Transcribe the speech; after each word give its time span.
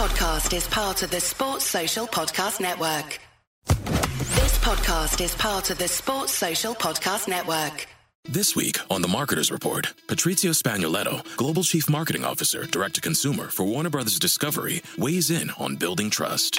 Podcast 0.00 0.56
is 0.56 0.66
part 0.66 1.02
of 1.02 1.10
the 1.10 1.20
Sports 1.20 1.66
Social 1.66 2.06
Podcast 2.06 2.58
Network. 2.58 3.20
This 3.66 4.56
podcast 4.60 5.22
is 5.22 5.34
part 5.34 5.68
of 5.68 5.76
the 5.76 5.88
Sports 5.88 6.32
Social 6.32 6.74
Podcast 6.74 7.28
Network. 7.28 7.86
This 8.24 8.56
week 8.56 8.78
on 8.90 9.02
The 9.02 9.08
Marketers 9.08 9.52
Report, 9.52 9.92
Patrizio 10.06 10.54
Spagnoletto, 10.54 11.22
Global 11.36 11.62
Chief 11.62 11.90
Marketing 11.90 12.24
Officer, 12.24 12.64
Direct 12.64 12.94
to 12.94 13.02
Consumer 13.02 13.48
for 13.48 13.64
Warner 13.64 13.90
Brothers 13.90 14.18
Discovery, 14.18 14.80
weighs 14.96 15.30
in 15.30 15.50
on 15.58 15.76
building 15.76 16.08
trust. 16.08 16.58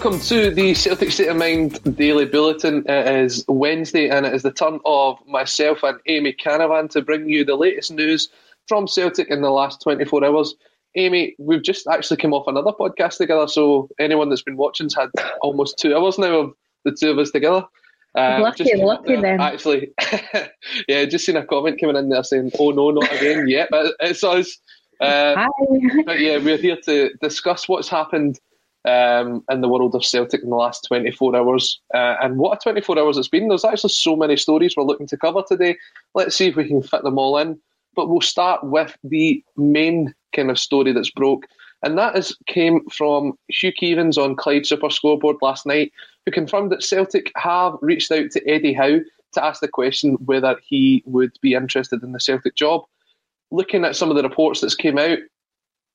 Welcome 0.00 0.20
to 0.26 0.52
the 0.52 0.74
Celtic 0.74 1.10
State 1.10 1.26
of 1.26 1.36
Mind 1.36 1.96
Daily 1.96 2.24
Bulletin. 2.24 2.84
It 2.86 3.24
is 3.24 3.44
Wednesday 3.48 4.08
and 4.08 4.24
it 4.24 4.32
is 4.32 4.44
the 4.44 4.52
turn 4.52 4.78
of 4.84 5.18
myself 5.26 5.82
and 5.82 5.98
Amy 6.06 6.32
Canavan 6.34 6.88
to 6.90 7.02
bring 7.02 7.28
you 7.28 7.44
the 7.44 7.56
latest 7.56 7.90
news 7.90 8.28
from 8.68 8.86
Celtic 8.86 9.28
in 9.28 9.42
the 9.42 9.50
last 9.50 9.82
24 9.82 10.24
hours. 10.24 10.54
Amy, 10.94 11.34
we've 11.40 11.64
just 11.64 11.88
actually 11.88 12.16
come 12.16 12.32
off 12.32 12.46
another 12.46 12.70
podcast 12.70 13.16
together, 13.16 13.48
so 13.48 13.88
anyone 13.98 14.28
that's 14.28 14.40
been 14.40 14.56
watching's 14.56 14.94
had 14.94 15.08
almost 15.42 15.80
two 15.80 15.96
hours 15.96 16.16
now 16.16 16.32
of 16.32 16.52
the 16.84 16.92
two 16.92 17.10
of 17.10 17.18
us 17.18 17.32
together. 17.32 17.64
Um, 18.14 18.42
lucky, 18.42 18.66
just 18.66 18.76
lucky 18.76 19.14
there, 19.14 19.22
then. 19.22 19.40
Actually, 19.40 19.90
yeah, 20.88 21.06
just 21.06 21.26
seen 21.26 21.36
a 21.36 21.44
comment 21.44 21.80
coming 21.80 21.96
in 21.96 22.08
there 22.08 22.22
saying, 22.22 22.52
"Oh 22.60 22.70
no, 22.70 22.92
not 22.92 23.12
again!" 23.16 23.48
yeah, 23.48 23.66
but 23.68 23.94
it's 23.98 24.22
us. 24.22 24.58
Uh, 25.00 25.34
Hi. 25.34 25.48
but 26.06 26.20
yeah, 26.20 26.38
we're 26.38 26.56
here 26.56 26.78
to 26.84 27.10
discuss 27.20 27.68
what's 27.68 27.88
happened 27.88 28.38
um, 28.84 29.44
in 29.50 29.60
the 29.60 29.68
world 29.68 29.94
of 29.94 30.04
Celtic 30.04 30.42
in 30.42 30.50
the 30.50 30.56
last 30.56 30.84
24 30.88 31.36
hours. 31.36 31.80
Uh, 31.94 32.16
and 32.22 32.38
what 32.38 32.58
a 32.58 32.62
24 32.62 32.98
hours 32.98 33.18
it's 33.18 33.28
been. 33.28 33.48
There's 33.48 33.64
actually 33.64 33.90
so 33.90 34.16
many 34.16 34.36
stories 34.36 34.74
we're 34.76 34.84
looking 34.84 35.06
to 35.08 35.16
cover 35.16 35.42
today. 35.46 35.76
Let's 36.14 36.36
see 36.36 36.48
if 36.48 36.56
we 36.56 36.66
can 36.66 36.82
fit 36.82 37.02
them 37.02 37.18
all 37.18 37.38
in. 37.38 37.58
But 37.94 38.08
we'll 38.08 38.20
start 38.20 38.64
with 38.64 38.96
the 39.02 39.42
main 39.56 40.14
kind 40.34 40.50
of 40.50 40.58
story 40.58 40.92
that's 40.92 41.10
broke. 41.10 41.46
And 41.82 41.96
that 41.96 42.16
is 42.16 42.36
came 42.46 42.84
from 42.90 43.34
Hugh 43.48 43.72
Keevins 43.72 44.18
on 44.18 44.36
Clyde 44.36 44.66
Super 44.66 44.90
Scoreboard 44.90 45.36
last 45.42 45.64
night, 45.66 45.92
who 46.24 46.32
confirmed 46.32 46.72
that 46.72 46.82
Celtic 46.82 47.30
have 47.36 47.76
reached 47.80 48.10
out 48.10 48.30
to 48.32 48.48
Eddie 48.48 48.72
Howe 48.72 49.00
to 49.32 49.44
ask 49.44 49.60
the 49.60 49.68
question 49.68 50.14
whether 50.24 50.56
he 50.66 51.02
would 51.06 51.32
be 51.40 51.54
interested 51.54 52.02
in 52.02 52.12
the 52.12 52.20
Celtic 52.20 52.54
job. 52.56 52.82
Looking 53.50 53.84
at 53.84 53.96
some 53.96 54.10
of 54.10 54.16
the 54.16 54.22
reports 54.22 54.60
that's 54.60 54.74
came 54.74 54.98
out, 54.98 55.18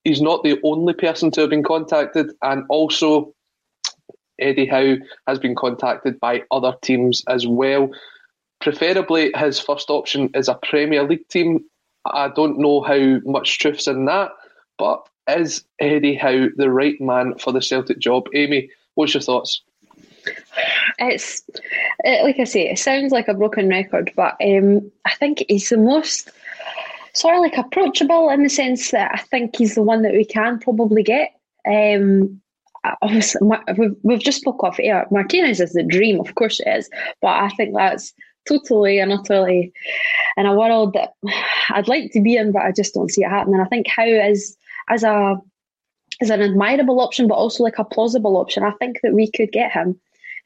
he's 0.04 0.22
not 0.22 0.44
the 0.44 0.60
only 0.64 0.94
person 0.94 1.32
to 1.32 1.42
have 1.42 1.50
been 1.50 1.64
contacted, 1.64 2.32
and 2.42 2.64
also 2.70 3.34
Eddie 4.40 4.66
Howe 4.66 4.98
has 5.28 5.40
been 5.40 5.56
contacted 5.56 6.20
by 6.20 6.44
other 6.52 6.76
teams 6.82 7.24
as 7.28 7.48
well. 7.48 7.90
Preferably, 8.62 9.32
his 9.36 9.60
first 9.60 9.90
option 9.90 10.30
is 10.34 10.48
a 10.48 10.56
Premier 10.56 11.04
League 11.04 11.28
team. 11.28 11.64
I 12.06 12.30
don't 12.30 12.60
know 12.60 12.82
how 12.82 13.20
much 13.26 13.60
truth's 13.60 13.88
in 13.88 14.06
that, 14.06 14.32
but 14.78 15.08
is 15.28 15.64
Eddie 15.80 16.16
Howe 16.16 16.48
the 16.56 16.70
right 16.70 17.00
man 17.00 17.38
for 17.38 17.54
the 17.54 17.62
Celtic 17.62 18.00
job? 18.00 18.28
Amy, 18.34 18.70
what's 18.96 19.14
your 19.14 19.22
thoughts? 19.22 19.62
It's 21.00 21.44
it, 22.00 22.24
like 22.24 22.40
I 22.40 22.46
say, 22.46 22.70
it 22.70 22.80
sounds 22.80 23.12
like 23.12 23.28
a 23.28 23.34
broken 23.34 23.70
record, 23.70 24.12
but 24.16 24.36
um, 24.42 24.92
I 25.06 25.14
think 25.16 25.44
he's 25.50 25.70
the 25.70 25.78
most 25.78 26.32
sort 27.14 27.36
of 27.36 27.42
like 27.42 27.58
approachable 27.58 28.30
in 28.30 28.44
the 28.44 28.50
sense 28.50 28.92
that 28.92 29.12
I 29.14 29.18
think 29.18 29.56
he's 29.56 29.76
the 29.76 29.84
one 29.84 30.02
that 30.02 30.14
we 30.14 30.26
can 30.26 30.60
probably 30.60 31.04
get. 31.04 31.32
Um, 31.68 32.42
obviously, 33.02 33.42
we've, 33.78 33.96
we've 34.04 34.20
just 34.20 34.42
spoke 34.42 34.64
off 34.64 34.80
air. 34.80 35.08
Martinez 35.12 35.60
is 35.60 35.74
the 35.74 35.84
dream, 35.84 36.20
of 36.20 36.36
course 36.36 36.60
it 36.60 36.68
is, 36.68 36.90
but 37.22 37.30
I 37.30 37.50
think 37.50 37.76
that's 37.76 38.14
totally 38.48 39.00
and 39.00 39.14
utterly 39.14 39.72
in 40.38 40.46
a 40.46 40.56
world 40.56 40.94
that 40.94 41.14
I'd 41.70 41.88
like 41.88 42.12
to 42.12 42.22
be 42.22 42.36
in, 42.36 42.52
but 42.52 42.64
I 42.64 42.72
just 42.72 42.94
don't 42.94 43.12
see 43.12 43.24
it 43.24 43.30
happening. 43.30 43.62
I 43.62 43.66
think 43.66 43.88
Howe 43.88 44.04
is 44.04 44.58
as 44.90 45.04
a 45.04 45.38
is 46.22 46.30
an 46.30 46.42
admirable 46.42 47.00
option, 47.00 47.28
but 47.28 47.36
also 47.36 47.64
like 47.64 47.80
a 47.80 47.84
plausible 47.84 48.38
option. 48.38 48.64
I 48.64 48.72
think 48.72 49.00
that 49.04 49.14
we 49.14 49.32
could 49.32 49.52
get 49.52 49.72
him. 49.72 50.00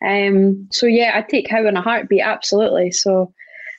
Um, 0.05 0.67
so 0.71 0.85
yeah, 0.85 1.13
I'd 1.15 1.29
take 1.29 1.49
Howe 1.49 1.65
in 1.65 1.77
a 1.77 1.81
heartbeat, 1.81 2.21
absolutely. 2.21 2.91
So 2.91 3.33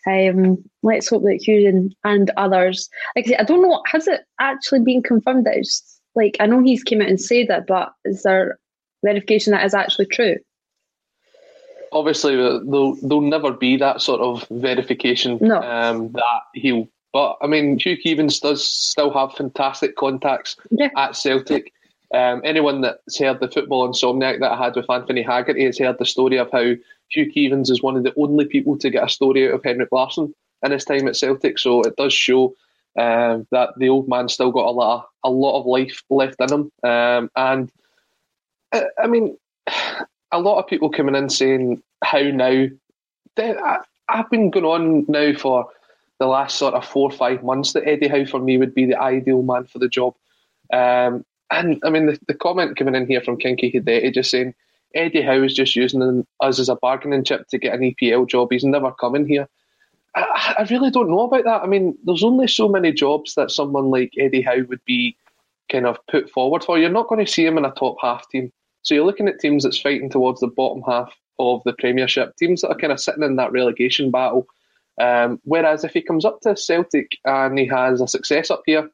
um, 0.06 0.58
let's 0.82 1.08
hope 1.08 1.22
that 1.24 1.42
Hugh 1.42 1.94
and, 2.04 2.30
others, 2.36 2.88
like 3.16 3.26
I, 3.26 3.28
say, 3.28 3.36
I 3.36 3.44
don't 3.44 3.62
know, 3.62 3.82
has 3.86 4.06
it 4.06 4.22
actually 4.40 4.80
been 4.80 5.02
confirmed 5.02 5.46
that 5.46 5.56
it's 5.56 6.00
like 6.14 6.36
I 6.40 6.46
know 6.46 6.60
he's 6.60 6.82
came 6.82 7.00
out 7.00 7.08
and 7.08 7.20
said 7.20 7.48
that, 7.48 7.66
but 7.66 7.92
is 8.04 8.22
there 8.22 8.58
verification 9.04 9.52
that 9.52 9.64
is 9.64 9.74
actually 9.74 10.06
true? 10.06 10.36
Obviously, 11.92 12.36
there'll 12.36 12.96
there'll 12.96 13.20
never 13.20 13.52
be 13.52 13.76
that 13.78 14.02
sort 14.02 14.20
of 14.20 14.46
verification 14.50 15.38
no. 15.40 15.62
um, 15.62 16.12
that 16.12 16.40
he'll. 16.54 16.88
But 17.12 17.38
I 17.40 17.46
mean, 17.46 17.78
Hugh 17.78 17.96
Keevins 17.96 18.40
does 18.40 18.68
still 18.68 19.10
have 19.12 19.32
fantastic 19.32 19.96
contacts 19.96 20.56
yeah. 20.70 20.90
at 20.96 21.16
Celtic. 21.16 21.72
Um, 22.14 22.42
anyone 22.44 22.80
that's 22.82 23.18
heard 23.18 23.40
the 23.40 23.48
football 23.48 23.88
insomniac 23.88 24.40
that 24.40 24.52
I 24.52 24.62
had 24.62 24.76
with 24.76 24.90
Anthony 24.90 25.22
Haggerty 25.22 25.64
has 25.64 25.78
heard 25.78 25.98
the 25.98 26.06
story 26.06 26.38
of 26.38 26.50
how 26.50 26.74
Hugh 27.10 27.32
Keevins 27.32 27.70
is 27.70 27.82
one 27.82 27.96
of 27.96 28.02
the 28.02 28.12
only 28.16 28.44
people 28.44 28.78
to 28.78 28.90
get 28.90 29.04
a 29.04 29.08
story 29.08 29.48
out 29.48 29.54
of 29.54 29.64
Henrik 29.64 29.90
Larsson 29.92 30.34
in 30.64 30.72
his 30.72 30.84
time 30.84 31.08
at 31.08 31.16
Celtic. 31.16 31.58
So 31.58 31.82
it 31.82 31.96
does 31.96 32.12
show 32.12 32.54
um, 32.98 33.46
that 33.50 33.70
the 33.76 33.88
old 33.88 34.08
man 34.08 34.28
still 34.28 34.50
got 34.50 34.66
a 34.66 34.70
lot, 34.70 34.98
of, 34.98 35.04
a 35.24 35.30
lot 35.30 35.60
of 35.60 35.66
life 35.66 36.02
left 36.10 36.40
in 36.40 36.52
him. 36.52 36.72
Um, 36.82 37.30
and 37.36 37.72
I, 38.72 38.84
I 39.02 39.06
mean, 39.06 39.36
a 40.32 40.40
lot 40.40 40.58
of 40.58 40.66
people 40.66 40.90
coming 40.90 41.14
in 41.14 41.28
saying 41.28 41.82
how 42.04 42.20
now. 42.20 42.66
I, 43.38 43.78
I've 44.08 44.30
been 44.30 44.50
going 44.50 44.64
on 44.64 45.04
now 45.06 45.34
for 45.38 45.68
the 46.18 46.26
last 46.26 46.58
sort 46.58 46.74
of 46.74 46.84
four 46.84 47.08
or 47.08 47.16
five 47.16 47.42
months 47.42 47.72
that 47.72 47.86
Eddie 47.86 48.08
Howe 48.08 48.24
for 48.24 48.40
me 48.40 48.58
would 48.58 48.74
be 48.74 48.86
the 48.86 49.00
ideal 49.00 49.42
man 49.42 49.64
for 49.64 49.78
the 49.78 49.88
job. 49.88 50.14
Um, 50.72 51.24
and 51.50 51.80
I 51.84 51.90
mean, 51.90 52.06
the, 52.06 52.18
the 52.26 52.34
comment 52.34 52.76
coming 52.76 52.94
in 52.94 53.06
here 53.06 53.20
from 53.20 53.36
Kinky 53.36 53.70
Hideti 53.70 54.12
just 54.12 54.30
saying 54.30 54.54
Eddie 54.94 55.22
Howe 55.22 55.42
is 55.42 55.54
just 55.54 55.76
using 55.76 56.26
us 56.40 56.58
as 56.58 56.68
a 56.68 56.76
bargaining 56.76 57.24
chip 57.24 57.46
to 57.48 57.58
get 57.58 57.74
an 57.74 57.80
EPL 57.80 58.28
job. 58.28 58.48
He's 58.50 58.64
never 58.64 58.92
coming 58.92 59.26
here. 59.26 59.48
I, 60.14 60.54
I 60.58 60.66
really 60.70 60.90
don't 60.90 61.10
know 61.10 61.20
about 61.20 61.44
that. 61.44 61.62
I 61.62 61.66
mean, 61.66 61.96
there's 62.04 62.24
only 62.24 62.48
so 62.48 62.68
many 62.68 62.92
jobs 62.92 63.34
that 63.34 63.50
someone 63.50 63.90
like 63.90 64.12
Eddie 64.18 64.42
Howe 64.42 64.64
would 64.68 64.84
be 64.84 65.16
kind 65.70 65.86
of 65.86 65.98
put 66.10 66.30
forward 66.30 66.64
for. 66.64 66.78
You're 66.78 66.90
not 66.90 67.08
going 67.08 67.24
to 67.24 67.30
see 67.30 67.44
him 67.44 67.58
in 67.58 67.64
a 67.64 67.72
top 67.72 67.96
half 68.00 68.28
team. 68.30 68.52
So 68.82 68.94
you're 68.94 69.04
looking 69.04 69.28
at 69.28 69.40
teams 69.40 69.64
that's 69.64 69.80
fighting 69.80 70.08
towards 70.08 70.40
the 70.40 70.48
bottom 70.48 70.82
half 70.86 71.12
of 71.38 71.62
the 71.64 71.74
Premiership, 71.74 72.36
teams 72.36 72.62
that 72.62 72.68
are 72.68 72.78
kind 72.78 72.92
of 72.92 73.00
sitting 73.00 73.22
in 73.22 73.36
that 73.36 73.52
relegation 73.52 74.10
battle. 74.10 74.46
Um, 75.00 75.40
whereas 75.44 75.84
if 75.84 75.92
he 75.92 76.02
comes 76.02 76.24
up 76.24 76.40
to 76.40 76.56
Celtic 76.56 77.18
and 77.24 77.58
he 77.58 77.66
has 77.66 78.00
a 78.00 78.08
success 78.08 78.50
up 78.50 78.62
here, 78.66 78.90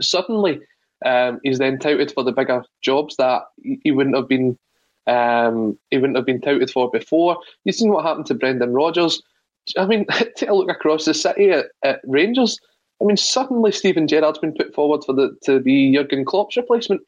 suddenly 0.00 0.60
um, 1.04 1.40
he's 1.42 1.58
then 1.58 1.78
touted 1.78 2.10
for 2.12 2.24
the 2.24 2.32
bigger 2.32 2.64
jobs 2.82 3.16
that 3.16 3.42
he 3.82 3.90
wouldn't 3.90 4.16
have 4.16 4.28
been 4.28 4.58
um, 5.06 5.78
he 5.90 5.98
wouldn't 5.98 6.16
have 6.16 6.26
been 6.26 6.40
touted 6.40 6.70
for 6.70 6.90
before. 6.90 7.38
You've 7.64 7.76
seen 7.76 7.90
what 7.90 8.04
happened 8.04 8.26
to 8.26 8.34
Brendan 8.34 8.72
Rodgers. 8.72 9.22
I 9.76 9.86
mean, 9.86 10.06
take 10.36 10.48
a 10.48 10.54
look 10.54 10.70
across 10.70 11.04
the 11.04 11.14
city 11.14 11.50
at, 11.50 11.66
at 11.82 12.00
Rangers. 12.04 12.58
I 13.00 13.04
mean, 13.04 13.16
suddenly 13.16 13.72
Steven 13.72 14.08
Gerrard's 14.08 14.38
been 14.38 14.54
put 14.54 14.74
forward 14.74 15.04
for 15.04 15.12
the 15.12 15.36
to 15.44 15.60
be 15.60 15.94
Jurgen 15.94 16.24
Klopp's 16.24 16.56
replacement. 16.56 17.02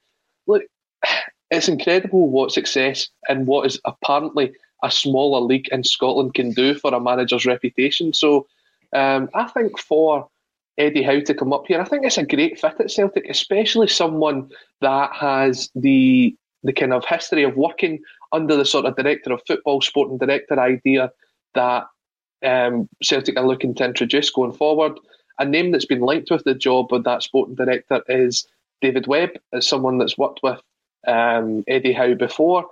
Look, 0.47 0.65
it's 1.51 1.69
incredible 1.69 2.29
what 2.29 2.53
success 2.53 3.09
and 3.29 3.47
what 3.47 3.67
is 3.67 3.81
apparently 3.85 4.53
a 4.83 4.91
smaller 4.91 5.41
league 5.41 5.69
in 5.73 5.83
Scotland 5.83 6.35
can 6.35 6.53
do 6.53 6.75
for 6.75 6.95
a 6.95 7.01
manager's 7.01 7.47
reputation. 7.47 8.13
So 8.13 8.47
um, 8.93 9.29
I 9.35 9.49
think 9.49 9.79
for 9.79 10.29
Eddie 10.77 11.03
Howe 11.03 11.21
to 11.21 11.35
come 11.35 11.53
up 11.53 11.67
here, 11.67 11.81
I 11.81 11.85
think 11.85 12.05
it's 12.05 12.19
a 12.19 12.25
great 12.25 12.61
fit 12.61 12.75
at 12.79 12.91
Celtic, 12.91 13.29
especially 13.29 13.89
someone 13.89 14.51
that 14.81 15.13
has 15.13 15.71
the 15.75 16.37
the 16.63 16.73
kind 16.73 16.93
of 16.93 17.05
history 17.05 17.43
of 17.45 17.57
working 17.57 18.01
under 18.33 18.57
the 18.57 18.65
sort 18.65 18.87
of 18.87 18.97
director 18.97 19.33
of 19.33 19.43
football, 19.47 19.81
sporting 19.81 20.19
director 20.19 20.59
idea 20.59 21.13
that 21.55 21.87
um, 22.45 22.89
Celtic 23.03 23.39
are 23.39 23.47
looking 23.47 23.75
to 23.77 23.85
introduce 23.85 24.31
going 24.31 24.53
forward. 24.53 24.99
A 25.39 25.45
name 25.45 25.71
that's 25.71 25.87
been 25.87 26.01
linked 26.01 26.31
with 26.31 26.45
the 26.45 26.55
job 26.55 26.93
of 26.93 27.05
that 27.05 27.23
sporting 27.23 27.55
director 27.55 28.03
is 28.09 28.47
David 28.81 29.07
Webb, 29.07 29.31
as 29.53 29.67
someone 29.67 29.99
that's 29.99 30.19
worked 30.19 30.41
with 30.43 30.61
um, 31.07 31.65
Eddie 31.69 31.93
Howe 31.93 32.15
before. 32.15 32.67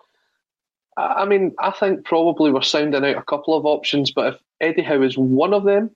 I 0.96 1.26
mean, 1.26 1.54
I 1.60 1.70
think 1.72 2.04
probably 2.04 2.50
we're 2.50 2.62
sounding 2.62 3.04
out 3.04 3.16
a 3.16 3.22
couple 3.22 3.54
of 3.54 3.66
options, 3.66 4.10
but 4.10 4.34
if 4.34 4.40
Eddie 4.60 4.82
Howe 4.82 5.02
is 5.02 5.18
one 5.18 5.52
of 5.52 5.64
them, 5.64 5.90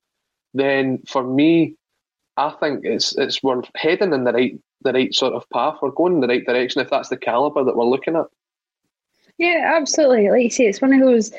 then 0.52 0.98
for 1.06 1.25
me, 1.25 1.75
I 2.37 2.50
think 2.50 2.84
it's 2.84 3.16
it's 3.16 3.42
we're 3.42 3.62
heading 3.75 4.12
in 4.12 4.25
the 4.25 4.32
right 4.32 4.58
the 4.82 4.93
right 4.93 5.15
sort 5.15 5.35
of 5.35 5.49
path. 5.50 5.79
We're 5.82 5.91
going 5.91 6.15
in 6.15 6.21
the 6.21 6.29
right 6.29 6.44
direction 6.44 6.81
if 6.81 6.91
that's 6.91 7.09
the 7.09 7.17
caliber 7.17 7.65
that 7.65 7.77
we're 7.77 7.85
looking 7.85 8.17
at. 8.17 8.27
Yeah, 9.38 9.73
absolutely. 9.75 10.29
Like 10.29 10.43
you 10.43 10.50
say, 10.50 10.67
it's 10.67 10.82
one 10.82 10.93
of 10.93 11.00
those. 11.00 11.32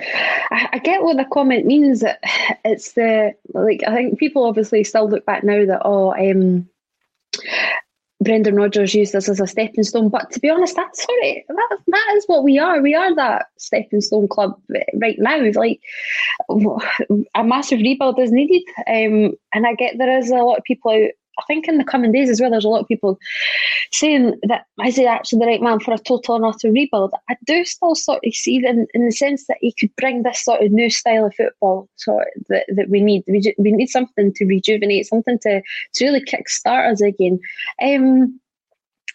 I, 0.50 0.70
I, 0.74 0.80
get 0.80 1.04
what 1.04 1.18
the 1.18 1.26
comment 1.26 1.68
means. 1.68 2.00
That 2.00 2.20
it's 2.66 2.94
the 2.94 3.34
like. 3.54 3.84
I 3.88 3.94
think 3.94 4.18
people 4.18 4.44
obviously 4.44 4.84
still 4.84 5.08
look 5.08 5.24
back 5.26 5.44
now 5.44 5.66
that 5.68 5.84
oh, 5.86 6.12
um, 6.16 6.68
Brendan 8.22 8.56
Rodgers 8.56 8.96
used 8.96 9.16
us 9.16 9.30
as 9.30 9.40
a 9.40 9.46
stepping 9.46 9.84
stone. 9.84 10.10
But 10.10 10.32
to 10.32 10.40
be 10.40 10.50
honest, 10.50 10.76
that's 10.76 11.04
sorry, 11.04 11.46
that, 11.48 11.78
that 11.88 12.14
is 12.16 12.26
what 12.26 12.44
we 12.44 12.58
are. 12.58 12.82
We 12.82 12.96
are 12.96 13.14
that 13.16 13.48
stepping 13.58 14.02
stone 14.02 14.28
club 14.28 14.60
right 14.96 15.20
now. 15.20 15.52
Like 15.54 15.80
a 17.36 17.44
massive 17.44 17.82
rebuild 17.82 18.20
is 18.20 18.32
needed, 18.32 18.64
um, 18.88 19.36
and 19.54 19.68
I 19.68 19.76
get 19.76 20.00
there 20.00 20.18
is 20.18 20.32
a 20.32 20.38
lot 20.38 20.58
of 20.58 20.64
people 20.64 20.92
out 20.92 21.12
I 21.40 21.44
think 21.48 21.68
in 21.68 21.78
the 21.78 21.84
coming 21.84 22.12
days 22.12 22.30
as 22.30 22.42
well, 22.42 22.52
there's 22.52 22.66
a 22.66 22.70
lot 22.70 22.82
of 22.82 22.88
people 22.88 23.20
saying 23.92 24.40
that 24.44 24.66
is 24.86 24.96
he 24.96 25.06
actually 25.06 25.40
the 25.40 25.46
right 25.46 25.62
man 25.62 25.80
for 25.80 25.94
a 25.94 25.98
total 25.98 26.36
and 26.36 26.46
utter 26.46 26.72
rebuild? 26.72 27.14
I 27.30 27.38
do 27.46 27.64
still 27.66 27.96
sort 27.96 28.24
of 28.26 28.34
see 28.34 28.60
them 28.60 28.86
in 28.94 29.06
the 29.06 29.12
sense 29.12 29.48
that 29.48 29.58
he 29.62 29.74
could 29.80 29.96
bring 29.96 30.24
this 30.24 30.44
sort 30.44 30.62
of 30.62 30.72
new 30.72 30.90
style 30.90 31.26
of 31.26 31.36
football 31.36 31.90
sort 31.96 32.28
of 32.36 32.44
that, 32.50 32.66
that 32.76 32.90
we 32.90 33.02
need. 33.02 33.24
We, 33.28 33.54
we 33.58 33.72
need 33.72 33.88
something 33.88 34.34
to 34.34 34.46
rejuvenate, 34.46 35.08
something 35.08 35.40
to, 35.40 35.62
to 35.96 36.06
really 36.06 36.24
kick-start 36.24 36.92
us 36.92 37.02
again. 37.02 37.40
Um, 37.82 38.40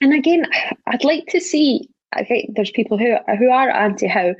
and 0.00 0.12
again, 0.12 0.46
I'd 0.86 1.04
like 1.04 1.26
to 1.28 1.40
see 1.40 1.88
okay, 2.20 2.50
there's 2.54 2.70
people 2.70 2.98
who 2.98 3.16
who 3.38 3.50
are 3.50 3.70
anti 3.70 4.06
Howe, 4.06 4.34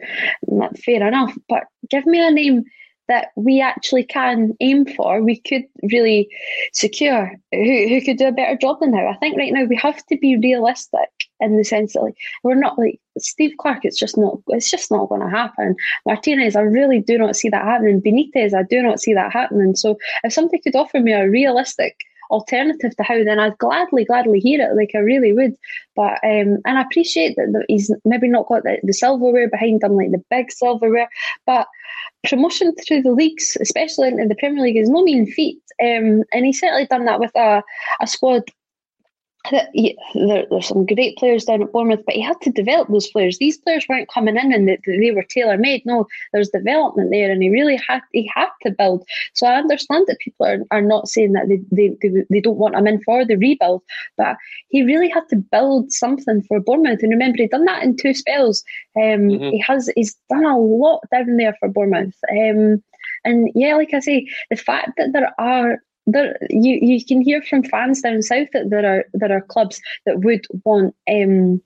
fair 0.84 1.06
enough, 1.06 1.36
but 1.48 1.64
give 1.90 2.06
me 2.06 2.26
a 2.26 2.30
name 2.30 2.64
that 3.08 3.28
we 3.36 3.60
actually 3.60 4.04
can 4.04 4.54
aim 4.60 4.86
for, 4.86 5.22
we 5.22 5.38
could 5.40 5.64
really 5.90 6.28
secure 6.72 7.32
who, 7.52 7.88
who 7.88 8.00
could 8.00 8.16
do 8.16 8.26
a 8.26 8.32
better 8.32 8.56
job 8.56 8.80
than 8.80 8.92
Howe. 8.92 9.08
I 9.08 9.16
think 9.16 9.36
right 9.36 9.52
now 9.52 9.64
we 9.64 9.76
have 9.76 10.04
to 10.06 10.18
be 10.18 10.36
realistic 10.36 11.10
in 11.40 11.56
the 11.56 11.64
sense 11.64 11.92
that 11.92 12.02
like 12.02 12.16
we're 12.42 12.54
not 12.54 12.78
like 12.78 13.00
Steve 13.18 13.52
Clarke. 13.58 13.84
It's 13.84 13.98
just 13.98 14.16
not. 14.16 14.38
It's 14.48 14.70
just 14.70 14.90
not 14.90 15.08
going 15.08 15.20
to 15.20 15.30
happen. 15.30 15.76
Martinez, 16.04 16.56
I 16.56 16.62
really 16.62 17.00
do 17.00 17.18
not 17.18 17.36
see 17.36 17.48
that 17.48 17.64
happening. 17.64 18.02
Benitez, 18.02 18.54
I 18.54 18.62
do 18.62 18.82
not 18.82 19.00
see 19.00 19.14
that 19.14 19.32
happening. 19.32 19.76
So 19.76 19.98
if 20.24 20.32
somebody 20.32 20.60
could 20.60 20.76
offer 20.76 21.00
me 21.00 21.12
a 21.12 21.28
realistic 21.28 21.96
alternative 22.30 22.96
to 22.96 23.02
Howe, 23.02 23.24
then 23.24 23.38
I'd 23.38 23.58
gladly, 23.58 24.04
gladly 24.04 24.40
hear 24.40 24.60
it. 24.60 24.76
Like 24.76 24.92
I 24.94 24.98
really 24.98 25.32
would. 25.32 25.56
But 25.94 26.14
um, 26.24 26.58
and 26.64 26.78
I 26.78 26.82
appreciate 26.82 27.36
that 27.36 27.64
he's 27.68 27.90
maybe 28.04 28.28
not 28.28 28.48
got 28.48 28.62
the, 28.62 28.78
the 28.82 28.92
silverware 28.92 29.48
behind 29.48 29.82
him, 29.82 29.96
like 29.96 30.10
the 30.10 30.22
big 30.30 30.50
silverware. 30.50 31.08
But 31.46 31.66
promotion 32.28 32.74
through 32.74 33.02
the 33.02 33.12
leagues, 33.12 33.56
especially 33.60 34.08
in 34.08 34.28
the 34.28 34.34
Premier 34.34 34.62
League, 34.62 34.76
is 34.76 34.90
no 34.90 35.02
mean 35.02 35.26
feat. 35.26 35.60
Um, 35.80 36.24
and 36.32 36.44
he's 36.44 36.60
certainly 36.60 36.86
done 36.86 37.04
that 37.04 37.20
with 37.20 37.34
a, 37.36 37.62
a 38.00 38.06
squad 38.06 38.42
he, 39.72 39.96
there, 40.14 40.46
there's 40.50 40.68
some 40.68 40.86
great 40.86 41.16
players 41.16 41.44
down 41.44 41.62
at 41.62 41.72
Bournemouth, 41.72 42.04
but 42.04 42.14
he 42.14 42.20
had 42.20 42.40
to 42.42 42.50
develop 42.50 42.88
those 42.88 43.08
players. 43.08 43.38
These 43.38 43.58
players 43.58 43.86
weren't 43.88 44.08
coming 44.08 44.36
in 44.36 44.52
and 44.52 44.68
they, 44.68 44.78
they 44.86 45.10
were 45.10 45.22
tailor 45.22 45.58
made. 45.58 45.84
No, 45.84 46.06
there's 46.32 46.48
development 46.50 47.10
there, 47.10 47.30
and 47.30 47.42
he 47.42 47.50
really 47.50 47.80
had 47.88 48.00
he 48.12 48.30
had 48.34 48.48
to 48.62 48.70
build. 48.70 49.06
So 49.34 49.46
I 49.46 49.56
understand 49.56 50.06
that 50.08 50.18
people 50.18 50.46
are, 50.46 50.58
are 50.70 50.82
not 50.82 51.08
saying 51.08 51.32
that 51.32 51.48
they, 51.48 51.60
they, 51.70 51.96
they, 52.02 52.24
they 52.30 52.40
don't 52.40 52.58
want 52.58 52.74
him 52.74 52.86
in 52.86 53.02
for 53.02 53.24
the 53.24 53.36
rebuild, 53.36 53.82
but 54.16 54.36
he 54.68 54.82
really 54.82 55.08
had 55.08 55.28
to 55.30 55.36
build 55.36 55.92
something 55.92 56.42
for 56.42 56.60
Bournemouth. 56.60 57.02
And 57.02 57.10
remember, 57.10 57.38
he 57.38 57.48
done 57.48 57.64
that 57.64 57.82
in 57.82 57.96
two 57.96 58.14
spells. 58.14 58.64
Um, 58.96 59.28
mm-hmm. 59.28 59.50
He 59.50 59.58
has 59.60 59.90
he's 59.94 60.16
done 60.30 60.44
a 60.44 60.58
lot 60.58 61.02
down 61.12 61.36
there 61.36 61.56
for 61.60 61.68
Bournemouth. 61.68 62.14
Um, 62.30 62.82
and 63.24 63.50
yeah, 63.54 63.74
like 63.74 63.92
I 63.92 64.00
say, 64.00 64.26
the 64.50 64.56
fact 64.56 64.92
that 64.96 65.12
there 65.12 65.32
are 65.38 65.78
there 66.06 66.36
you 66.50 66.78
you 66.80 67.04
can 67.04 67.20
hear 67.20 67.42
from 67.42 67.64
fans 67.64 68.00
down 68.00 68.22
south 68.22 68.48
that 68.52 68.70
there 68.70 68.86
are 68.86 69.04
there 69.12 69.32
are 69.36 69.40
clubs 69.40 69.80
that 70.04 70.20
would 70.20 70.46
want 70.64 70.94
um 71.10 71.60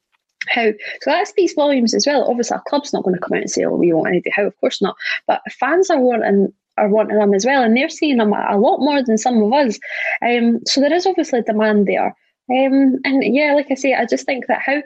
Howe 0.48 0.72
so 1.02 1.10
that 1.10 1.28
speaks 1.28 1.52
volumes 1.52 1.92
as 1.94 2.06
well. 2.06 2.24
Obviously, 2.24 2.56
a 2.56 2.60
club's 2.68 2.94
not 2.94 3.04
going 3.04 3.14
to 3.14 3.20
come 3.20 3.34
out 3.34 3.42
and 3.42 3.50
say, 3.50 3.64
"Oh, 3.64 3.76
we 3.76 3.92
want 3.92 4.16
Eddie 4.16 4.32
Howe." 4.34 4.46
Of 4.46 4.58
course 4.58 4.80
not. 4.80 4.96
But 5.26 5.42
fans 5.50 5.90
are 5.90 6.00
wanting 6.00 6.52
are 6.78 6.88
wanting 6.88 7.18
them 7.18 7.34
as 7.34 7.44
well, 7.44 7.62
and 7.62 7.76
they're 7.76 7.90
seeing 7.90 8.16
them 8.16 8.32
a, 8.32 8.46
a 8.50 8.58
lot 8.58 8.78
more 8.78 9.02
than 9.02 9.18
some 9.18 9.42
of 9.42 9.52
us. 9.52 9.78
Um, 10.22 10.60
so 10.66 10.80
there 10.80 10.92
is 10.92 11.06
obviously 11.06 11.42
demand 11.42 11.86
there. 11.86 12.16
Um, 12.50 12.98
and 13.04 13.22
yeah, 13.22 13.54
like 13.54 13.70
I 13.70 13.74
say, 13.74 13.94
I 13.94 14.06
just 14.06 14.26
think 14.26 14.46
that 14.46 14.60
how 14.60 14.82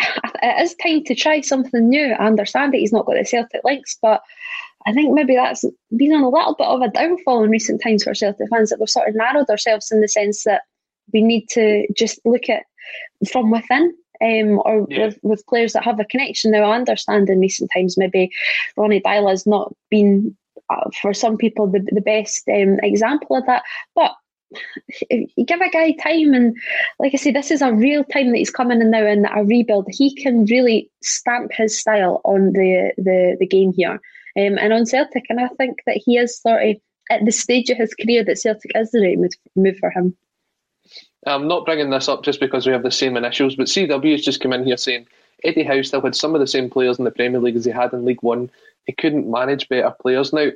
it 0.42 0.62
is 0.62 0.74
time 0.76 1.04
to 1.04 1.14
try 1.14 1.42
something 1.42 1.88
new. 1.88 2.12
I 2.12 2.26
understand 2.26 2.72
that 2.72 2.78
he's 2.78 2.92
not 2.92 3.06
got 3.06 3.14
the 3.14 3.24
Celtic 3.24 3.62
links, 3.64 3.98
but 4.00 4.22
I 4.86 4.92
think 4.92 5.12
maybe 5.12 5.34
that's 5.34 5.64
been 5.96 6.12
on 6.12 6.22
a 6.22 6.28
little 6.28 6.54
bit 6.54 6.66
of 6.66 6.80
a 6.80 6.88
downfall 6.88 7.44
in 7.44 7.50
recent 7.50 7.82
times 7.82 8.04
for 8.04 8.14
Celtic 8.14 8.48
fans 8.48 8.70
that 8.70 8.80
we've 8.80 8.88
sort 8.88 9.08
of 9.08 9.14
narrowed 9.14 9.50
ourselves 9.50 9.90
in 9.90 10.00
the 10.00 10.08
sense 10.08 10.44
that 10.44 10.62
we 11.12 11.20
need 11.20 11.46
to 11.50 11.86
just 11.96 12.20
look 12.24 12.48
at 12.48 12.62
from 13.30 13.50
within 13.50 13.94
um, 14.22 14.60
or 14.64 14.86
yeah. 14.88 15.06
with, 15.06 15.18
with 15.22 15.46
players 15.46 15.72
that 15.72 15.84
have 15.84 16.00
a 16.00 16.04
connection. 16.04 16.50
Now, 16.50 16.70
I 16.70 16.76
understand 16.76 17.28
in 17.28 17.40
recent 17.40 17.70
times 17.74 17.98
maybe 17.98 18.30
Ronny 18.76 19.00
Deila 19.00 19.30
has 19.30 19.46
not 19.46 19.74
been, 19.90 20.36
uh, 20.70 20.90
for 21.00 21.12
some 21.12 21.36
people, 21.36 21.66
the, 21.66 21.80
the 21.92 22.00
best 22.00 22.48
um, 22.48 22.78
example 22.82 23.36
of 23.36 23.46
that. 23.46 23.62
But 23.94 24.14
you 25.10 25.44
give 25.44 25.60
a 25.60 25.70
guy 25.70 25.92
time, 25.92 26.32
and 26.32 26.56
like 26.98 27.12
I 27.14 27.18
say, 27.18 27.32
this 27.32 27.50
is 27.50 27.62
a 27.62 27.72
real 27.72 28.04
time 28.04 28.30
that 28.30 28.38
he's 28.38 28.50
coming 28.50 28.80
in 28.80 28.90
now 28.90 29.06
in 29.06 29.26
a 29.26 29.44
rebuild. 29.44 29.86
He 29.90 30.14
can 30.14 30.46
really 30.46 30.90
stamp 31.02 31.52
his 31.52 31.78
style 31.78 32.20
on 32.24 32.52
the, 32.52 32.92
the, 32.96 33.36
the 33.38 33.46
game 33.46 33.72
here 33.72 34.00
um, 34.36 34.58
and 34.58 34.72
on 34.72 34.86
Celtic. 34.86 35.24
And 35.28 35.40
I 35.40 35.48
think 35.48 35.78
that 35.86 36.00
he 36.04 36.16
is 36.16 36.40
sort 36.40 36.62
of 36.62 36.76
at 37.10 37.24
the 37.24 37.32
stage 37.32 37.70
of 37.70 37.78
his 37.78 37.94
career 37.94 38.24
that 38.24 38.38
Celtic 38.38 38.72
is 38.74 38.90
the 38.90 39.00
right 39.00 39.18
move 39.56 39.76
for 39.78 39.90
him. 39.90 40.16
I'm 41.26 41.48
not 41.48 41.64
bringing 41.64 41.90
this 41.90 42.08
up 42.08 42.24
just 42.24 42.40
because 42.40 42.66
we 42.66 42.72
have 42.72 42.82
the 42.82 42.90
same 42.90 43.16
initials, 43.16 43.56
but 43.56 43.66
CW 43.66 44.12
has 44.12 44.22
just 44.22 44.40
come 44.40 44.52
in 44.52 44.64
here 44.64 44.76
saying 44.76 45.06
Eddie 45.44 45.64
Howe 45.64 45.82
still 45.82 46.00
had 46.00 46.14
some 46.14 46.34
of 46.34 46.40
the 46.40 46.46
same 46.46 46.70
players 46.70 46.98
in 46.98 47.04
the 47.04 47.10
Premier 47.10 47.40
League 47.40 47.56
as 47.56 47.64
he 47.64 47.70
had 47.70 47.92
in 47.92 48.04
League 48.04 48.22
One. 48.22 48.50
He 48.86 48.92
couldn't 48.92 49.30
manage 49.30 49.68
better 49.68 49.92
players. 50.00 50.32
Now, 50.32 50.50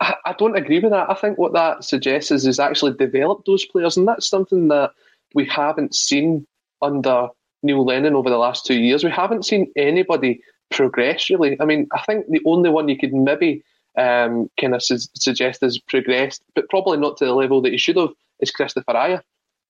I 0.00 0.34
don't 0.38 0.56
agree 0.56 0.80
with 0.80 0.90
that. 0.90 1.10
I 1.10 1.14
think 1.14 1.38
what 1.38 1.52
that 1.54 1.84
suggests 1.84 2.30
is 2.30 2.44
he's 2.44 2.58
actually 2.58 2.94
developed 2.94 3.46
those 3.46 3.64
players, 3.64 3.96
and 3.96 4.06
that's 4.06 4.28
something 4.28 4.68
that 4.68 4.90
we 5.34 5.46
haven't 5.46 5.94
seen 5.94 6.46
under 6.82 7.28
Neil 7.62 7.84
Lennon 7.84 8.14
over 8.14 8.28
the 8.28 8.36
last 8.38 8.66
two 8.66 8.78
years. 8.78 9.04
We 9.04 9.10
haven't 9.10 9.46
seen 9.46 9.72
anybody 9.76 10.42
progress 10.70 11.30
really. 11.30 11.56
I 11.60 11.64
mean, 11.64 11.88
I 11.92 12.02
think 12.02 12.26
the 12.28 12.42
only 12.46 12.70
one 12.70 12.88
you 12.88 12.98
could 12.98 13.12
maybe 13.12 13.62
um, 13.96 14.50
kind 14.60 14.74
of 14.74 14.82
su- 14.82 14.98
suggest 15.14 15.60
has 15.60 15.78
progressed, 15.78 16.42
but 16.54 16.68
probably 16.68 16.98
not 16.98 17.16
to 17.18 17.26
the 17.26 17.34
level 17.34 17.60
that 17.62 17.72
he 17.72 17.78
should 17.78 17.96
have, 17.96 18.10
is 18.40 18.52
Kristoffer 18.52 18.84
Ajer. 18.88 19.22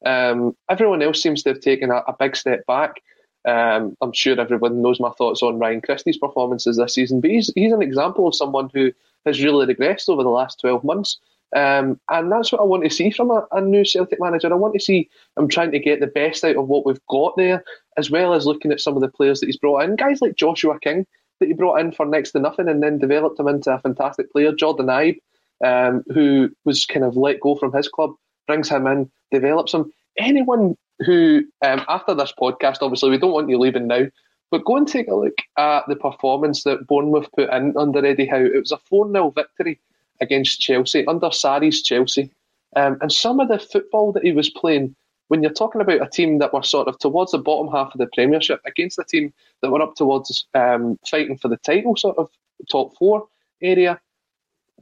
Um, 0.07 0.57
everyone 0.69 1.03
else 1.03 1.23
seems 1.23 1.43
to 1.43 1.51
have 1.51 1.61
taken 1.61 1.91
a, 1.91 1.97
a 2.09 2.17
big 2.19 2.37
step 2.37 2.67
back. 2.67 3.03
Um, 3.47 3.97
I'm 4.01 4.13
sure 4.13 4.41
everyone 4.41 4.81
knows 4.81 5.01
my 5.01 5.11
thoughts 5.11 5.43
on 5.43 5.59
Ryan 5.59 5.83
Christie's 5.83 6.17
performances 6.17 6.79
this 6.79 6.95
season, 6.95 7.21
but 7.21 7.31
he's, 7.31 7.53
he's 7.55 7.73
an 7.73 7.83
example 7.83 8.27
of 8.27 8.35
someone 8.35 8.71
who 8.73 8.93
has 9.27 9.43
really 9.43 9.73
regressed 9.73 10.09
over 10.09 10.23
the 10.23 10.31
last 10.31 10.61
12 10.61 10.83
months. 10.85 11.19
Um, 11.55 12.01
and 12.11 12.33
that's 12.33 12.51
what 12.51 12.61
I 12.61 12.65
want 12.65 12.83
to 12.83 12.91
see 12.91 13.11
from 13.11 13.31
a, 13.31 13.47
a, 13.53 13.61
new 13.61 13.85
Celtic 13.85 14.21
manager. 14.21 14.53
I 14.53 14.57
want 14.57 14.75
to 14.75 14.81
see 14.81 15.09
him 15.39 15.47
trying 15.47 15.71
to 15.71 15.79
get 15.79 16.01
the 16.01 16.09
best 16.09 16.45
out 16.45 16.57
of 16.57 16.67
what 16.67 16.85
we've 16.85 17.07
got 17.09 17.37
there, 17.37 17.63
as 17.97 18.11
well 18.11 18.35
as 18.35 18.45
looking 18.45 18.73
at 18.73 18.81
some 18.81 18.97
of 18.97 19.03
the 19.03 19.09
players 19.09 19.39
that 19.39 19.47
he's 19.47 19.57
brought 19.57 19.85
in. 19.85 19.95
Guys 19.95 20.21
like 20.21 20.35
Joshua 20.35 20.81
King, 20.81 21.07
that 21.39 21.47
he 21.47 21.53
brought 21.55 21.79
in 21.79 21.93
for 21.93 22.07
next 22.07 22.33
to 22.33 22.41
nothing 22.41 22.69
and 22.69 22.83
then 22.83 22.99
developed 22.99 23.39
him 23.39 23.47
into 23.47 23.73
a 23.73 23.79
fantastic 23.79 24.33
player. 24.33 24.53
Jordan 24.53 24.87
Ibe, 24.87 25.19
um, 25.65 26.03
who 26.13 26.51
was 26.65 26.87
kind 26.87 27.05
of 27.05 27.17
let 27.17 27.39
go 27.39 27.55
from 27.55 27.73
his 27.73 27.89
club, 27.89 28.15
brings 28.49 28.69
him 28.69 28.87
in, 28.89 29.11
develops 29.31 29.75
him. 29.75 29.93
anyone 30.19 30.77
who, 31.01 31.43
um, 31.63 31.85
after 31.89 32.15
this 32.15 32.33
podcast, 32.41 32.79
obviously 32.81 33.11
we 33.11 33.19
don't 33.19 33.33
want 33.33 33.49
you 33.49 33.59
leaving 33.59 33.87
now, 33.87 34.07
but 34.51 34.65
go 34.65 34.77
and 34.77 34.89
take 34.89 35.09
a 35.09 35.15
look 35.15 35.39
at 35.57 35.87
the 35.87 35.97
performance 35.97 36.65
that 36.65 36.87
Bournemouth 36.87 37.29
put 37.37 37.51
in 37.51 37.77
under 37.77 38.05
Eddie 38.05 38.27
Howe. 38.27 38.45
It 38.45 38.59
was 38.59 38.73
a 38.73 38.79
4 38.89 39.11
0 39.11 39.31
victory 39.31 39.81
against 40.21 40.61
Chelsea, 40.61 41.07
under 41.07 41.29
Sarri's 41.29 41.83
Chelsea. 41.83 42.31
Um, 42.77 42.99
and 43.01 43.13
some 43.13 43.41
of 43.41 43.49
the 43.49 43.59
football 43.59 44.13
that 44.13 44.25
he 44.25 44.33
was 44.33 44.51
playing, 44.51 44.95
when 45.29 45.43
you're 45.43 45.53
talking 45.53 45.81
about 45.81 46.03
a 46.03 46.11
team 46.11 46.39
that 46.39 46.53
were 46.53 46.63
sort 46.63 46.89
of 46.89 46.99
towards 46.99 47.33
the 47.33 47.39
bottom 47.39 47.73
half 47.73 47.95
of 47.95 47.99
the 47.99 48.09
Premiership 48.13 48.61
against 48.67 48.99
a 48.99 49.05
team 49.05 49.33
that 49.63 49.71
were 49.71 49.83
up 49.83 49.95
towards 49.95 50.47
um, 50.55 50.99
fighting 51.09 51.39
for 51.39 51.49
the 51.49 51.57
title, 51.59 51.97
sort 51.97 52.19
of 52.19 52.29
top 52.71 52.97
four 52.97 53.27
area, 53.63 54.01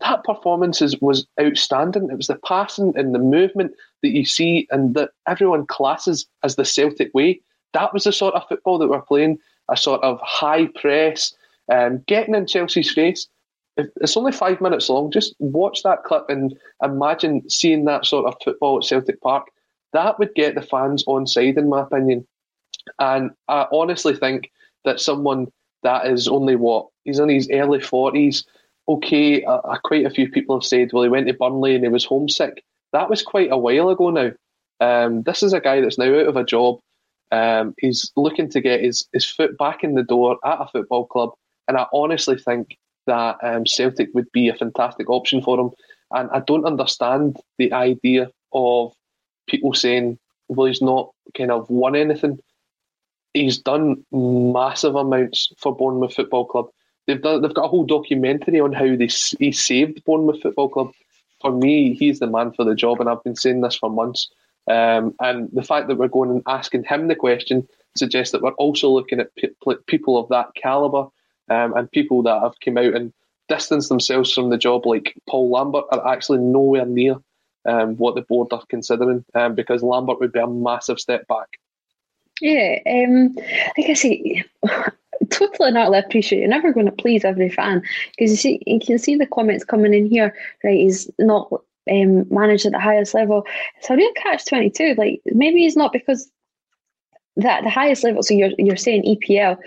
that 0.01 0.25
performance 0.25 0.81
is, 0.81 1.01
was 1.01 1.27
outstanding. 1.41 2.11
It 2.11 2.17
was 2.17 2.27
the 2.27 2.37
passing 2.37 2.93
and 2.97 3.15
the 3.15 3.19
movement 3.19 3.73
that 4.03 4.11
you 4.11 4.25
see 4.25 4.67
and 4.71 4.95
that 4.95 5.11
everyone 5.29 5.67
classes 5.67 6.27
as 6.43 6.57
the 6.57 6.65
Celtic 6.65 7.12
way. 7.15 7.41
That 7.73 7.93
was 7.93 8.05
the 8.05 8.12
sort 8.12 8.35
of 8.35 8.47
football 8.49 8.79
that 8.79 8.89
we're 8.89 9.03
playing, 9.03 9.39
a 9.69 9.77
sort 9.77 10.03
of 10.03 10.19
high 10.21 10.67
press, 10.67 11.35
um, 11.71 12.03
getting 12.07 12.35
in 12.35 12.47
Chelsea's 12.47 12.91
face. 12.91 13.29
It's 13.76 14.17
only 14.17 14.33
five 14.33 14.61
minutes 14.61 14.88
long. 14.88 15.11
Just 15.11 15.35
watch 15.38 15.83
that 15.83 16.05
clip 16.05 16.25
and 16.29 16.55
imagine 16.83 17.49
seeing 17.49 17.85
that 17.87 18.05
sort 18.05 18.26
of 18.26 18.35
football 18.45 18.79
at 18.79 18.85
Celtic 18.85 19.21
Park. 19.21 19.47
That 19.93 20.19
would 20.19 20.35
get 20.35 20.55
the 20.55 20.62
fans 20.62 21.05
on 21.07 21.26
side, 21.26 21.57
in 21.57 21.69
my 21.69 21.83
opinion. 21.83 22.26
And 22.99 23.31
I 23.49 23.67
honestly 23.73 24.14
think 24.17 24.50
that 24.85 25.00
someone 25.00 25.47
that 25.83 26.07
is 26.07 26.29
only 26.29 26.57
what 26.57 26.88
he's 27.05 27.19
in 27.19 27.29
his 27.29 27.49
early 27.50 27.81
forties 27.81 28.45
okay, 28.88 29.45
uh, 29.45 29.76
quite 29.85 30.07
a 30.07 30.11
few 30.11 30.29
people 30.31 30.57
have 30.57 30.67
said, 30.67 30.91
well, 30.93 31.02
he 31.02 31.09
went 31.09 31.26
to 31.29 31.35
Burnley 31.35 31.75
and 31.75 31.85
he 31.85 31.88
was 31.88 32.05
homesick. 32.05 32.64
That 32.93 33.09
was 33.09 33.23
quite 33.23 33.50
a 33.50 33.57
while 33.57 33.91
ago 33.91 34.11
now. 34.11 34.31
Um, 34.81 35.23
this 35.23 35.43
is 35.43 35.52
a 35.52 35.61
guy 35.61 35.81
that's 35.81 35.99
now 35.99 36.12
out 36.21 36.26
of 36.26 36.37
a 36.37 36.45
job. 36.45 36.81
Um, 37.31 37.75
he's 37.79 38.11
looking 38.17 38.50
to 38.50 38.61
get 38.61 38.83
his, 38.83 39.07
his 39.12 39.25
foot 39.25 39.57
back 39.57 39.85
in 39.85 39.95
the 39.95 40.02
door 40.02 40.38
at 40.45 40.61
a 40.61 40.67
football 40.67 41.07
club. 41.07 41.31
And 41.69 41.76
I 41.76 41.87
honestly 41.93 42.37
think 42.37 42.76
that 43.06 43.38
um, 43.42 43.66
Celtic 43.66 44.11
would 44.14 44.30
be 44.32 44.49
a 44.49 44.54
fantastic 44.54 45.09
option 45.11 45.42
for 45.42 45.59
him. 45.59 45.71
And 46.12 46.30
I 46.30 46.40
don't 46.40 46.66
understand 46.66 47.37
the 47.59 47.73
idea 47.73 48.30
of 48.52 48.92
people 49.47 49.75
saying, 49.75 50.18
well, 50.49 50.66
he's 50.66 50.82
not 50.82 51.11
kind 51.37 51.50
of 51.50 51.68
won 51.71 51.97
anything. 51.97 52.38
He's 53.35 53.59
done 53.59 54.04
massive 54.12 54.94
amounts 54.94 55.52
for 55.59 55.75
Bournemouth 55.75 56.14
Football 56.14 56.47
Club. 56.47 56.68
They've 57.06 57.21
done, 57.21 57.42
they've 57.42 57.54
got 57.54 57.64
a 57.64 57.68
whole 57.68 57.85
documentary 57.85 58.61
on 58.61 58.73
how 58.73 58.94
they 58.94 59.09
he 59.38 59.52
saved 59.52 60.04
Bournemouth 60.04 60.42
Football 60.42 60.68
Club. 60.68 60.92
For 61.40 61.50
me, 61.50 61.94
he's 61.94 62.21
the 62.21 62.28
man 62.28 62.52
for 62.52 62.64
the 62.64 62.75
job, 62.75 63.00
and 63.00 63.09
I've 63.09 63.25
been 63.25 63.35
saying 63.35 63.62
this 63.62 63.75
for 63.75 63.90
months. 63.90 64.30
Um, 64.68 65.14
and 65.21 65.49
the 65.52 65.64
fact 65.64 65.88
that 65.88 65.97
we're 65.97 66.06
going 66.09 66.30
and 66.30 66.42
asking 66.47 66.85
him 66.85 67.09
the 67.09 67.16
question 67.16 67.66
suggests 67.97 68.30
that 68.32 68.42
we're 68.42 68.52
also 68.52 68.88
looking 68.88 69.18
at 69.18 69.35
pe- 69.35 69.49
people 69.87 70.16
of 70.16 70.28
that 70.28 70.54
caliber 70.54 71.06
um, 71.51 71.75
and 71.77 71.91
people 71.91 72.23
that 72.23 72.41
have 72.41 72.55
come 72.65 72.79
out 72.79 72.95
and 72.95 73.13
distanced 73.49 73.89
themselves 73.89 74.33
from 74.33 74.51
the 74.51 74.59
job, 74.59 74.87
like 74.87 75.15
Paul 75.29 75.51
Lambert, 75.51 75.85
are 75.91 76.07
actually 76.09 76.39
nowhere 76.39 76.87
near 76.87 77.17
um, 77.67 77.97
what 77.97 78.15
the 78.15 78.23
board 78.23 78.49
are 78.53 78.63
considering, 78.69 79.25
um, 79.35 79.55
because 79.55 79.83
Lambert 79.83 80.21
would 80.21 80.33
be 80.33 80.41
a 80.41 80.47
massive 80.47 80.99
step 80.99 81.27
back. 81.29 81.59
Yeah, 82.41 82.79
um, 82.87 83.35
like 83.77 83.91
I 83.91 83.95
say, 83.95 84.45
totally 85.31 85.71
not 85.71 85.91
left 85.91 86.09
appreciate. 86.09 86.41
You're 86.41 86.49
never 86.49 86.73
going 86.73 86.87
to 86.87 86.93
please 86.93 87.25
every 87.25 87.49
fan 87.49 87.83
because 88.17 88.31
you 88.31 88.37
see, 88.37 88.63
you 88.67 88.81
can 88.81 88.99
see 88.99 89.17
the 89.17 89.27
comments 89.27 89.65
coming 89.65 89.95
in 89.95 90.07
here. 90.07 90.35
Right, 90.65 90.79
he's 90.79 91.11
not 91.19 91.53
um, 91.91 92.27
managed 92.35 92.67
at 92.67 92.73
the 92.73 92.81
highest 92.81 93.15
level. 93.15 93.47
It's 93.79 93.91
a 93.91 93.97
real 93.97 94.13
catch 94.15 94.45
twenty 94.47 94.71
two. 94.71 94.95
Like 94.97 95.21
maybe 95.27 95.61
he's 95.61 95.77
not 95.77 95.93
because 95.93 96.31
that 97.37 97.65
the 97.65 97.71
highest 97.71 98.05
level. 98.05 98.23
So 98.23 98.35
you're 98.35 98.51
you're 98.59 98.77
saying 98.77 99.05
EPL, 99.05 99.59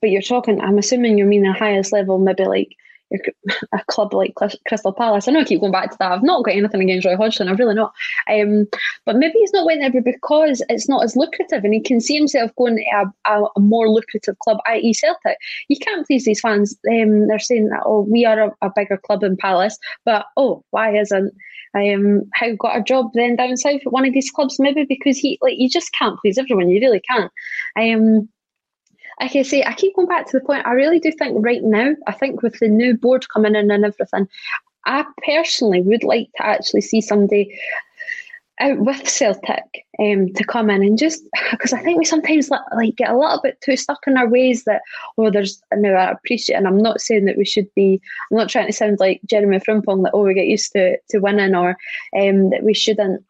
but 0.00 0.10
you're 0.10 0.22
talking. 0.22 0.60
I'm 0.60 0.78
assuming 0.78 1.18
you 1.18 1.24
mean 1.24 1.42
the 1.42 1.52
highest 1.52 1.92
level, 1.92 2.18
maybe 2.18 2.44
like 2.44 2.76
a 3.72 3.84
club 3.88 4.14
like 4.14 4.34
Crystal 4.68 4.92
Palace. 4.92 5.26
I 5.26 5.32
know 5.32 5.40
I 5.40 5.44
keep 5.44 5.60
going 5.60 5.72
back 5.72 5.90
to 5.90 5.96
that. 5.98 6.12
I've 6.12 6.22
not 6.22 6.44
got 6.44 6.54
anything 6.54 6.82
against 6.82 7.06
Roy 7.06 7.16
Hodgson. 7.16 7.48
I've 7.48 7.58
really 7.58 7.74
not. 7.74 7.92
Um, 8.30 8.66
but 9.04 9.16
maybe 9.16 9.34
he's 9.38 9.52
not 9.52 9.66
went 9.66 9.80
there 9.80 10.02
because 10.02 10.62
it's 10.68 10.88
not 10.88 11.04
as 11.04 11.16
lucrative, 11.16 11.64
and 11.64 11.74
he 11.74 11.80
can 11.80 12.00
see 12.00 12.16
himself 12.16 12.50
going 12.56 12.76
to 12.76 12.84
a, 12.94 13.32
a, 13.32 13.44
a 13.56 13.60
more 13.60 13.88
lucrative 13.88 14.38
club, 14.38 14.58
i.e. 14.66 14.92
Celtic. 14.92 15.36
You 15.68 15.76
can't 15.78 16.06
please 16.06 16.24
these 16.24 16.40
fans. 16.40 16.76
Um, 16.88 17.26
they're 17.26 17.38
saying 17.38 17.68
that 17.68 17.82
oh, 17.84 18.02
we 18.02 18.24
are 18.24 18.40
a, 18.40 18.52
a 18.62 18.70
bigger 18.74 18.96
club 18.96 19.22
in 19.22 19.36
Palace, 19.36 19.78
but 20.04 20.26
oh, 20.36 20.64
why 20.70 20.96
isn't 20.96 21.34
um, 21.74 22.22
Howe 22.34 22.54
got 22.56 22.78
a 22.78 22.82
job 22.82 23.10
then 23.14 23.36
down 23.36 23.56
south 23.56 23.82
at 23.84 23.92
one 23.92 24.06
of 24.06 24.12
these 24.12 24.30
clubs? 24.30 24.58
Maybe 24.58 24.84
because 24.84 25.18
he 25.18 25.38
like 25.40 25.58
you 25.58 25.68
just 25.68 25.92
can't 25.92 26.18
please 26.20 26.38
everyone. 26.38 26.68
You 26.68 26.80
really 26.80 27.00
can't. 27.00 27.32
Um, 27.78 28.28
like 29.20 29.36
I 29.36 29.42
say, 29.42 29.62
I 29.62 29.74
keep 29.74 29.94
going 29.94 30.08
back 30.08 30.26
to 30.26 30.38
the 30.38 30.44
point. 30.44 30.66
I 30.66 30.72
really 30.72 30.98
do 30.98 31.12
think 31.12 31.44
right 31.44 31.62
now, 31.62 31.94
I 32.06 32.12
think 32.12 32.42
with 32.42 32.58
the 32.58 32.68
new 32.68 32.96
board 32.96 33.28
coming 33.28 33.54
in 33.54 33.70
and 33.70 33.84
everything, 33.84 34.26
I 34.86 35.04
personally 35.26 35.82
would 35.82 36.04
like 36.04 36.30
to 36.36 36.46
actually 36.46 36.80
see 36.80 37.02
somebody 37.02 37.54
out 38.60 38.78
with 38.78 39.08
Celtic 39.08 39.86
um, 39.98 40.32
to 40.34 40.44
come 40.44 40.70
in 40.70 40.82
and 40.82 40.98
just 40.98 41.22
because 41.50 41.72
I 41.72 41.82
think 41.82 41.98
we 41.98 42.04
sometimes 42.04 42.50
like 42.50 42.96
get 42.96 43.10
a 43.10 43.16
little 43.16 43.40
bit 43.42 43.60
too 43.60 43.76
stuck 43.76 44.00
in 44.06 44.16
our 44.16 44.28
ways 44.28 44.64
that 44.64 44.82
oh 45.18 45.30
there's 45.30 45.62
no 45.74 45.92
I 45.94 46.10
appreciate 46.10 46.56
and 46.56 46.66
I'm 46.66 46.82
not 46.82 47.00
saying 47.00 47.24
that 47.24 47.38
we 47.38 47.44
should 47.44 47.72
be 47.74 48.00
I'm 48.30 48.38
not 48.38 48.48
trying 48.48 48.66
to 48.66 48.72
sound 48.72 49.00
like 49.00 49.20
Jeremie 49.26 49.58
Frimpong 49.58 50.04
that 50.04 50.12
oh 50.14 50.24
we 50.24 50.34
get 50.34 50.46
used 50.46 50.72
to 50.72 50.96
to 51.10 51.18
winning 51.18 51.54
or 51.54 51.76
um, 52.18 52.50
that 52.50 52.62
we 52.62 52.74
shouldn't 52.74 53.24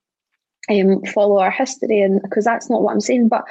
um, 0.71 1.03
follow 1.07 1.39
our 1.39 1.51
history 1.51 2.01
and 2.01 2.21
because 2.23 2.45
that's 2.45 2.69
not 2.69 2.83
what 2.83 2.93
I'm 2.93 3.01
saying 3.01 3.29
but 3.29 3.45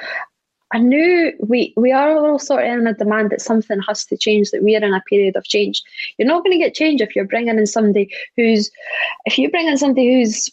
I 0.72 0.78
knew 0.78 1.32
we 1.40 1.74
we 1.76 1.90
are 1.90 2.16
all 2.16 2.38
sort 2.38 2.64
of 2.64 2.78
in 2.78 2.86
a 2.86 2.94
demand 2.94 3.30
that 3.30 3.40
something 3.40 3.80
has 3.88 4.04
to 4.06 4.16
change, 4.16 4.52
that 4.52 4.62
we 4.62 4.76
are 4.76 4.84
in 4.84 4.94
a 4.94 5.02
period 5.08 5.34
of 5.34 5.42
change. 5.42 5.82
You're 6.16 6.28
not 6.28 6.44
going 6.44 6.52
to 6.52 6.64
get 6.64 6.74
change 6.74 7.00
if 7.00 7.16
you're 7.16 7.24
bringing 7.24 7.58
in 7.58 7.66
somebody 7.66 8.08
who's, 8.36 8.70
if 9.24 9.36
you 9.36 9.50
bring 9.50 9.66
in 9.66 9.76
somebody 9.78 10.14
who's 10.14 10.48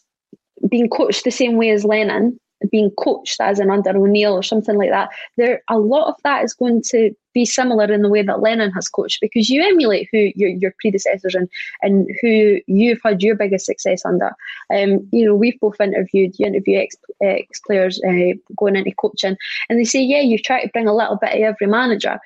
being 0.70 0.90
coached 0.90 1.24
the 1.24 1.32
same 1.32 1.58
way 1.58 1.70
as 1.70 1.86
Lennon, 1.86 2.40
being 2.72 2.92
coached 2.92 3.40
as 3.40 3.60
an 3.60 3.70
under 3.70 3.96
O'Neill 3.96 4.34
or 4.34 4.44
something 4.44 4.78
like 4.78 4.90
that, 4.90 5.10
there 5.38 5.62
a 5.70 5.78
lot 5.78 6.08
of 6.08 6.16
that 6.24 6.44
is 6.44 6.54
going 6.54 6.82
to 6.88 7.12
be 7.38 7.46
similar 7.46 7.86
in 7.94 8.02
the 8.02 8.10
way 8.10 8.24
that 8.24 8.42
Lennon 8.42 8.72
has 8.72 8.90
coached 8.90 9.20
because 9.22 9.48
you 9.48 9.62
emulate 9.64 10.10
who 10.12 10.32
your, 10.36 10.50
your 10.50 10.74
predecessors 10.82 11.36
and 11.36 11.48
and 11.84 12.08
who 12.20 12.60
you've 12.66 13.00
had 13.04 13.22
your 13.22 13.36
biggest 13.36 13.68
success 13.68 14.04
under. 14.04 14.32
Um, 14.74 15.08
you 15.12 15.24
know, 15.26 15.36
we've 15.36 15.60
both 15.60 15.80
interviewed 15.80 16.34
you 16.40 16.48
interview 16.48 16.80
ex, 16.80 16.96
ex 17.22 17.60
players 17.60 18.02
uh, 18.04 18.34
going 18.56 18.76
into 18.76 18.92
coaching, 19.00 19.38
and 19.70 19.80
they 19.80 19.84
say, 19.84 20.02
yeah, 20.02 20.22
you 20.22 20.40
try 20.40 20.64
to 20.64 20.70
bring 20.70 20.88
a 20.88 20.96
little 20.96 21.18
bit 21.18 21.36
of 21.36 21.42
every 21.42 21.68
manager. 21.68 22.20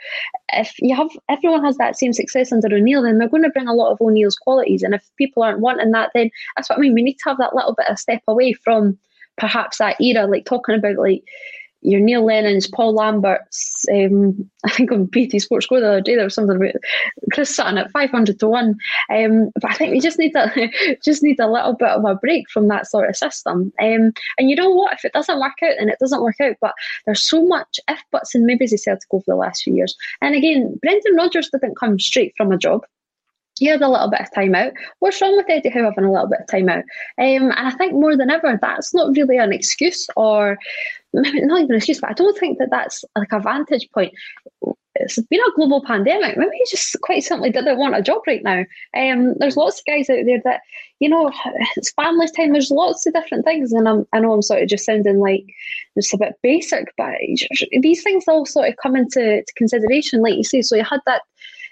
If 0.53 0.74
you 0.80 0.96
have 0.96 1.10
everyone 1.27 1.65
has 1.65 1.77
that 1.77 1.98
same 1.98 2.13
success 2.13 2.53
under 2.53 2.74
O'Neill, 2.74 3.03
then 3.03 3.18
they're 3.18 3.36
going 3.36 3.44
to 3.44 3.50
bring 3.50 3.68
a 3.68 3.74
lot 3.74 3.91
of 3.91 4.00
O'Neill's 4.00 4.38
qualities, 4.38 4.82
and 4.82 4.94
if 4.94 5.03
people 5.18 5.44
aren't 5.44 5.60
wanting 5.60 5.91
that, 5.91 6.12
then 6.13 6.30
that's 6.56 6.70
what 6.70 6.77
I 6.77 6.82
mean. 6.82 6.94
We 6.94 7.03
need 7.03 7.20
to 7.20 7.30
have 7.30 7.38
that 7.39 7.56
little 7.56 7.75
bit 7.75 7.89
of 7.89 8.00
step 8.00 8.22
away 8.27 8.53
from 8.53 8.98
perhaps 9.38 9.80
that 9.80 10.00
era, 10.00 10.25
like 10.25 10.46
talking 10.46 10.75
about 10.75 10.96
like 10.96 11.24
your 11.81 12.00
Neil 12.00 12.25
Lennon's, 12.25 12.67
Paul 12.67 12.93
Lambert's. 12.93 13.85
Um, 13.91 14.50
I 14.65 14.69
think 14.71 14.91
on 14.91 15.05
BT 15.05 15.39
Sports 15.39 15.65
Go 15.65 15.79
the 15.79 15.88
other 15.88 16.01
day 16.01 16.15
there 16.15 16.23
was 16.23 16.35
something 16.35 16.55
about 16.55 16.75
Chris 17.33 17.55
Sutton 17.55 17.77
at 17.77 17.91
five 17.91 18.11
hundred 18.11 18.39
to 18.39 18.47
one. 18.47 18.77
Um, 19.09 19.51
but 19.55 19.71
I 19.71 19.73
think 19.73 19.91
we 19.91 20.00
just 20.00 20.19
need 20.19 20.35
a 20.35 20.69
just 21.03 21.23
need 21.23 21.39
a 21.39 21.51
little 21.51 21.73
bit 21.73 21.89
of 21.89 22.05
a 22.05 22.15
break 22.15 22.50
from 22.50 22.67
that 22.67 22.88
sort 22.88 23.09
of 23.09 23.17
system. 23.17 23.73
Um, 23.81 24.13
and 24.38 24.50
you 24.50 24.55
know 24.55 24.69
what? 24.69 24.93
If 24.93 25.05
it 25.05 25.13
doesn't 25.13 25.39
work 25.39 25.53
out, 25.63 25.75
then 25.79 25.89
it 25.89 26.00
doesn't 26.00 26.21
work 26.21 26.39
out. 26.41 26.55
But 26.61 26.73
there's 27.05 27.27
so 27.27 27.45
much 27.45 27.79
if 27.89 28.03
buts 28.11 28.35
and 28.35 28.45
maybes 28.45 28.71
he 28.71 28.77
Celtic 28.77 29.07
over 29.11 29.23
the 29.27 29.35
last 29.35 29.63
few 29.63 29.75
years. 29.75 29.95
And 30.21 30.35
again, 30.35 30.77
Brendan 30.81 31.15
Rodgers 31.15 31.50
didn't 31.51 31.79
come 31.79 32.00
straight 32.00 32.33
from 32.38 32.51
a 32.51 32.57
job 32.57 32.85
he 33.60 33.67
had 33.67 33.81
a 33.81 33.89
little 33.89 34.10
bit 34.10 34.22
of 34.22 34.34
time 34.34 34.55
out. 34.55 34.74
What's 35.00 35.22
wrong 35.22 35.36
with 35.36 35.50
Eddie 35.50 35.70
Howe 35.70 35.84
having 35.84 36.05
a 36.05 36.12
little 36.12 36.27
bit 36.27 36.41
of 36.41 36.48
time 36.48 36.70
out? 36.70 36.84
Um, 37.17 37.51
and 37.51 37.53
I 37.53 37.72
think 37.72 37.93
more 37.93 38.15
than 38.15 38.29
ever, 38.29 38.58
that's 38.62 38.93
not 38.93 39.15
really 39.15 39.38
an 39.38 39.53
excuse 39.53 40.08
or 40.15 40.58
not 41.13 41.36
even 41.36 41.72
an 41.72 41.75
excuse, 41.75 42.00
but 42.00 42.10
I 42.10 42.13
don't 42.13 42.38
think 42.38 42.58
that 42.60 42.70
that's 42.72 43.03
like 43.17 43.31
a 43.31 43.39
vantage 43.39 43.89
point. 43.93 44.13
It's 44.96 45.20
been 45.20 45.39
a 45.39 45.55
global 45.55 45.84
pandemic. 45.84 46.38
Maybe 46.38 46.51
he 46.53 46.65
just 46.70 47.00
quite 47.01 47.24
simply 47.24 47.50
didn't 47.50 47.77
want 47.77 47.96
a 47.96 48.01
job 48.01 48.22
right 48.27 48.43
now. 48.43 48.65
Um, 48.96 49.36
there's 49.38 49.58
lots 49.58 49.79
of 49.79 49.86
guys 49.86 50.10
out 50.10 50.25
there 50.25 50.41
that, 50.43 50.62
you 51.00 51.10
know, 51.10 51.31
it's 51.75 51.91
family 51.91 52.27
time. 52.36 52.51
There's 52.51 52.72
lots 52.72 53.05
of 53.05 53.13
different 53.13 53.46
things, 53.46 53.72
and 53.72 53.88
I'm, 53.88 54.08
I 54.13 54.20
know 54.20 54.34
I'm 54.34 54.41
sort 54.41 54.62
of 54.62 54.70
just 54.70 54.86
sounding 54.86 55.20
like 55.20 55.46
just 55.98 56.13
a 56.13 56.17
bit 56.17 56.34
basic, 56.43 56.93
but 56.98 57.15
these 57.81 58.03
things 58.03 58.25
all 58.27 58.46
sort 58.46 58.70
of 58.70 58.75
come 58.81 58.96
into 58.96 59.43
consideration, 59.55 60.22
like 60.22 60.36
you 60.36 60.43
say. 60.43 60.62
So 60.62 60.75
you 60.75 60.84
had 60.84 61.01
that 61.05 61.22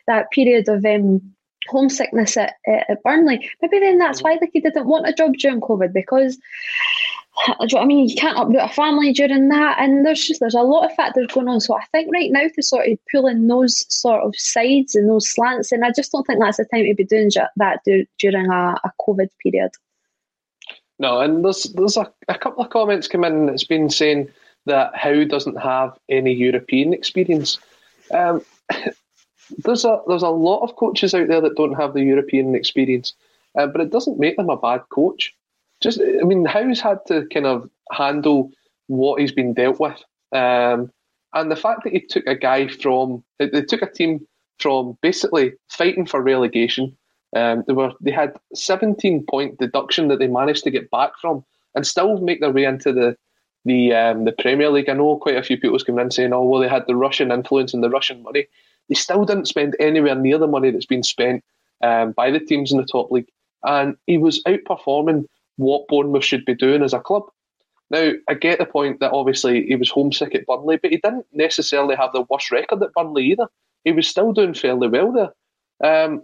that 0.08 0.32
period 0.32 0.68
of 0.68 0.84
um, 0.86 1.22
homesickness 1.68 2.38
at, 2.38 2.56
at 2.68 3.04
Burnley. 3.04 3.50
Maybe 3.62 3.80
then 3.80 3.98
that's 3.98 4.22
why 4.22 4.38
like 4.40 4.52
he 4.54 4.60
didn't 4.60 4.88
want 4.88 5.08
a 5.08 5.14
job 5.14 5.34
during 5.34 5.62
COVID 5.62 5.94
because 5.94 6.38
I 7.48 7.86
mean 7.86 8.08
you 8.08 8.16
can't 8.16 8.38
uproot 8.38 8.62
a 8.62 8.70
family 8.70 9.14
during 9.14 9.50
that, 9.50 9.78
and 9.80 10.06
there's 10.06 10.26
just 10.26 10.40
there's 10.40 10.56
a 10.56 10.62
lot 10.62 10.90
of 10.90 10.96
factors 10.96 11.28
going 11.28 11.48
on. 11.48 11.62
So 11.62 11.76
I 11.76 11.86
think 11.92 12.12
right 12.12 12.32
now 12.32 12.48
to 12.54 12.64
sort 12.64 12.88
of 12.88 12.98
pull 13.12 13.28
in 13.28 13.48
those 13.48 13.86
sort 13.94 14.24
of 14.24 14.36
sides 14.38 14.96
and 14.96 15.10
those 15.10 15.30
slants, 15.30 15.72
and 15.72 15.86
I 15.86 15.92
just 15.92 16.12
don't 16.12 16.26
think 16.26 16.40
that's 16.40 16.58
the 16.58 16.66
time 16.66 16.86
to 16.86 16.96
be 16.96 17.04
doing 17.04 17.32
that 17.58 17.84
during 18.20 18.52
a, 18.52 18.76
a 18.84 18.92
COVID 19.02 19.30
period. 19.42 19.72
No, 21.00 21.22
and 21.22 21.46
there's 21.46 21.64
there's 21.76 21.98
a, 21.98 22.12
a 22.28 22.38
couple 22.38 22.64
of 22.64 22.72
comments 22.72 23.08
come 23.08 23.24
in 23.24 23.46
that's 23.46 23.64
been 23.64 23.90
saying 23.90 24.30
that 24.66 24.96
Howe 24.96 25.24
doesn't 25.24 25.56
have 25.56 25.98
any 26.10 26.34
European 26.34 26.94
experience. 26.94 27.58
Um, 28.12 28.44
there's 29.58 29.86
a 29.86 30.02
there's 30.08 30.24
a 30.24 30.30
lot 30.30 30.62
of 30.62 30.76
coaches 30.76 31.14
out 31.14 31.28
there 31.28 31.42
that 31.42 31.56
don't 31.56 31.74
have 31.74 31.94
the 31.94 32.04
European 32.04 32.56
experience, 32.56 33.14
uh, 33.58 33.68
but 33.68 33.82
it 33.82 33.92
doesn't 33.92 34.20
make 34.20 34.38
them 34.38 34.50
a 34.50 34.58
bad 34.58 34.82
coach. 34.90 35.34
Just 35.82 36.02
I 36.02 36.24
mean, 36.24 36.46
Howe's 36.46 36.82
had 36.82 37.00
to 37.08 37.26
kind 37.34 37.46
of 37.46 37.70
handle 37.92 38.52
what 38.88 39.22
he's 39.22 39.32
been 39.32 39.54
dealt 39.54 39.80
with, 39.80 40.02
um, 40.34 40.92
and 41.34 41.52
the 41.52 41.56
fact 41.56 41.84
that 41.84 41.94
he 41.94 42.02
took 42.02 42.26
a 42.28 42.36
guy 42.36 42.68
from 42.68 43.24
they 43.40 43.62
took 43.62 43.82
a 43.82 43.92
team 43.92 44.26
from 44.60 44.98
basically 45.02 45.54
fighting 45.70 46.06
for 46.06 46.22
relegation. 46.22 46.96
Um, 47.36 47.64
they 47.68 47.74
were 47.74 47.94
they 48.02 48.12
had 48.12 48.36
17 48.56 49.26
point 49.30 49.60
deduction 49.60 50.08
that 50.08 50.20
they 50.20 50.28
managed 50.28 50.64
to 50.64 50.72
get 50.72 50.90
back 50.92 51.12
from, 51.22 51.44
and 51.76 51.86
still 51.86 52.20
make 52.20 52.42
their 52.42 52.52
way 52.52 52.66
into 52.66 52.92
the 52.92 53.16
the 53.66 53.94
um, 53.94 54.26
the 54.26 54.32
Premier 54.32 54.70
League. 54.70 54.90
I 54.90 54.94
know 54.94 55.18
quite 55.18 55.38
a 55.38 55.44
few 55.44 55.58
people's 55.58 55.84
coming 55.84 56.06
in 56.06 56.12
saying, 56.12 56.34
"Oh, 56.34 56.44
well, 56.44 56.62
they 56.62 56.68
had 56.68 56.88
the 56.88 56.96
Russian 56.96 57.32
influence 57.32 57.74
and 57.74 57.84
the 57.84 57.90
Russian 57.90 58.24
money." 58.24 58.48
They 58.90 58.96
still 58.96 59.24
didn't 59.24 59.48
spend 59.48 59.76
anywhere 59.80 60.16
near 60.16 60.38
the 60.38 60.48
money 60.48 60.72
that's 60.72 60.86
been 60.86 61.04
spent 61.04 61.44
um, 61.82 62.12
by 62.12 62.32
the 62.32 62.40
teams 62.40 62.72
in 62.72 62.78
the 62.78 62.86
top 62.86 63.12
league, 63.12 63.30
and 63.64 63.96
he 64.08 64.18
was 64.18 64.44
outperforming 64.44 65.26
what 65.58 65.88
Bournemouth 65.88 66.24
should 66.24 66.46
be 66.46 66.56
doing 66.56 66.82
as 66.84 66.94
a 66.94 67.00
club. 67.00 67.24
Now, 67.92 68.12
I 68.28 68.34
get 68.36 68.60
the 68.60 68.66
point 68.66 69.00
that 69.00 69.12
obviously 69.12 69.66
he 69.66 69.76
was 69.76 69.90
homesick 69.90 70.36
at 70.36 70.46
Burnley, 70.46 70.78
but 70.78 70.92
he 70.92 70.98
didn't 70.98 71.26
necessarily 71.34 71.96
have 71.96 72.12
the 72.14 72.26
worst 72.30 72.52
record 72.52 72.84
at 72.84 72.94
Burnley 72.94 73.26
either. 73.26 73.48
He 73.84 73.92
was 73.92 74.08
still 74.08 74.32
doing 74.32 74.54
fairly 74.54 74.88
well 74.88 75.12
there. 75.12 76.06
Um, 76.06 76.24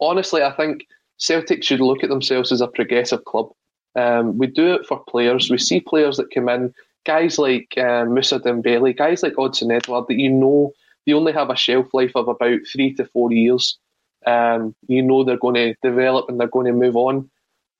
honestly, 0.00 0.42
I 0.42 0.52
think 0.52 0.86
Celtic 1.18 1.62
should 1.62 1.80
look 1.80 2.02
at 2.02 2.10
themselves 2.10 2.50
as 2.50 2.60
a 2.60 2.66
progressive 2.68 3.24
club. 3.24 3.50
Um, 3.94 4.38
we 4.38 4.46
do 4.46 4.74
it 4.74 4.86
for 4.86 4.98
players. 5.08 5.50
We 5.50 5.58
see 5.58 5.80
players 5.80 6.16
that 6.16 6.34
come 6.34 6.48
in, 6.48 6.74
guys 7.04 7.38
like 7.38 7.72
um, 7.78 8.14
Moussa 8.14 8.40
Dembele, 8.40 8.96
guys 8.96 9.22
like 9.22 9.34
Odsonne 9.34 9.74
Edouard, 9.74 10.06
that 10.08 10.18
you 10.18 10.30
know 10.30 10.72
they 11.06 11.12
only 11.12 11.32
have 11.32 11.50
a 11.50 11.56
shelf 11.56 11.86
life 11.92 12.12
of 12.14 12.28
about 12.28 12.60
three 12.70 12.92
to 12.94 13.06
four 13.06 13.32
years. 13.32 13.78
Um, 14.26 14.74
you 14.88 15.02
know 15.02 15.22
they're 15.22 15.38
going 15.38 15.54
to 15.54 15.74
develop 15.82 16.28
and 16.28 16.40
they're 16.40 16.48
going 16.48 16.66
to 16.66 16.72
move 16.72 16.96
on. 16.96 17.30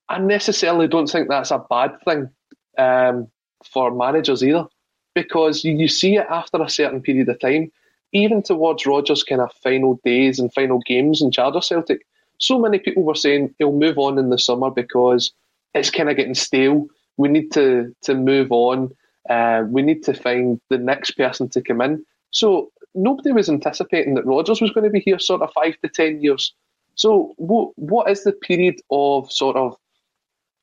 I 0.09 0.18
necessarily 0.18 0.87
don't 0.87 1.09
think 1.09 1.28
that's 1.28 1.50
a 1.50 1.64
bad 1.68 2.00
thing 2.04 2.30
um, 2.78 3.28
for 3.64 3.90
managers 3.90 4.45
either, 4.45 4.66
because 5.14 5.64
you, 5.64 5.88
see 5.88 6.16
it 6.16 6.26
after 6.30 6.62
a 6.62 6.68
certain 6.68 7.02
period 7.02 7.28
of 7.28 7.40
time, 7.40 7.73
even 8.12 8.42
towards 8.42 8.87
Rodgers' 8.87 9.25
kind 9.25 9.40
of 9.40 9.52
final 9.54 9.99
days 10.04 10.38
and 10.38 10.52
final 10.52 10.80
games 10.87 11.21
in 11.21 11.33
charge 11.33 11.56
of 11.56 11.64
Celtic. 11.64 12.06
So 12.38 12.59
many 12.59 12.78
people 12.78 13.02
were 13.02 13.16
saying 13.16 13.54
he'll 13.59 13.73
move 13.73 13.99
on 13.99 14.18
in 14.18 14.30
the 14.30 14.38
summer 14.38 14.71
because 14.71 15.33
it's 15.75 15.90
kind 15.90 16.09
of 16.09 16.16
getting 16.16 16.35
stale. 16.35 16.87
We 17.16 17.28
need 17.28 17.50
to 17.52 17.95
to 18.02 18.14
move 18.14 18.52
on. 18.52 18.90
Uh, 19.28 19.64
we 19.68 19.83
need 19.83 20.04
to 20.04 20.14
find 20.14 20.61
the 20.68 20.78
next 20.78 21.12
person 21.12 21.49
to 21.49 21.62
come 21.62 21.80
in. 21.80 22.04
So 22.30 22.71
nobody 22.97 23.33
was 23.33 23.49
anticipating 23.49 24.15
that 24.15 24.26
Rodgers 24.26 24.61
was 24.61 24.71
going 24.71 24.85
to 24.85 24.91
be 24.91 25.00
here 25.00 25.19
sort 25.19 25.43
of 25.43 25.53
five 25.53 25.76
to 25.83 25.88
ten 25.88 26.21
years. 26.21 26.53
So 26.95 27.35
what 27.37 27.73
what 27.76 28.11
is 28.11 28.25
the 28.25 28.33
period 28.33 28.81
of 28.91 29.31
sort 29.31 29.57
of 29.57 29.76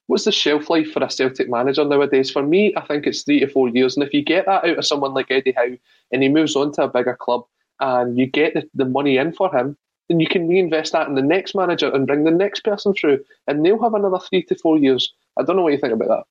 what's 0.07 0.25
the 0.25 0.31
shelf 0.31 0.69
life 0.69 0.91
for 0.91 1.03
a 1.03 1.09
Celtic 1.09 1.49
manager 1.49 1.85
nowadays? 1.85 2.31
For 2.31 2.43
me, 2.43 2.73
I 2.75 2.81
think 2.81 3.07
it's 3.07 3.21
three 3.21 3.39
to 3.39 3.47
four 3.47 3.69
years. 3.69 3.95
And 3.95 4.05
if 4.05 4.13
you 4.13 4.21
get 4.21 4.45
that 4.47 4.65
out 4.65 4.77
of 4.77 4.85
someone 4.85 5.13
like 5.13 5.31
Eddie 5.31 5.53
Howe 5.53 5.77
and 6.11 6.23
he 6.23 6.29
moves 6.29 6.55
on 6.55 6.73
to 6.73 6.83
a 6.83 6.87
bigger 6.89 7.15
club 7.15 7.43
and 7.79 8.17
you 8.17 8.25
get 8.25 8.53
the, 8.53 8.69
the 8.73 8.85
money 8.85 9.17
in 9.17 9.31
for 9.31 9.55
him, 9.55 9.77
then 10.09 10.19
you 10.19 10.27
can 10.27 10.47
reinvest 10.47 10.91
that 10.91 11.07
in 11.07 11.15
the 11.15 11.21
next 11.21 11.55
manager 11.55 11.89
and 11.89 12.07
bring 12.07 12.23
the 12.23 12.31
next 12.31 12.65
person 12.65 12.93
through, 12.93 13.23
and 13.47 13.65
they'll 13.65 13.81
have 13.81 13.93
another 13.93 14.19
three 14.19 14.43
to 14.43 14.55
four 14.55 14.77
years. 14.77 15.13
I 15.37 15.43
don't 15.43 15.55
know 15.55 15.63
what 15.63 15.73
you 15.73 15.79
think 15.79 15.93
about 15.93 16.09
that. 16.09 16.23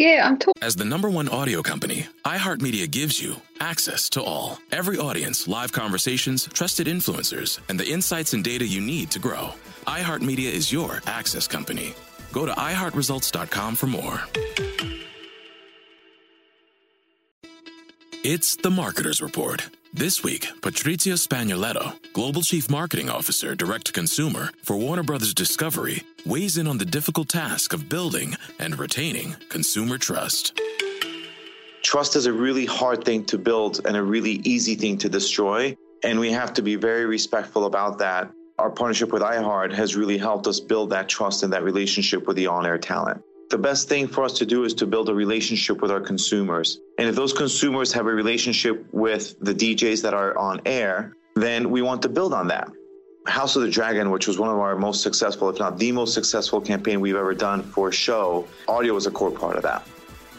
Yeah, 0.00 0.26
I'm 0.26 0.38
told. 0.38 0.54
As 0.62 0.76
the 0.76 0.86
number 0.86 1.10
one 1.10 1.28
audio 1.28 1.60
company, 1.60 2.06
iHeartMedia 2.24 2.90
gives 2.90 3.20
you 3.20 3.36
access 3.60 4.08
to 4.10 4.22
all. 4.22 4.58
Every 4.72 4.96
audience, 4.96 5.46
live 5.46 5.72
conversations, 5.72 6.48
trusted 6.54 6.86
influencers, 6.86 7.60
and 7.68 7.78
the 7.78 7.86
insights 7.86 8.32
and 8.32 8.42
data 8.42 8.66
you 8.66 8.80
need 8.80 9.10
to 9.10 9.18
grow. 9.18 9.50
iHeartMedia 9.86 10.50
is 10.50 10.72
your 10.72 11.02
access 11.06 11.46
company. 11.46 11.92
Go 12.32 12.46
to 12.46 12.52
iHeartResults.com 12.52 13.76
for 13.76 13.88
more. 13.88 14.22
It's 18.24 18.56
the 18.56 18.70
Marketer's 18.70 19.20
Report 19.20 19.68
this 19.92 20.22
week, 20.22 20.46
Patrizio 20.60 21.16
Spagnoletto, 21.18 21.92
Global 22.12 22.42
Chief 22.42 22.70
Marketing 22.70 23.10
Officer, 23.10 23.56
Direct 23.56 23.86
to 23.86 23.92
Consumer 23.92 24.50
for 24.62 24.76
Warner 24.76 25.02
Brothers 25.02 25.34
Discovery, 25.34 26.04
weighs 26.26 26.56
in 26.56 26.66
on 26.66 26.78
the 26.78 26.84
difficult 26.84 27.28
task 27.28 27.72
of 27.72 27.88
building 27.88 28.36
and 28.58 28.78
retaining 28.78 29.36
consumer 29.48 29.98
trust. 29.98 30.58
Trust 31.82 32.16
is 32.16 32.26
a 32.26 32.32
really 32.32 32.66
hard 32.66 33.04
thing 33.04 33.24
to 33.26 33.38
build 33.38 33.80
and 33.84 33.96
a 33.96 34.02
really 34.02 34.40
easy 34.44 34.74
thing 34.74 34.98
to 34.98 35.08
destroy. 35.08 35.76
And 36.02 36.20
we 36.20 36.30
have 36.32 36.52
to 36.54 36.62
be 36.62 36.76
very 36.76 37.06
respectful 37.06 37.66
about 37.66 37.98
that. 37.98 38.30
Our 38.58 38.70
partnership 38.70 39.12
with 39.12 39.22
iHeart 39.22 39.72
has 39.72 39.96
really 39.96 40.18
helped 40.18 40.46
us 40.46 40.60
build 40.60 40.90
that 40.90 41.08
trust 41.08 41.42
and 41.42 41.52
that 41.52 41.64
relationship 41.64 42.26
with 42.26 42.36
the 42.36 42.46
on 42.46 42.66
air 42.66 42.78
talent 42.78 43.22
the 43.50 43.58
best 43.58 43.88
thing 43.88 44.06
for 44.06 44.22
us 44.24 44.32
to 44.34 44.46
do 44.46 44.64
is 44.64 44.72
to 44.74 44.86
build 44.86 45.08
a 45.08 45.14
relationship 45.14 45.82
with 45.82 45.90
our 45.90 46.00
consumers. 46.00 46.78
And 46.98 47.08
if 47.08 47.16
those 47.16 47.32
consumers 47.32 47.92
have 47.92 48.06
a 48.06 48.12
relationship 48.12 48.86
with 48.92 49.34
the 49.40 49.52
DJs 49.52 50.02
that 50.02 50.14
are 50.14 50.38
on 50.38 50.60
air, 50.64 51.16
then 51.34 51.70
we 51.70 51.82
want 51.82 52.02
to 52.02 52.08
build 52.08 52.32
on 52.32 52.46
that. 52.48 52.70
House 53.26 53.56
of 53.56 53.62
the 53.62 53.70
Dragon, 53.70 54.10
which 54.10 54.26
was 54.26 54.38
one 54.38 54.50
of 54.50 54.58
our 54.58 54.76
most 54.76 55.02
successful, 55.02 55.50
if 55.50 55.58
not 55.58 55.78
the 55.78 55.92
most 55.92 56.14
successful 56.14 56.60
campaign 56.60 57.00
we've 57.00 57.16
ever 57.16 57.34
done 57.34 57.62
for 57.62 57.88
a 57.88 57.92
show, 57.92 58.46
audio 58.66 58.94
was 58.94 59.06
a 59.06 59.10
core 59.10 59.30
part 59.30 59.56
of 59.56 59.62
that. 59.62 59.86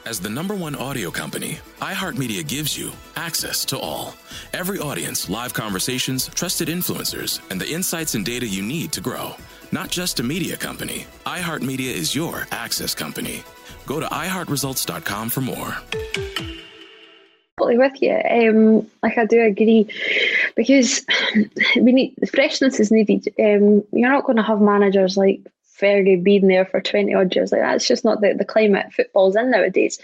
As 0.04 0.20
the 0.20 0.30
number 0.30 0.56
one 0.56 0.76
audio 0.76 1.12
company, 1.12 1.60
iHeartMedia 1.80 2.48
gives 2.48 2.76
you 2.76 2.92
access 3.16 3.64
to 3.66 3.78
all. 3.78 4.16
Every 4.52 4.80
audience, 4.80 5.30
live 5.30 5.54
conversations, 5.54 6.28
trusted 6.30 6.70
influencers, 6.70 7.40
and 7.52 7.62
the 7.62 7.70
insights 7.70 8.16
and 8.16 8.26
data 8.26 8.48
you 8.48 8.64
need 8.64 8.92
to 8.94 9.02
grow. 9.02 9.36
Not 9.72 9.90
just 9.90 10.20
a 10.20 10.24
media 10.24 10.58
company, 10.58 11.06
iHeartMedia 11.28 11.94
is 11.94 12.16
your 12.16 12.48
access 12.52 12.96
company. 12.96 13.44
Go 13.86 14.00
to 14.00 14.08
iHeartResults.com 14.08 15.30
for 15.30 15.42
more. 15.42 15.78
Totally 17.58 17.78
with 17.78 18.02
you. 18.02 18.14
Um, 18.14 18.90
like 19.04 19.18
I 19.18 19.26
do 19.26 19.42
agree 19.42 19.88
because 20.56 21.06
we 21.76 21.92
need 21.92 22.16
freshness 22.34 22.80
is 22.80 22.92
needed. 22.92 23.28
Um, 23.40 23.84
you're 23.92 24.10
not 24.10 24.26
going 24.26 24.38
to 24.38 24.44
have 24.44 24.62
managers 24.62 25.18
like 25.18 25.42
Fergie 25.80 26.24
being 26.24 26.48
there 26.48 26.66
for 26.66 26.82
20 26.82 27.14
odd 27.14 27.36
years. 27.36 27.52
Like 27.52 27.62
that's 27.62 27.88
just 27.88 28.06
not 28.06 28.22
the, 28.22 28.34
the 28.34 28.46
climate 28.46 28.94
football's 28.94 29.36
in 29.36 29.52
nowadays. 29.52 30.00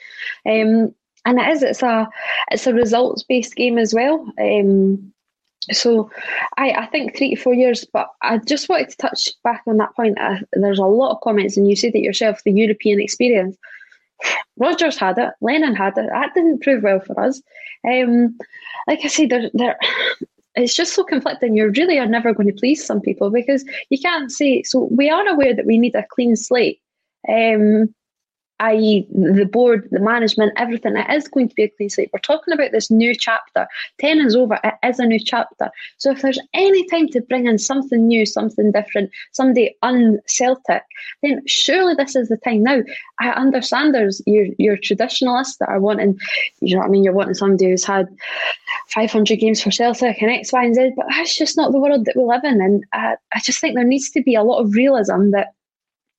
Um, 0.45 0.93
and 1.25 1.39
it 1.39 1.49
is, 1.49 1.63
it's 1.63 1.83
a 1.83 2.07
it's 2.51 2.67
a 2.67 2.73
results 2.73 3.23
based 3.23 3.55
game 3.55 3.77
as 3.77 3.93
well. 3.93 4.31
Um, 4.39 5.12
so 5.71 6.10
I, 6.57 6.71
I 6.71 6.86
think 6.86 7.17
three 7.17 7.36
to 7.36 7.41
four 7.41 7.53
years, 7.53 7.86
but 7.91 8.10
I 8.21 8.38
just 8.38 8.69
wanted 8.69 8.89
to 8.89 8.97
touch 8.97 9.29
back 9.43 9.63
on 9.67 9.77
that 9.77 9.95
point. 9.95 10.17
Uh, 10.19 10.38
there's 10.53 10.79
a 10.79 10.86
lot 10.86 11.12
of 11.12 11.21
comments, 11.21 11.57
and 11.57 11.69
you 11.69 11.75
said 11.75 11.95
it 11.95 11.99
yourself 12.01 12.43
the 12.43 12.51
European 12.51 13.01
experience. 13.01 13.57
Rodgers 14.58 14.97
had 14.97 15.17
it, 15.17 15.34
Lennon 15.41 15.75
had 15.75 15.97
it. 15.97 16.10
That 16.10 16.34
didn't 16.34 16.62
prove 16.62 16.84
well 16.84 16.99
for 16.99 17.19
us. 17.19 17.41
Um, 17.88 18.38
like 18.88 18.99
I 19.03 19.08
said, 19.08 19.30
there, 19.30 19.49
there, 19.53 19.77
it's 20.56 20.75
just 20.75 20.93
so 20.93 21.03
conflicting. 21.03 21.56
You 21.56 21.69
really 21.69 21.99
are 21.99 22.08
never 22.08 22.34
going 22.34 22.47
to 22.47 22.60
please 22.60 22.84
some 22.84 23.01
people 23.01 23.30
because 23.30 23.63
you 23.89 23.99
can't 23.99 24.32
say. 24.32 24.63
So 24.63 24.88
we 24.91 25.10
are 25.10 25.27
aware 25.27 25.56
that 25.56 25.65
we 25.65 25.77
need 25.77 25.95
a 25.95 26.06
clean 26.10 26.36
slate. 26.36 26.82
Um, 27.30 27.93
i.e., 28.60 29.08
the 29.12 29.46
board, 29.46 29.88
the 29.91 30.00
management, 30.00 30.54
everything. 30.58 30.98
It 30.98 31.10
is 31.12 31.28
going 31.28 31.50
to 31.50 31.56
be 31.56 31.63
a 31.63 31.70
clean 31.70 31.89
slate. 31.89 32.10
We're 32.12 32.20
talking 32.20 32.54
about 32.54 32.72
this 32.72 32.89
new 32.89 33.13
chapter. 33.13 33.67
10 34.00 34.20
is 34.22 34.36
over. 34.36 34.60
It 34.63 34.74
is 34.84 35.00
a 35.00 35.06
new 35.06 35.20
chapter. 35.20 35.70
So 35.98 36.12
if 36.12 36.22
there's 36.22 36.39
any 36.54 36.88
time 36.88 37.08
to 37.10 37.22
bring 37.22 37.48
in 37.48 37.60
something 37.60 38.08
new, 38.08 38.26
something 38.26 38.72
different, 38.72 39.12
somebody 39.32 39.76
un-Celtic, 39.84 40.84
then 41.22 41.41
surely 41.46 41.93
this 41.93 42.15
is 42.15 42.30
the 42.30 42.38
time. 42.38 42.63
Now, 42.63 42.82
I 43.20 43.30
understand 43.30 43.93
there's 43.93 44.22
your, 44.26 44.48
your 44.58 44.78
traditionalists 44.78 45.58
that 45.58 45.70
are 45.70 45.80
wanting, 45.80 46.17
you 46.62 46.76
know 46.76 46.80
what 46.80 46.88
I 46.88 46.89
mean, 46.89 47.04
you're 47.04 47.13
wanting 47.13 47.36
somebody 47.36 47.70
who's 47.70 47.86
had 47.86 48.08
500 48.88 49.39
games 49.39 49.62
for 49.62 49.72
Celtic 49.72 50.22
and 50.22 50.32
X, 50.32 50.52
Y, 50.52 50.63
and 50.63 50.76
Z, 50.76 50.93
but 50.96 51.06
that's 51.10 51.38
just 51.38 51.58
not 51.58 51.72
the 51.72 51.80
world 51.80 52.06
that 52.06 52.15
we 52.15 52.24
live 52.24 52.43
in. 52.43 52.62
And 52.62 52.84
I, 52.93 53.15
I 53.34 53.39
just 53.39 53.60
think 53.60 53.76
there 53.76 53.84
needs 53.84 54.10
to 54.12 54.24
be 54.24 54.36
a 54.36 54.43
lot 54.43 54.62
of 54.62 54.74
realism 54.74 55.32
that 55.32 55.54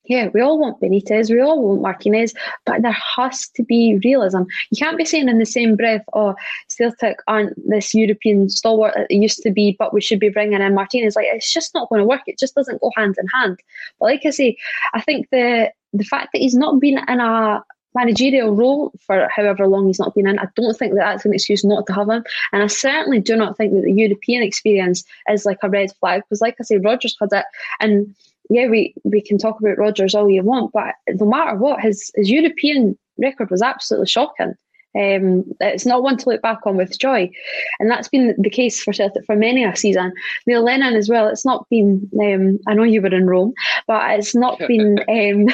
yeah, 0.08 0.28
we 0.32 0.40
all 0.40 0.58
want 0.58 0.80
Benitez, 0.80 1.30
we 1.30 1.40
all 1.40 1.62
want 1.62 1.82
Martinez, 1.82 2.34
but 2.64 2.82
there 2.82 2.96
has 3.16 3.48
to 3.48 3.62
be 3.62 4.00
realism. 4.04 4.42
You 4.70 4.78
can't 4.78 4.98
be 4.98 5.04
saying 5.04 5.28
in 5.28 5.38
the 5.38 5.46
same 5.46 5.76
breath, 5.76 6.04
oh, 6.14 6.34
Celtic 6.68 7.18
aren't 7.26 7.54
this 7.68 7.94
European 7.94 8.48
stalwart 8.48 8.94
that 8.94 9.06
it 9.10 9.16
used 9.16 9.42
to 9.42 9.50
be, 9.50 9.76
but 9.78 9.92
we 9.92 10.00
should 10.00 10.20
be 10.20 10.30
bringing 10.30 10.60
in 10.60 10.74
Martinez. 10.74 11.14
Like, 11.14 11.26
it's 11.28 11.52
just 11.52 11.74
not 11.74 11.88
going 11.88 12.00
to 12.00 12.06
work. 12.06 12.22
It 12.26 12.38
just 12.38 12.54
doesn't 12.54 12.80
go 12.80 12.90
hand 12.96 13.16
in 13.18 13.26
hand. 13.28 13.58
But 14.00 14.06
like 14.06 14.26
I 14.26 14.30
say, 14.30 14.56
I 14.94 15.00
think 15.00 15.28
the 15.30 15.70
the 15.94 16.04
fact 16.04 16.30
that 16.32 16.40
he's 16.40 16.54
not 16.54 16.80
been 16.80 16.98
in 17.08 17.20
a 17.20 17.62
managerial 17.94 18.54
role 18.54 18.92
for 19.06 19.26
however 19.34 19.66
long 19.66 19.86
he's 19.86 19.98
not 19.98 20.14
been 20.14 20.28
in, 20.28 20.38
I 20.38 20.46
don't 20.54 20.76
think 20.76 20.94
that 20.94 21.00
that's 21.00 21.24
an 21.24 21.32
excuse 21.32 21.64
not 21.64 21.86
to 21.86 21.94
have 21.94 22.08
him. 22.08 22.24
And 22.52 22.62
I 22.62 22.66
certainly 22.66 23.20
do 23.20 23.36
not 23.36 23.56
think 23.56 23.72
that 23.72 23.82
the 23.82 23.92
European 23.92 24.42
experience 24.42 25.04
is 25.30 25.46
like 25.46 25.58
a 25.62 25.70
red 25.70 25.90
flag 25.98 26.22
because, 26.22 26.40
like 26.40 26.56
I 26.60 26.64
say, 26.64 26.76
Rodgers 26.76 27.16
had 27.20 27.30
it 27.32 27.46
and 27.80 28.14
yeah, 28.48 28.68
we, 28.68 28.94
we 29.04 29.20
can 29.20 29.38
talk 29.38 29.61
about 29.61 29.78
Rodgers 29.78 30.14
all 30.14 30.30
you 30.30 30.42
want, 30.42 30.72
but 30.72 30.94
no 31.08 31.26
matter 31.26 31.56
what, 31.56 31.80
his, 31.80 32.11
his 32.14 32.30
European 32.30 32.98
record 33.18 33.50
was 33.50 33.62
absolutely 33.62 34.06
shocking. 34.06 34.54
Um, 34.96 35.44
it's 35.61 35.87
not 35.87 36.02
one 36.02 36.16
to 36.16 36.28
look 36.28 36.42
back 36.42 36.61
on 36.64 36.76
with 36.76 36.98
joy, 36.98 37.30
and 37.78 37.90
that's 37.90 38.08
been 38.08 38.34
the 38.38 38.50
case 38.50 38.82
for 38.82 38.92
Celtic 38.92 39.24
for 39.26 39.37
many 39.37 39.62
a 39.62 39.76
season. 39.76 40.12
Neil 40.46 40.62
Lennon 40.62 40.94
as 40.94 41.08
well. 41.08 41.28
It's 41.28 41.44
not 41.44 41.68
been. 41.68 42.11
Um, 42.20 42.58
I 42.66 42.74
know 42.74 42.84
you 42.84 43.02
were 43.02 43.14
in 43.14 43.26
Rome, 43.26 43.52
but 43.87 44.18
it's 44.18 44.34
not 44.34 44.58
been. 44.66 44.98
Um, 45.08 45.48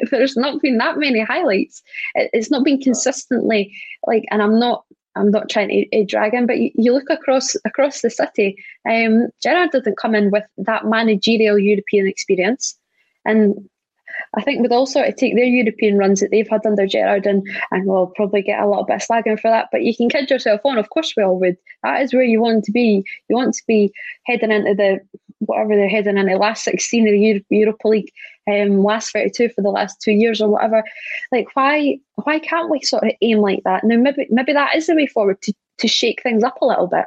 there's 0.10 0.36
not 0.36 0.60
been 0.60 0.76
that 0.78 0.98
many 0.98 1.20
highlights. 1.20 1.82
it's 2.14 2.50
not 2.50 2.64
been 2.64 2.80
consistently 2.80 3.74
like, 4.06 4.24
and 4.30 4.42
I'm 4.42 4.58
not. 4.58 4.84
I'm 5.16 5.30
not 5.30 5.48
trying 5.48 5.68
to, 5.68 5.88
to 5.90 6.04
drag 6.04 6.34
him, 6.34 6.46
but 6.46 6.58
you, 6.58 6.70
you, 6.74 6.92
look 6.92 7.10
across 7.10 7.56
across 7.64 8.00
the 8.00 8.10
city. 8.10 8.56
Um, 8.88 9.28
Gerrard 9.42 9.70
didn't 9.70 9.98
come 9.98 10.14
in 10.14 10.30
with 10.30 10.44
that 10.58 10.86
managerial 10.86 11.58
European 11.58 12.06
experience, 12.06 12.76
and 13.24 13.68
I 14.36 14.42
think 14.42 14.60
with 14.60 14.72
all 14.72 14.86
sort 14.86 15.08
of 15.08 15.16
take 15.16 15.34
their 15.34 15.44
European 15.44 15.96
runs 15.96 16.20
that 16.20 16.30
they've 16.30 16.48
had 16.48 16.66
under 16.66 16.86
Gerrard, 16.86 17.26
and, 17.26 17.46
and 17.70 17.86
we'll 17.86 18.08
probably 18.08 18.42
get 18.42 18.60
a 18.60 18.66
little 18.68 18.84
bit 18.84 18.96
of 18.96 19.02
slagging 19.02 19.40
for 19.40 19.50
that, 19.50 19.68
but 19.70 19.82
you 19.82 19.94
can 19.96 20.08
kid 20.08 20.30
yourself 20.30 20.60
on. 20.64 20.78
Of 20.78 20.90
course 20.90 21.14
we 21.16 21.22
all 21.22 21.38
would. 21.40 21.56
That 21.82 22.02
is 22.02 22.12
where 22.12 22.24
you 22.24 22.40
want 22.40 22.64
to 22.64 22.72
be. 22.72 23.04
You 23.28 23.36
want 23.36 23.54
to 23.54 23.62
be 23.66 23.92
heading 24.24 24.50
into 24.50 24.74
the 24.74 25.00
whatever 25.46 25.76
they're 25.76 25.88
heading 25.88 26.18
in 26.18 26.26
the 26.26 26.36
last 26.36 26.64
16 26.64 27.06
of 27.06 27.12
the 27.12 27.56
Europa 27.56 27.88
League, 27.88 28.10
um, 28.50 28.82
last 28.82 29.12
32 29.12 29.50
for 29.50 29.62
the 29.62 29.70
last 29.70 30.00
two 30.00 30.12
years 30.12 30.40
or 30.40 30.48
whatever. 30.48 30.82
Like 31.32 31.48
why 31.54 31.98
why 32.16 32.38
can't 32.38 32.70
we 32.70 32.80
sort 32.82 33.04
of 33.04 33.12
aim 33.22 33.38
like 33.38 33.62
that? 33.64 33.84
Now 33.84 33.96
maybe 33.96 34.26
maybe 34.30 34.52
that 34.52 34.74
is 34.74 34.86
the 34.86 34.94
way 34.94 35.06
forward 35.06 35.40
to, 35.42 35.52
to 35.78 35.88
shake 35.88 36.22
things 36.22 36.42
up 36.42 36.58
a 36.60 36.66
little 36.66 36.86
bit. 36.86 37.06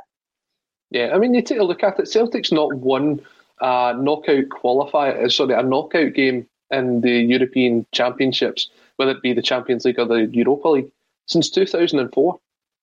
Yeah, 0.90 1.12
I 1.14 1.18
mean 1.18 1.34
you 1.34 1.42
take 1.42 1.60
a 1.60 1.64
look 1.64 1.84
at 1.84 2.00
it, 2.00 2.08
Celtic's 2.08 2.52
not 2.52 2.74
won 2.74 3.22
a 3.62 3.94
knockout 3.98 4.50
qualifier 4.50 5.32
sorry, 5.32 5.54
a 5.54 5.64
knockout 5.64 6.14
game 6.14 6.48
in 6.72 7.02
the 7.02 7.22
European 7.22 7.86
Championships, 7.92 8.70
whether 8.98 9.12
it 9.12 9.22
be 9.22 9.34
the 9.34 9.42
Champions 9.42 9.86
League 9.86 10.00
or 10.00 10.06
the 10.06 10.28
Europa 10.32 10.70
League, 10.70 10.92
since 11.28 11.50
2004. 11.50 12.40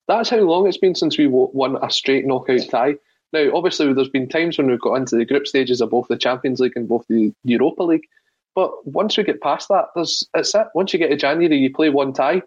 That's 0.07 0.29
how 0.29 0.39
long 0.39 0.67
it's 0.67 0.77
been 0.77 0.95
since 0.95 1.17
we 1.17 1.27
won 1.27 1.77
a 1.83 1.91
straight 1.91 2.27
knockout 2.27 2.69
tie. 2.69 2.97
Now, 3.35 3.51
obviously, 3.53 3.93
there's 3.93 4.09
been 4.09 4.29
times 4.29 4.57
when 4.57 4.69
we've 4.69 4.81
got 4.81 4.95
into 4.95 5.17
the 5.17 5.25
group 5.25 5.49
stages 5.49 5.81
of 5.81 5.91
both 5.91 6.07
the 6.07 6.17
Champions 6.17 6.61
League 6.61 6.77
and 6.77 6.89
both 6.89 7.05
the 7.09 7.35
Europa 7.43 7.83
League. 7.83 8.07
But 8.55 8.87
once 8.87 9.17
we 9.17 9.25
get 9.25 9.41
past 9.41 9.69
that, 9.71 9.87
there's 9.97 10.25
it's 10.35 10.55
it. 10.55 10.69
Once 10.73 10.93
you 10.93 11.01
get 11.01 11.09
to 11.09 11.17
January, 11.17 11.57
you 11.57 11.75
play 11.75 11.89
one 11.89 12.13
tie, 12.13 12.43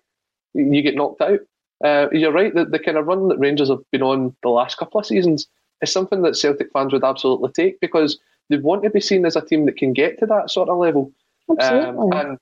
you 0.53 0.81
get 0.81 0.95
knocked 0.95 1.19
out. 1.19 1.41
Uh, 1.83 2.07
you're 2.13 2.31
right 2.31 2.55
that 2.55 2.71
the 2.71 2.79
kind 2.79 2.97
of 2.97 3.05
run 3.05 3.27
that 3.27 3.37
Rangers 3.37 3.67
have 3.67 3.81
been 3.91 4.01
on 4.01 4.33
the 4.43 4.49
last 4.49 4.77
couple 4.77 4.97
of 4.97 5.05
seasons 5.05 5.45
is 5.81 5.91
something 5.91 6.21
that 6.21 6.37
Celtic 6.37 6.71
fans 6.71 6.93
would 6.93 7.03
absolutely 7.03 7.51
take 7.51 7.81
because 7.81 8.17
they 8.49 8.55
want 8.55 8.83
to 8.83 8.89
be 8.89 9.01
seen 9.01 9.25
as 9.25 9.35
a 9.35 9.41
team 9.41 9.65
that 9.65 9.75
can 9.75 9.91
get 9.91 10.17
to 10.19 10.25
that 10.27 10.49
sort 10.49 10.69
of 10.69 10.77
level. 10.77 11.11
Um, 11.59 12.13
and 12.13 12.37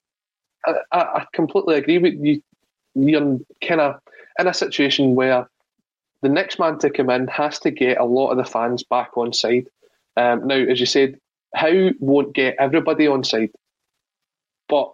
I, 0.68 0.74
I, 0.92 1.26
completely 1.34 1.76
agree 1.76 1.98
with 1.98 2.14
you. 2.14 2.42
You're 2.94 3.40
kind 3.68 3.82
of 3.82 4.00
in 4.40 4.48
a 4.48 4.54
situation 4.54 5.16
where 5.16 5.48
the 6.22 6.30
next 6.30 6.60
man 6.60 6.80
to 6.80 6.90
come 6.90 7.10
in 7.10 7.28
has 7.28 7.60
to 7.60 7.72
get 7.72 8.00
a 8.00 8.06
lot 8.06 8.32
of 8.32 8.38
the 8.38 8.46
fans 8.46 8.84
back 8.84 9.18
on 9.18 9.34
side. 9.34 9.68
Um, 10.18 10.48
now, 10.48 10.56
as 10.56 10.80
you 10.80 10.86
said, 10.86 11.20
Howe 11.54 11.92
won't 12.00 12.34
get 12.34 12.56
everybody 12.60 13.08
on 13.08 13.24
side, 13.24 13.52
but 14.68 14.92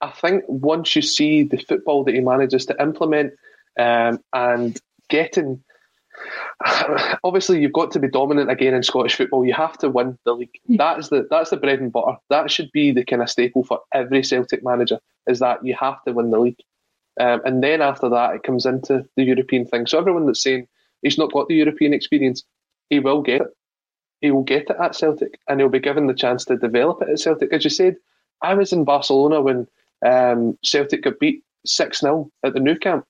I 0.00 0.10
think 0.10 0.44
once 0.48 0.96
you 0.96 1.02
see 1.02 1.44
the 1.44 1.58
football 1.58 2.04
that 2.04 2.14
he 2.14 2.20
manages 2.20 2.66
to 2.66 2.82
implement 2.82 3.34
um, 3.78 4.18
and 4.32 4.78
getting 5.08 5.62
obviously 7.24 7.60
you've 7.60 7.72
got 7.72 7.90
to 7.92 7.98
be 7.98 8.08
dominant 8.08 8.50
again 8.50 8.74
in 8.74 8.82
Scottish 8.82 9.14
football. 9.14 9.44
You 9.44 9.54
have 9.54 9.78
to 9.78 9.88
win 9.88 10.18
the 10.24 10.34
league. 10.34 10.50
Hmm. 10.66 10.76
That 10.76 10.98
is 10.98 11.08
the 11.08 11.26
that's 11.30 11.50
the 11.50 11.56
bread 11.56 11.80
and 11.80 11.92
butter. 11.92 12.18
That 12.30 12.50
should 12.50 12.70
be 12.72 12.92
the 12.92 13.04
kind 13.04 13.22
of 13.22 13.30
staple 13.30 13.64
for 13.64 13.80
every 13.92 14.22
Celtic 14.22 14.62
manager. 14.62 14.98
Is 15.26 15.38
that 15.40 15.64
you 15.64 15.76
have 15.78 16.02
to 16.04 16.12
win 16.12 16.30
the 16.30 16.38
league, 16.38 16.60
um, 17.20 17.40
and 17.44 17.62
then 17.62 17.80
after 17.80 18.08
that 18.08 18.34
it 18.34 18.42
comes 18.42 18.66
into 18.66 19.04
the 19.16 19.24
European 19.24 19.66
thing. 19.66 19.86
So 19.86 19.98
everyone 19.98 20.26
that's 20.26 20.42
saying 20.42 20.68
he's 21.02 21.18
not 21.18 21.32
got 21.32 21.48
the 21.48 21.56
European 21.56 21.92
experience, 21.92 22.44
he 22.90 23.00
will 23.00 23.22
get 23.22 23.42
it. 23.42 23.48
He 24.20 24.30
will 24.30 24.44
get 24.44 24.70
it 24.70 24.76
at 24.80 24.94
Celtic, 24.94 25.38
and 25.48 25.58
he'll 25.58 25.68
be 25.68 25.80
given 25.80 26.06
the 26.06 26.14
chance 26.14 26.44
to 26.44 26.56
develop 26.56 27.02
it 27.02 27.08
at 27.08 27.18
Celtic. 27.18 27.52
As 27.52 27.64
you 27.64 27.70
said, 27.70 27.96
I 28.40 28.54
was 28.54 28.72
in 28.72 28.84
Barcelona 28.84 29.40
when 29.40 29.66
um, 30.04 30.56
Celtic 30.62 31.02
got 31.02 31.18
beat 31.18 31.42
six 31.66 32.00
0 32.00 32.30
at 32.44 32.54
the 32.54 32.60
Nou 32.60 32.76
Camp 32.76 33.04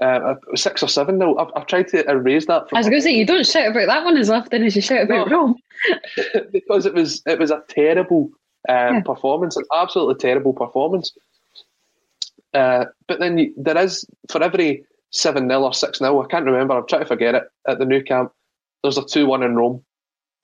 uh, 0.00 0.34
six 0.54 0.82
or 0.82 0.88
seven 0.88 1.18
nil. 1.18 1.38
I've, 1.38 1.50
I've, 1.54 1.66
tried 1.66 1.88
to 1.88 2.08
erase 2.08 2.46
that. 2.46 2.66
I 2.72 2.78
was 2.78 2.88
going 2.88 3.00
to 3.00 3.02
say 3.02 3.14
you 3.14 3.26
don't 3.26 3.46
shout 3.46 3.70
about 3.70 3.86
that 3.86 4.04
one 4.04 4.16
as 4.16 4.30
often 4.30 4.64
as 4.64 4.74
you 4.74 4.82
shout 4.82 5.04
about 5.04 5.28
no, 5.28 5.36
Rome, 5.36 5.56
because 6.52 6.86
it 6.86 6.94
was 6.94 7.22
it 7.26 7.38
was 7.38 7.50
a 7.50 7.62
terrible 7.68 8.30
um, 8.68 8.94
yeah. 8.94 9.00
performance, 9.00 9.56
an 9.56 9.64
absolutely 9.74 10.16
terrible 10.16 10.52
performance. 10.52 11.12
Uh, 12.52 12.86
but 13.06 13.20
then 13.20 13.38
you, 13.38 13.54
there 13.56 13.78
is 13.78 14.04
for 14.28 14.42
every 14.42 14.84
seven 15.10 15.48
0 15.48 15.62
or 15.62 15.74
six 15.74 15.98
0 15.98 16.22
I 16.22 16.26
can't 16.26 16.44
remember. 16.44 16.76
I'm 16.76 16.86
trying 16.86 17.02
to 17.02 17.06
forget 17.06 17.34
it. 17.34 17.44
At 17.68 17.78
the 17.78 17.84
Nou 17.84 18.02
Camp, 18.02 18.32
there's 18.82 18.98
a 18.98 19.04
two 19.04 19.26
one 19.26 19.42
in 19.42 19.56
Rome. 19.56 19.84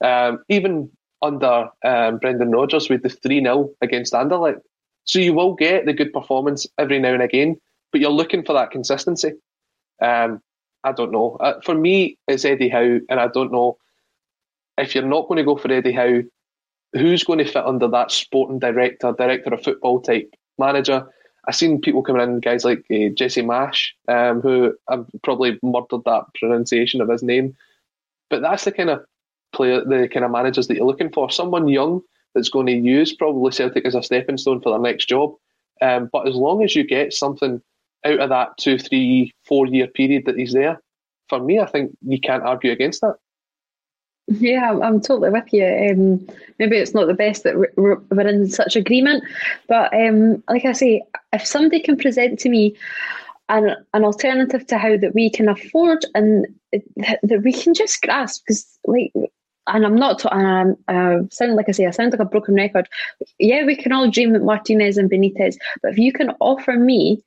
Um, 0.05 0.43
even 0.49 0.91
under 1.23 1.69
um, 1.85 2.19
Brendan 2.19 2.51
Rodgers 2.51 2.89
with 2.89 3.03
the 3.03 3.09
three 3.09 3.43
0 3.43 3.71
against 3.81 4.13
Anderlecht. 4.13 4.61
So 5.05 5.19
you 5.19 5.35
will 5.35 5.55
get 5.55 5.87
the 5.87 5.93
good 5.93 6.13
performance 6.13 6.67
every 6.79 6.99
now 6.99 7.15
and 7.15 7.23
again, 7.23 7.57
but 7.93 8.01
you're 8.01 8.11
looking 8.11 8.45
for 8.45 8.53
that 8.55 8.73
consistency. 8.73 9.33
Um, 10.03 10.43
I 10.85 10.93
don't 10.93 11.13
know. 11.13 11.37
Uh, 11.41 11.61
for 11.65 11.75
me, 11.75 12.19
it's 12.29 12.45
Eddie 12.45 12.69
Howe, 12.69 13.01
and 13.09 13.21
I 13.21 13.29
don't 13.29 13.53
know 13.53 13.79
if 14.79 14.95
you're 14.95 15.05
not 15.05 15.29
going 15.29 15.39
to 15.39 15.45
go 15.45 15.57
for 15.57 15.71
Eddie 15.71 15.93
Howe, 15.93 16.23
who's 16.93 17.25
going 17.25 17.39
to 17.39 17.45
fit 17.45 17.65
under 17.65 17.89
that 17.89 18.11
sporting 18.11 18.59
director, 18.59 19.13
director 19.17 19.55
of 19.55 19.63
football 19.63 20.01
type 20.01 20.33
manager. 20.59 21.07
I've 21.47 21.57
seen 21.57 21.81
people 21.81 22.03
coming 22.03 22.23
in, 22.23 22.41
guys 22.41 22.65
like 22.65 22.85
uh, 22.91 23.09
Jesse 23.15 23.43
Marsch, 23.43 23.91
um, 24.09 24.41
who 24.41 24.75
I've 24.89 25.07
probably 25.23 25.59
murdered 25.63 26.03
that 26.05 26.25
pronunciation 26.39 27.01
of 27.01 27.09
his 27.09 27.23
name, 27.23 27.57
but 28.31 28.43
that's 28.43 28.65
the 28.65 28.73
kind 28.73 28.91
of 28.91 29.05
player, 29.53 29.85
the 29.85 30.09
kind 30.13 30.25
of 30.25 30.31
managers 30.31 30.67
that 30.67 30.77
you're 30.77 30.87
looking 30.87 31.13
for. 31.13 31.31
Someone 31.31 31.69
young 31.69 32.03
that's 32.35 32.49
going 32.49 32.67
to 32.67 32.73
use 32.73 33.15
probably 33.15 33.53
Celtic 33.53 33.85
as 33.87 33.95
a 33.95 34.03
stepping 34.03 34.39
stone 34.39 34.61
for 34.61 34.71
their 34.71 34.81
next 34.81 35.09
job. 35.09 35.35
Um, 35.81 36.11
but 36.13 36.27
as 36.27 36.35
long 36.35 36.65
as 36.65 36.75
you 36.75 36.85
get 36.85 37.13
something 37.13 37.63
out 38.05 38.21
of 38.21 38.29
that 38.31 38.57
two, 38.59 38.79
three, 38.79 39.33
four 39.45 39.67
year 39.67 39.87
period 39.87 40.25
that 40.27 40.39
he's 40.39 40.53
there, 40.53 40.81
for 41.29 41.41
me, 41.41 41.59
I 41.61 41.67
think 41.67 41.97
you 42.03 42.21
can't 42.21 42.43
argue 42.43 42.73
against 42.73 43.01
that. 43.03 43.17
Yeah, 44.29 44.73
I'm, 44.83 45.01
totally 45.01 45.31
with 45.31 45.53
you. 45.53 45.65
Um, 45.65 46.27
maybe 46.59 46.77
it's 46.77 46.95
not 46.95 47.07
the 47.07 47.15
best 47.15 47.45
that 47.45 47.57
we're, 47.77 48.29
in 48.29 48.49
such 48.49 48.75
agreement, 48.75 49.23
but 49.69 49.95
um, 49.95 50.43
like 50.49 50.65
I 50.65 50.73
say, 50.73 51.03
if 51.33 51.47
somebody 51.47 51.81
can 51.81 51.97
present 51.97 52.41
to 52.41 52.49
me 52.49 52.77
an, 53.49 53.77
an 53.95 54.05
alternative 54.05 54.67
to 54.67 54.79
Howe 54.79 54.97
that 54.97 55.15
we 55.15 55.31
can 55.31 55.49
afford 55.49 56.05
and 56.15 56.47
that 56.73 57.43
we 57.45 57.53
can 57.53 57.73
just 57.73 58.03
grasp, 58.03 58.43
because 58.47 58.79
like 58.85 59.13
and 59.69 59.85
I'm 59.85 59.97
not, 59.97 60.25
and 60.33 60.77
I'm, 60.89 61.23
uh, 61.23 61.27
sound 61.31 61.57
like 61.57 61.69
I 61.69 61.73
say, 61.73 61.87
I 61.87 61.91
sound 61.91 62.13
like 62.13 62.21
a 62.21 62.25
broken 62.25 62.55
record. 62.55 62.89
Yeah, 63.39 63.65
we 63.65 63.77
can 63.77 63.93
all 63.93 64.11
dream 64.11 64.35
of 64.35 64.43
Martinez 64.43 64.97
and 64.97 65.11
Benitez, 65.11 65.57
but 65.83 65.93
if 65.93 65.99
you 65.99 66.13
can 66.13 66.33
offer 66.41 66.73
me 66.73 67.23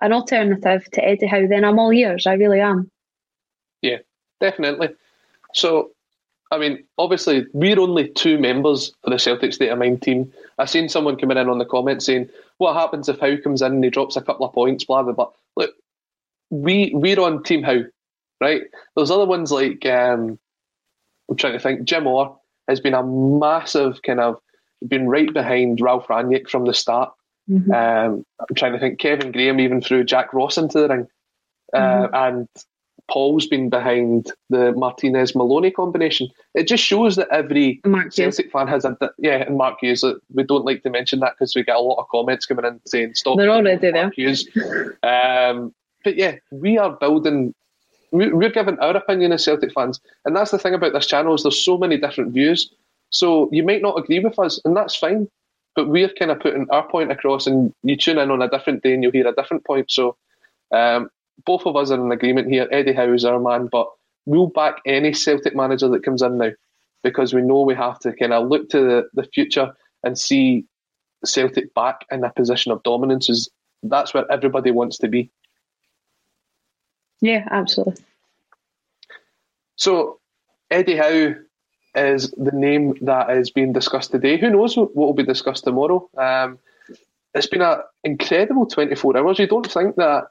an 0.00 0.12
alternative 0.12 0.84
to 0.92 1.04
Eddie 1.04 1.26
Howe, 1.26 1.46
then 1.46 1.64
I'm 1.64 1.78
all 1.78 1.92
ears. 1.92 2.26
I 2.26 2.34
really 2.34 2.60
am. 2.60 2.90
Yeah, 3.82 3.98
definitely. 4.40 4.90
So, 5.54 5.92
I 6.50 6.58
mean, 6.58 6.84
obviously, 6.96 7.46
we're 7.52 7.80
only 7.80 8.08
two 8.08 8.38
members 8.38 8.92
for 9.02 9.10
the 9.10 9.18
Celtic 9.18 9.52
State 9.52 9.70
of 9.70 9.78
Mind 9.78 10.02
team. 10.02 10.32
I've 10.58 10.70
seen 10.70 10.88
someone 10.88 11.16
coming 11.16 11.36
in 11.36 11.48
on 11.48 11.58
the 11.58 11.64
comments 11.64 12.06
saying, 12.06 12.28
"What 12.58 12.74
happens 12.74 13.08
if 13.08 13.18
Howe 13.18 13.36
comes 13.38 13.62
in 13.62 13.72
and 13.72 13.84
he 13.84 13.90
drops 13.90 14.16
a 14.16 14.22
couple 14.22 14.46
of 14.46 14.52
points?" 14.52 14.84
Blah 14.84 15.02
blah 15.02 15.12
blah. 15.12 15.30
Look, 15.56 15.74
we 16.50 16.92
we're 16.94 17.20
on 17.20 17.42
Team 17.42 17.62
Howe, 17.62 17.84
right? 18.40 18.62
There's 18.94 19.10
other 19.10 19.26
ones 19.26 19.50
like 19.50 19.84
um, 19.86 20.38
I'm 21.28 21.36
trying 21.36 21.54
to 21.54 21.58
think. 21.58 21.84
Jim 21.84 22.06
Orr 22.06 22.38
has 22.68 22.80
been 22.80 22.94
a 22.94 23.02
massive 23.02 24.02
kind 24.02 24.20
of 24.20 24.40
been 24.86 25.08
right 25.08 25.32
behind 25.32 25.80
Ralph 25.80 26.06
Rangnick 26.06 26.48
from 26.48 26.64
the 26.64 26.74
start. 26.74 27.12
Mm-hmm. 27.50 27.72
Um, 27.72 28.24
I'm 28.40 28.54
trying 28.54 28.72
to 28.72 28.78
think. 28.78 28.98
Kevin 28.98 29.32
Graham 29.32 29.60
even 29.60 29.80
threw 29.80 30.04
Jack 30.04 30.32
Ross 30.32 30.58
into 30.58 30.78
the 30.78 30.88
ring, 30.88 31.08
uh, 31.74 31.78
mm-hmm. 31.78 32.14
and 32.14 32.48
Paul's 33.10 33.46
been 33.46 33.70
behind 33.70 34.32
the 34.50 34.72
Martinez 34.72 35.34
Maloney 35.34 35.70
combination. 35.70 36.28
It 36.54 36.66
just 36.66 36.84
shows 36.84 37.16
that 37.16 37.28
every 37.30 37.80
Mark 37.84 38.12
Celtic 38.12 38.50
fan 38.50 38.66
has 38.68 38.84
a 38.84 38.96
yeah, 39.18 39.44
and 39.46 39.56
Mark 39.56 39.78
Hughes. 39.80 40.04
We 40.34 40.42
don't 40.42 40.64
like 40.64 40.82
to 40.82 40.90
mention 40.90 41.20
that 41.20 41.34
because 41.34 41.54
we 41.54 41.62
get 41.62 41.76
a 41.76 41.80
lot 41.80 42.00
of 42.00 42.08
comments 42.08 42.46
coming 42.46 42.64
in 42.64 42.80
saying 42.86 43.14
stop. 43.14 43.38
They're 43.38 43.50
already 43.50 43.90
there. 43.90 44.10
Hughes. 44.10 44.48
um, 45.02 45.74
but 46.04 46.16
yeah, 46.16 46.36
we 46.50 46.78
are 46.78 46.90
building. 46.90 47.54
We're 48.12 48.50
giving 48.50 48.78
our 48.78 48.96
opinion 48.96 49.32
as 49.32 49.44
Celtic 49.44 49.72
fans, 49.72 50.00
and 50.24 50.34
that's 50.34 50.50
the 50.50 50.58
thing 50.58 50.74
about 50.74 50.92
this 50.92 51.06
channel 51.06 51.34
is 51.34 51.42
there's 51.42 51.64
so 51.64 51.76
many 51.76 51.98
different 51.98 52.32
views. 52.32 52.72
So 53.10 53.48
you 53.52 53.62
might 53.62 53.82
not 53.82 53.98
agree 53.98 54.20
with 54.20 54.38
us, 54.38 54.60
and 54.64 54.76
that's 54.76 54.96
fine 54.96 55.28
but 55.76 55.88
we're 55.88 56.08
kind 56.08 56.30
of 56.30 56.40
putting 56.40 56.66
our 56.70 56.88
point 56.88 57.12
across, 57.12 57.46
and 57.46 57.72
you 57.82 57.96
tune 57.96 58.18
in 58.18 58.30
on 58.30 58.40
a 58.40 58.48
different 58.48 58.82
day 58.82 58.94
and 58.94 59.02
you'll 59.02 59.12
hear 59.12 59.28
a 59.28 59.34
different 59.34 59.64
point. 59.66 59.90
So 59.90 60.16
um, 60.72 61.10
both 61.44 61.66
of 61.66 61.76
us 61.76 61.90
are 61.90 62.02
in 62.02 62.12
agreement 62.12 62.50
here. 62.50 62.68
Eddie 62.70 62.92
Howe 62.92 63.12
is 63.12 63.24
our 63.24 63.38
man, 63.38 63.68
but 63.70 63.88
we'll 64.24 64.48
back 64.48 64.76
any 64.86 65.12
Celtic 65.12 65.54
manager 65.54 65.88
that 65.88 66.04
comes 66.04 66.22
in 66.22 66.38
now 66.38 66.50
because 67.02 67.32
we 67.32 67.42
know 67.42 67.62
we 67.62 67.74
have 67.74 67.98
to 68.00 68.12
kind 68.12 68.32
of 68.32 68.48
look 68.48 68.68
to 68.70 68.80
the, 68.80 69.08
the 69.14 69.28
future 69.32 69.72
and 70.02 70.18
see 70.18 70.64
Celtic 71.24 71.72
back 71.74 72.04
in 72.10 72.24
a 72.24 72.32
position 72.32 72.72
of 72.72 72.82
dominance 72.82 73.28
is 73.28 73.50
that's 73.82 74.14
where 74.14 74.30
everybody 74.30 74.70
wants 74.70 74.98
to 74.98 75.08
be. 75.08 75.30
Yeah, 77.20 77.46
absolutely. 77.50 78.04
So 79.76 80.18
Eddie 80.70 80.96
Howe 80.96 81.34
is 81.94 82.30
the 82.32 82.52
name 82.52 82.94
that 83.02 83.30
is 83.30 83.50
being 83.50 83.72
discussed 83.72 84.10
today. 84.10 84.38
Who 84.38 84.50
knows 84.50 84.76
what 84.76 84.94
will 84.94 85.14
be 85.14 85.22
discussed 85.22 85.64
tomorrow? 85.64 86.08
Um, 86.16 86.58
it's 87.34 87.46
been 87.46 87.62
an 87.62 87.78
incredible 88.04 88.66
24 88.66 89.16
hours. 89.16 89.38
You 89.38 89.46
don't 89.46 89.70
think 89.70 89.96
that 89.96 90.24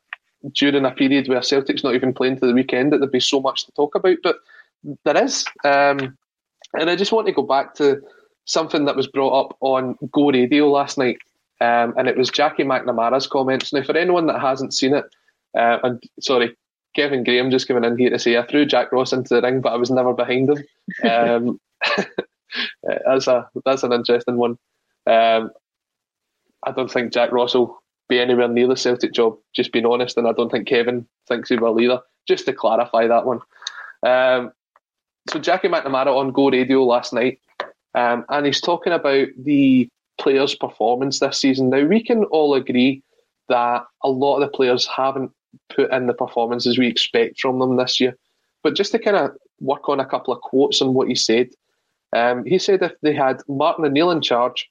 during 0.53 0.85
a 0.85 0.91
period 0.91 1.27
where 1.27 1.41
Celtic's 1.41 1.83
not 1.83 1.95
even 1.95 2.13
playing 2.13 2.39
to 2.39 2.47
the 2.47 2.53
weekend 2.53 2.91
that 2.91 2.99
there'd 2.99 3.11
be 3.11 3.19
so 3.19 3.39
much 3.39 3.65
to 3.65 3.71
talk 3.71 3.95
about, 3.95 4.17
but 4.23 4.37
there 5.03 5.23
is. 5.23 5.45
Um, 5.63 6.17
and 6.73 6.89
I 6.89 6.95
just 6.95 7.11
want 7.11 7.27
to 7.27 7.33
go 7.33 7.43
back 7.43 7.75
to 7.75 8.01
something 8.45 8.85
that 8.85 8.95
was 8.95 9.07
brought 9.07 9.45
up 9.45 9.57
on 9.61 9.97
Go 10.11 10.29
Radio 10.29 10.69
last 10.69 10.97
night, 10.97 11.17
um, 11.61 11.93
and 11.97 12.07
it 12.07 12.17
was 12.17 12.29
Jackie 12.29 12.63
McNamara's 12.63 13.27
comments. 13.27 13.73
Now, 13.73 13.83
for 13.83 13.97
anyone 13.97 14.27
that 14.27 14.41
hasn't 14.41 14.73
seen 14.73 14.93
it, 14.93 15.05
uh, 15.57 15.79
and 15.83 16.03
sorry, 16.19 16.55
Kevin 16.95 17.23
Graham 17.23 17.51
just 17.51 17.67
coming 17.67 17.83
in 17.83 17.97
here 17.97 18.09
to 18.09 18.19
say 18.19 18.37
I 18.37 18.45
threw 18.45 18.65
Jack 18.65 18.91
Ross 18.91 19.13
into 19.13 19.35
the 19.35 19.41
ring, 19.41 19.61
but 19.61 19.73
I 19.73 19.77
was 19.77 19.91
never 19.91 20.13
behind 20.13 20.49
him. 20.49 20.63
Um, 21.09 21.59
that's 22.83 23.27
a 23.27 23.49
that's 23.65 23.83
an 23.83 23.93
interesting 23.93 24.37
one. 24.37 24.57
Um, 25.07 25.51
I 26.63 26.71
don't 26.71 26.91
think 26.91 27.13
Jack 27.13 27.31
Ross 27.31 27.53
will 27.53 27.81
be 28.07 28.19
anywhere 28.19 28.47
near 28.47 28.67
the 28.67 28.77
Celtic 28.77 29.13
job. 29.13 29.37
Just 29.55 29.71
being 29.71 29.85
honest, 29.85 30.17
and 30.17 30.27
I 30.27 30.31
don't 30.33 30.51
think 30.51 30.67
Kevin 30.67 31.07
thinks 31.27 31.49
he 31.49 31.57
will 31.57 31.79
either. 31.79 32.01
Just 32.27 32.45
to 32.45 32.53
clarify 32.53 33.07
that 33.07 33.25
one. 33.25 33.39
Um, 34.03 34.51
so 35.29 35.39
Jackie 35.39 35.67
McNamara 35.67 36.15
on 36.15 36.31
Go 36.31 36.49
Radio 36.49 36.83
last 36.83 37.13
night, 37.13 37.39
um, 37.95 38.25
and 38.29 38.45
he's 38.45 38.61
talking 38.61 38.93
about 38.93 39.27
the 39.37 39.89
players' 40.19 40.55
performance 40.55 41.19
this 41.19 41.39
season. 41.39 41.69
Now 41.69 41.83
we 41.83 42.03
can 42.03 42.23
all 42.25 42.53
agree 42.53 43.03
that 43.49 43.83
a 44.03 44.09
lot 44.09 44.35
of 44.35 44.41
the 44.41 44.55
players 44.55 44.87
haven't 44.87 45.31
put 45.69 45.91
in 45.91 46.07
the 46.07 46.13
performances 46.13 46.77
we 46.77 46.87
expect 46.87 47.39
from 47.39 47.59
them 47.59 47.77
this 47.77 47.99
year. 47.99 48.17
But 48.63 48.75
just 48.75 48.91
to 48.91 48.99
kind 48.99 49.17
of 49.17 49.31
work 49.59 49.87
on 49.89 49.99
a 49.99 50.05
couple 50.05 50.33
of 50.33 50.41
quotes 50.41 50.81
on 50.81 50.93
what 50.93 51.07
he 51.07 51.15
said, 51.15 51.49
um, 52.13 52.45
he 52.45 52.59
said 52.59 52.81
if 52.81 52.93
they 53.01 53.13
had 53.13 53.41
Martin 53.47 53.85
O'Neill 53.85 54.11
in 54.11 54.21
charge, 54.21 54.69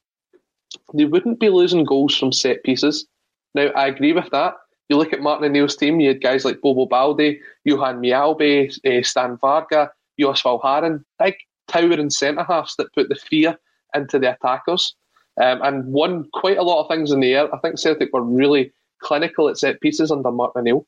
they 0.92 1.04
wouldn't 1.04 1.40
be 1.40 1.48
losing 1.48 1.84
goals 1.84 2.16
from 2.16 2.32
set 2.32 2.62
pieces. 2.64 3.06
Now, 3.54 3.66
I 3.68 3.86
agree 3.86 4.12
with 4.12 4.30
that. 4.30 4.54
You 4.88 4.96
look 4.96 5.12
at 5.12 5.22
Martin 5.22 5.46
O'Neill's 5.46 5.76
team, 5.76 6.00
you 6.00 6.08
had 6.08 6.22
guys 6.22 6.44
like 6.44 6.60
Bobo 6.60 6.86
Baldé, 6.86 7.38
Johan 7.64 8.00
Mjällby, 8.00 8.68
uh, 8.84 9.02
Stan 9.02 9.38
Varga, 9.38 9.90
Joos 10.18 10.42
Valgaeren, 10.42 11.04
big 11.18 11.34
towering 11.68 12.10
centre 12.10 12.44
halves 12.44 12.76
that 12.76 12.92
put 12.92 13.08
the 13.08 13.14
fear 13.14 13.58
into 13.94 14.18
the 14.18 14.34
attackers 14.34 14.94
um, 15.40 15.62
and 15.62 15.86
won 15.86 16.28
quite 16.34 16.58
a 16.58 16.62
lot 16.62 16.82
of 16.82 16.88
things 16.88 17.10
in 17.12 17.20
the 17.20 17.32
air. 17.32 17.54
I 17.54 17.58
think 17.58 17.78
Celtic 17.78 18.12
were 18.12 18.22
really 18.22 18.72
clinical 19.02 19.48
at 19.48 19.58
set 19.58 19.80
pieces 19.80 20.10
under 20.10 20.30
Martin 20.30 20.60
O'Neill. 20.60 20.86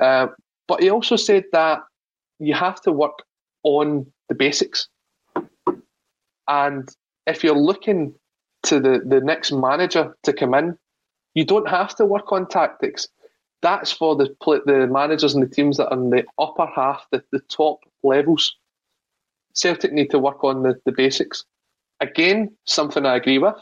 Uh, 0.00 0.28
but 0.68 0.82
he 0.82 0.90
also 0.90 1.16
said 1.16 1.44
that 1.52 1.80
you 2.38 2.54
have 2.54 2.80
to 2.82 2.92
work 2.92 3.22
on 3.62 4.06
the 4.28 4.34
basics. 4.34 4.88
And 6.48 6.88
if 7.26 7.42
you're 7.42 7.58
looking 7.58 8.14
to 8.64 8.80
the, 8.80 9.00
the 9.04 9.20
next 9.20 9.52
manager 9.52 10.16
to 10.24 10.32
come 10.32 10.54
in, 10.54 10.76
you 11.36 11.44
don't 11.44 11.68
have 11.68 11.94
to 11.96 12.06
work 12.06 12.32
on 12.32 12.48
tactics. 12.48 13.06
That's 13.62 13.92
for 13.92 14.16
the 14.16 14.34
the 14.66 14.88
managers 14.90 15.34
and 15.34 15.42
the 15.42 15.54
teams 15.54 15.76
that 15.76 15.90
are 15.90 15.98
in 15.98 16.10
the 16.10 16.24
upper 16.38 16.66
half, 16.66 17.06
the, 17.12 17.22
the 17.30 17.40
top 17.40 17.80
levels. 18.02 18.56
Celtic 19.52 19.92
need 19.92 20.10
to 20.10 20.18
work 20.18 20.42
on 20.42 20.62
the, 20.62 20.74
the 20.84 20.92
basics. 20.92 21.44
Again, 22.00 22.54
something 22.64 23.06
I 23.06 23.16
agree 23.16 23.38
with. 23.38 23.54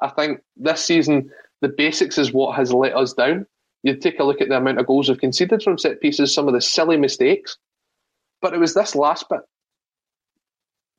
I 0.00 0.08
think 0.08 0.40
this 0.56 0.84
season 0.84 1.30
the 1.60 1.68
basics 1.68 2.18
is 2.18 2.32
what 2.32 2.56
has 2.56 2.72
let 2.72 2.96
us 2.96 3.12
down. 3.12 3.46
You 3.82 3.94
take 3.94 4.18
a 4.18 4.24
look 4.24 4.40
at 4.40 4.48
the 4.48 4.56
amount 4.56 4.80
of 4.80 4.86
goals 4.86 5.08
we've 5.08 5.18
conceded 5.18 5.62
from 5.62 5.78
set 5.78 6.00
pieces, 6.00 6.34
some 6.34 6.48
of 6.48 6.54
the 6.54 6.60
silly 6.60 6.96
mistakes. 6.96 7.56
But 8.40 8.54
it 8.54 8.58
was 8.58 8.74
this 8.74 8.94
last 8.94 9.28
bit. 9.28 9.40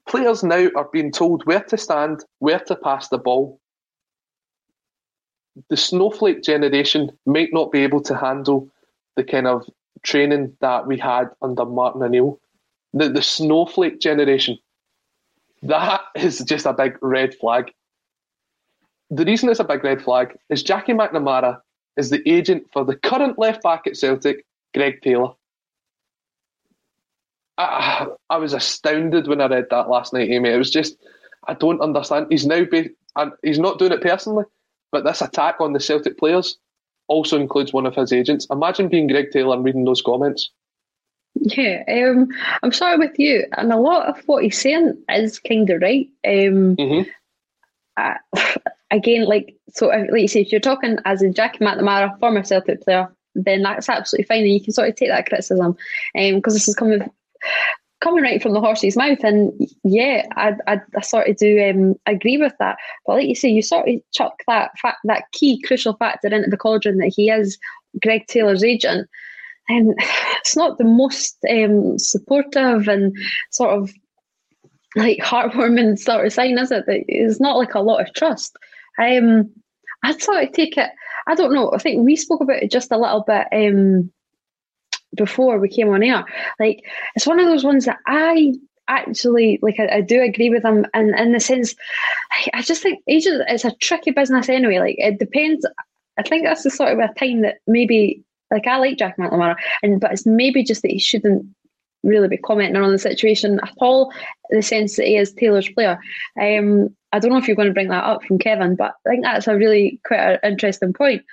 Players 0.08 0.44
now 0.44 0.70
are 0.76 0.90
being 0.92 1.12
told 1.12 1.46
where 1.46 1.64
to 1.64 1.78
stand, 1.78 2.24
where 2.40 2.60
to 2.60 2.76
pass 2.76 3.10
the 3.10 3.18
ball. 3.18 3.60
The 5.70 5.78
snowflake 5.78 6.44
generation 6.44 7.12
might 7.26 7.54
not 7.54 7.72
be 7.72 7.80
able 7.80 8.02
to 8.02 8.18
handle 8.18 8.70
the 9.16 9.24
kind 9.24 9.48
of 9.48 9.70
training 10.04 10.56
that 10.62 10.88
we 10.88 10.98
had 10.98 11.30
under 11.42 11.66
Martin 11.66 12.04
O'Neill. 12.04 12.40
The, 12.94 13.10
the 13.10 13.22
snowflake 13.22 14.00
generation, 14.00 14.58
that 15.62 16.02
is 16.16 16.40
just 16.40 16.66
a 16.66 16.74
big 16.74 16.98
red 17.02 17.36
flag 17.36 17.72
the 19.16 19.26
reason 19.26 19.50
it's 19.50 19.60
a 19.60 19.64
big 19.64 19.84
red 19.84 20.02
flag 20.02 20.36
is 20.50 20.64
Jackie 20.64 20.94
McNamara 20.94 21.60
is 21.98 22.10
the 22.10 22.28
agent 22.30 22.66
for 22.74 22.84
the 22.84 22.96
current 22.96 23.38
left 23.38 23.62
back 23.62 23.86
at 23.86 23.96
Celtic, 23.96 24.46
Greg 24.74 25.02
Taylor. 25.02 25.30
I, 27.60 28.08
I 28.32 28.38
was 28.38 28.54
astounded 28.54 29.28
when 29.28 29.40
I 29.40 29.48
read 29.48 29.68
that 29.70 29.90
last 29.90 30.14
night, 30.14 30.30
eh, 30.30 30.34
Amy. 30.34 30.50
It 30.50 30.58
was 30.58 30.72
just, 30.72 30.98
I 31.48 31.54
don't 31.54 31.82
understand. 31.82 32.28
He's 32.32 32.48
now, 32.48 32.66
be, 32.66 32.90
and 33.16 33.32
he's 33.44 33.60
not 33.60 33.78
doing 33.78 33.92
it 33.92 34.02
personally, 34.02 34.46
but 34.94 35.04
this 35.04 35.22
attack 35.22 35.56
on 35.60 35.74
the 35.74 35.80
Celtic 35.80 36.18
players 36.18 36.58
also 37.08 37.38
includes 37.38 37.74
one 37.74 37.86
of 37.86 37.96
his 37.96 38.14
agents. 38.14 38.48
Imagine 38.50 38.88
being 38.88 39.08
Greg 39.08 39.32
Taylor 39.32 39.56
and 39.56 39.66
reading 39.66 39.84
those 39.84 40.02
comments. 40.02 40.52
Yeah, 41.36 41.84
um, 41.90 42.30
I'm 42.62 42.72
sorry 42.72 42.98
with 42.98 43.18
you, 43.18 43.46
and 43.58 43.74
a 43.74 43.78
lot 43.78 44.08
of 44.08 44.24
what 44.28 44.44
he's 44.44 44.62
saying 44.62 45.04
is 45.10 45.40
kind 45.40 45.70
of 45.70 45.82
right. 45.82 46.08
Um, 46.26 46.78
mm-hmm. 46.78 47.10
I, 47.98 48.18
again, 48.92 49.26
like 49.26 49.56
so, 49.70 49.88
like 49.88 50.22
you 50.22 50.28
say, 50.28 50.42
if 50.42 50.52
you're 50.52 50.62
talking 50.62 50.98
as 51.06 51.24
a 51.24 51.32
Jackie 51.32 51.66
McNamara, 51.66 52.18
former 52.20 52.44
Celtic 52.44 52.82
player, 52.82 53.12
then 53.34 53.64
that's 53.64 53.90
absolutely 53.90 54.26
fine, 54.26 54.44
and 54.44 54.54
you 54.54 54.62
can 54.62 54.74
sort 54.74 54.90
of 54.90 54.96
take 54.96 55.10
that 55.10 55.26
criticism, 55.26 55.76
because 56.14 56.34
um, 56.36 56.42
this 56.54 56.68
is 56.68 56.76
coming 56.76 57.02
coming 58.04 58.24
right 58.24 58.42
from 58.42 58.54
the 58.54 58.60
horse's 58.60 58.98
mouth. 58.98 59.24
And 59.24 59.52
yeah, 59.84 60.26
I, 60.36 60.54
I, 60.68 60.82
I 60.96 61.02
sort 61.02 61.30
of 61.30 61.38
do 61.38 61.64
um, 61.70 61.96
agree 62.06 62.38
with 62.38 62.54
that. 62.60 62.78
But 63.06 63.14
like 63.14 63.28
you 63.28 63.36
say, 63.36 63.50
you 63.50 63.62
sort 63.62 63.88
of 63.88 63.96
chuck 64.12 64.34
that 64.48 64.72
that 65.06 65.32
key 65.32 65.62
crucial 65.62 65.96
factor 65.96 66.28
into 66.28 66.50
the 66.50 66.58
cauldron 66.58 66.98
that 66.98 67.14
he 67.16 67.30
is 67.30 67.58
Greg 68.02 68.28
Taylor's 68.28 68.64
agent. 68.64 69.10
And 69.70 69.96
it's 70.38 70.56
not 70.56 70.78
the 70.78 70.84
most 70.84 71.38
um, 71.50 71.98
supportive 71.98 72.88
and 72.88 73.16
sort 73.52 73.72
of 73.72 73.92
like 74.96 75.20
heartwarming 75.20 75.98
sort 75.98 76.26
of 76.26 76.34
sign, 76.34 76.58
is 76.58 76.72
it? 76.72 76.86
That 76.86 77.04
it's 77.08 77.40
not 77.40 77.58
like 77.58 77.74
a 77.74 77.82
lot 77.82 78.02
of 78.02 78.14
trust. 78.14 78.56
Um, 79.00 79.50
I'd 80.04 80.22
sort 80.22 80.44
of 80.44 80.52
take 80.52 80.78
it. 80.78 80.92
I 81.28 81.36
don't 81.36 81.54
know. 81.54 81.72
I 81.74 81.78
think 81.78 82.04
we 82.04 82.16
spoke 82.16 82.42
about 82.42 82.62
it 82.62 82.70
just 82.70 82.92
a 82.92 82.98
little 82.98 83.24
bit 83.26 83.48
um, 83.54 84.12
before 85.16 85.60
we 85.60 85.70
came 85.70 85.90
on 85.90 86.04
air. 86.04 86.26
Like 86.60 86.84
it's 87.16 87.28
one 87.28 87.40
of 87.40 87.46
those 87.46 87.64
ones 87.64 87.86
that 87.86 88.00
I 88.08 88.54
actually 88.88 89.60
like. 89.62 89.80
I, 89.80 89.98
I 89.98 90.02
do 90.02 90.22
agree 90.22 90.50
with 90.50 90.64
them, 90.64 90.86
and 90.94 91.18
in 91.18 91.32
the 91.32 91.40
sense, 91.40 91.76
I 92.54 92.62
just 92.62 92.82
think 92.82 93.02
agents. 93.08 93.46
It's 93.48 93.66
a 93.66 93.76
tricky 93.78 94.12
business 94.12 94.50
anyway. 94.50 94.80
Like 94.80 94.96
it 94.98 95.20
depends. 95.20 95.66
I 96.18 96.24
think 96.24 96.46
that's 96.46 96.64
the 96.64 96.70
sort 96.70 96.92
of 96.92 97.00
a 97.00 97.14
time 97.14 97.42
that 97.42 97.58
maybe 97.68 98.24
like 98.52 98.68
I 98.68 98.78
like 98.78 98.98
Jack 98.98 99.18
McNamara, 99.18 99.56
and 99.82 100.00
but 100.00 100.12
it's 100.12 100.26
maybe 100.26 100.64
just 100.64 100.82
that 100.84 100.92
he 100.92 101.00
shouldn't 101.00 101.46
really 102.04 102.28
be 102.28 102.38
commenting 102.38 102.82
on 102.82 102.92
the 102.92 102.98
situation 102.98 103.60
at 103.64 103.74
all, 103.80 104.14
in 104.50 104.58
the 104.58 104.62
sense 104.62 104.98
that 104.98 105.08
he 105.08 105.18
is 105.18 105.34
Taylor's 105.34 105.70
player. 105.70 105.98
Um, 106.40 106.96
I 107.14 107.20
don't 107.20 107.32
know 107.32 107.38
if 107.38 107.48
you're 107.48 107.56
going 107.56 107.68
to 107.70 107.74
bring 107.74 107.90
that 107.90 108.04
up 108.04 108.24
from 108.24 108.40
Kevin, 108.40 108.76
but 108.76 108.94
I 109.06 109.10
think 109.10 109.24
that's 109.24 109.48
a 109.48 109.56
really 109.56 110.00
quite 110.06 110.40
an 110.44 110.52
interesting 110.52 110.94
point. 110.94 111.24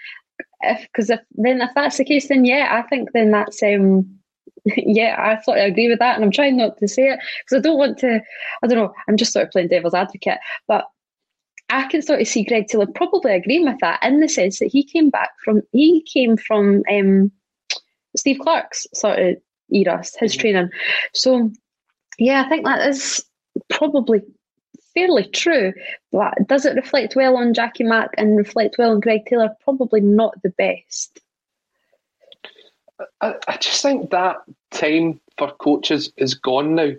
If 0.63 0.83
because 0.83 1.11
if 1.11 1.21
then 1.33 1.61
if 1.61 1.71
that's 1.75 1.99
the 1.99 2.05
case, 2.05 2.29
then 2.29 2.45
yeah, 2.45 2.69
I 2.73 2.89
think 2.89 3.13
then 3.13 3.31
that's 3.31 3.63
um 3.63 4.21
yeah, 4.77 5.17
I 5.19 5.43
sort 5.43 5.59
of 5.59 5.65
agree 5.65 5.89
with 5.89 5.99
that, 6.01 6.17
and 6.17 6.25
I'm 6.25 6.31
trying 6.31 6.57
not 6.57 6.79
to 6.79 6.89
say 6.89 7.09
it 7.09 7.21
because 7.45 7.59
I 7.59 7.61
don't 7.61 7.79
want 7.79 7.99
to. 7.99 8.21
I 8.63 8.67
don't 8.67 8.79
know. 8.79 8.93
I'm 9.09 9.17
just 9.17 9.33
sort 9.33 9.47
of 9.47 9.53
playing 9.53 9.69
devil's 9.69 9.95
advocate, 9.95 10.39
but 10.69 10.85
I 11.71 11.87
can 11.87 12.03
sort 12.03 12.21
of 12.21 12.29
see 12.29 12.45
Greg 12.45 12.67
Taylor 12.67 12.87
probably 12.87 13.33
agreeing 13.33 13.65
with 13.65 13.79
that 13.81 14.03
in 14.03 14.21
the 14.21 14.29
sense 14.29 14.59
that 14.59 14.71
he 14.73 14.83
came 14.83 15.09
back 15.09 15.31
from 15.45 15.63
he 15.73 16.03
came 16.03 16.37
from 16.37 16.83
um, 16.91 17.31
Steve 18.17 18.39
Clarke's 18.41 18.87
sort 18.95 19.19
of 19.19 19.37
era, 19.73 19.99
his 20.19 20.33
mm-hmm. 20.33 20.41
training. 20.41 20.71
So, 21.15 21.51
yeah, 22.19 22.43
I 22.45 22.49
think 22.49 22.65
that 22.65 22.89
is 22.89 23.25
probably 23.69 24.23
fairly 25.01 25.25
true. 25.25 25.73
But 26.13 26.47
does 26.47 26.65
it 26.65 26.77
reflect 26.77 27.17
well 27.17 27.37
on 27.37 27.55
Jackie 27.55 27.85
Mack 27.85 28.11
and 28.19 28.37
reflect 28.37 28.77
well 28.79 28.91
on 28.91 29.01
Greg 29.01 29.27
Taylor? 29.27 29.51
Probably 29.65 30.01
not 30.01 30.41
the 30.43 30.51
best. 30.51 31.21
I, 33.21 33.35
I 33.49 33.57
just 33.57 33.83
think 33.83 34.11
that 34.11 34.37
time 34.71 35.21
for 35.39 35.53
coaches 35.53 36.13
is 36.17 36.35
gone 36.35 36.75
now. 36.75 36.93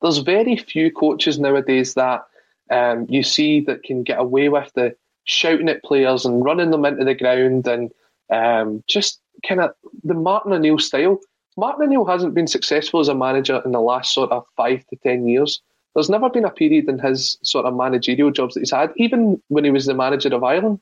There's 0.00 0.18
very 0.18 0.56
few 0.56 0.92
coaches 0.92 1.38
nowadays 1.38 1.94
that 1.94 2.24
um, 2.70 3.06
you 3.08 3.22
see 3.22 3.60
that 3.62 3.82
can 3.82 4.02
get 4.02 4.18
away 4.18 4.48
with 4.48 4.72
the 4.74 4.94
shouting 5.24 5.68
at 5.68 5.84
players 5.84 6.24
and 6.24 6.44
running 6.44 6.70
them 6.70 6.84
into 6.84 7.04
the 7.04 7.14
ground 7.14 7.66
and 7.66 7.92
um, 8.30 8.82
just 8.88 9.20
kind 9.46 9.60
of 9.60 9.72
the 10.04 10.14
Martin 10.14 10.52
O'Neill 10.52 10.78
style. 10.78 11.18
Martin 11.56 11.84
O'Neill 11.84 12.04
hasn't 12.04 12.34
been 12.34 12.46
successful 12.46 13.00
as 13.00 13.08
a 13.08 13.14
manager 13.14 13.60
in 13.64 13.72
the 13.72 13.80
last 13.80 14.14
sort 14.14 14.30
of 14.30 14.44
five 14.56 14.84
to 14.86 14.96
ten 14.96 15.26
years. 15.26 15.60
There's 15.94 16.10
never 16.10 16.30
been 16.30 16.44
a 16.44 16.50
period 16.50 16.88
in 16.88 16.98
his 16.98 17.36
sort 17.42 17.66
of 17.66 17.76
managerial 17.76 18.30
jobs 18.30 18.54
that 18.54 18.60
he's 18.60 18.70
had, 18.70 18.92
even 18.96 19.42
when 19.48 19.64
he 19.64 19.70
was 19.70 19.86
the 19.86 19.94
manager 19.94 20.34
of 20.34 20.42
Ireland, 20.42 20.80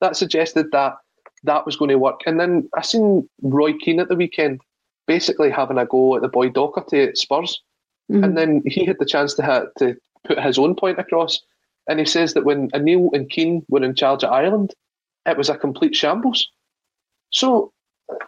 that 0.00 0.16
suggested 0.16 0.70
that 0.72 0.96
that 1.44 1.64
was 1.64 1.76
going 1.76 1.88
to 1.88 1.98
work. 1.98 2.20
And 2.26 2.38
then 2.38 2.68
I 2.76 2.82
seen 2.82 3.28
Roy 3.42 3.72
Keane 3.72 4.00
at 4.00 4.08
the 4.08 4.16
weekend 4.16 4.60
basically 5.06 5.50
having 5.50 5.78
a 5.78 5.86
go 5.86 6.16
at 6.16 6.22
the 6.22 6.28
boy 6.28 6.48
Doherty 6.48 7.00
at 7.02 7.18
Spurs. 7.18 7.60
Mm-hmm. 8.10 8.24
And 8.24 8.36
then 8.36 8.62
he 8.66 8.84
had 8.84 8.98
the 8.98 9.06
chance 9.06 9.34
to, 9.34 9.42
ha- 9.42 9.66
to 9.78 9.96
put 10.24 10.38
his 10.38 10.58
own 10.58 10.74
point 10.74 10.98
across. 10.98 11.40
And 11.88 11.98
he 11.98 12.04
says 12.04 12.34
that 12.34 12.44
when 12.44 12.70
O'Neill 12.74 13.10
and 13.12 13.28
Keane 13.28 13.64
were 13.68 13.82
in 13.82 13.94
charge 13.94 14.22
at 14.22 14.30
Ireland, 14.30 14.74
it 15.26 15.36
was 15.36 15.48
a 15.48 15.56
complete 15.56 15.96
shambles. 15.96 16.48
So 17.30 17.72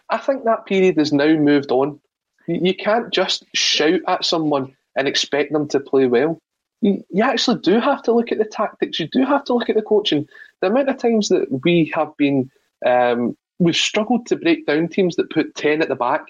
I 0.09 0.17
think 0.17 0.43
that 0.43 0.65
period 0.65 0.97
has 0.97 1.13
now 1.13 1.33
moved 1.35 1.71
on. 1.71 1.99
You 2.47 2.73
can't 2.75 3.13
just 3.13 3.45
shout 3.53 4.01
at 4.07 4.25
someone 4.25 4.75
and 4.95 5.07
expect 5.07 5.51
them 5.51 5.67
to 5.69 5.79
play 5.79 6.07
well. 6.07 6.39
You, 6.81 7.03
you 7.09 7.23
actually 7.23 7.59
do 7.61 7.79
have 7.79 8.01
to 8.03 8.11
look 8.11 8.31
at 8.31 8.37
the 8.37 8.45
tactics. 8.45 8.99
You 8.99 9.07
do 9.07 9.25
have 9.25 9.43
to 9.45 9.53
look 9.53 9.69
at 9.69 9.75
the 9.75 9.81
coaching. 9.81 10.27
The 10.61 10.67
amount 10.67 10.89
of 10.89 10.97
times 10.97 11.29
that 11.29 11.47
we 11.63 11.91
have 11.95 12.15
been, 12.17 12.49
um, 12.85 13.35
we've 13.59 13.75
struggled 13.75 14.25
to 14.27 14.35
break 14.35 14.65
down 14.65 14.87
teams 14.87 15.15
that 15.15 15.29
put 15.29 15.55
10 15.55 15.81
at 15.81 15.89
the 15.89 15.95
back. 15.95 16.25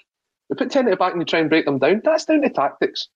They 0.48 0.56
put 0.56 0.70
10 0.70 0.86
at 0.86 0.90
the 0.90 0.96
back 0.96 1.12
and 1.12 1.20
they 1.20 1.24
try 1.24 1.40
and 1.40 1.50
break 1.50 1.64
them 1.64 1.78
down. 1.78 2.02
That's 2.04 2.24
down 2.24 2.42
to 2.42 2.50
tactics. 2.50 3.08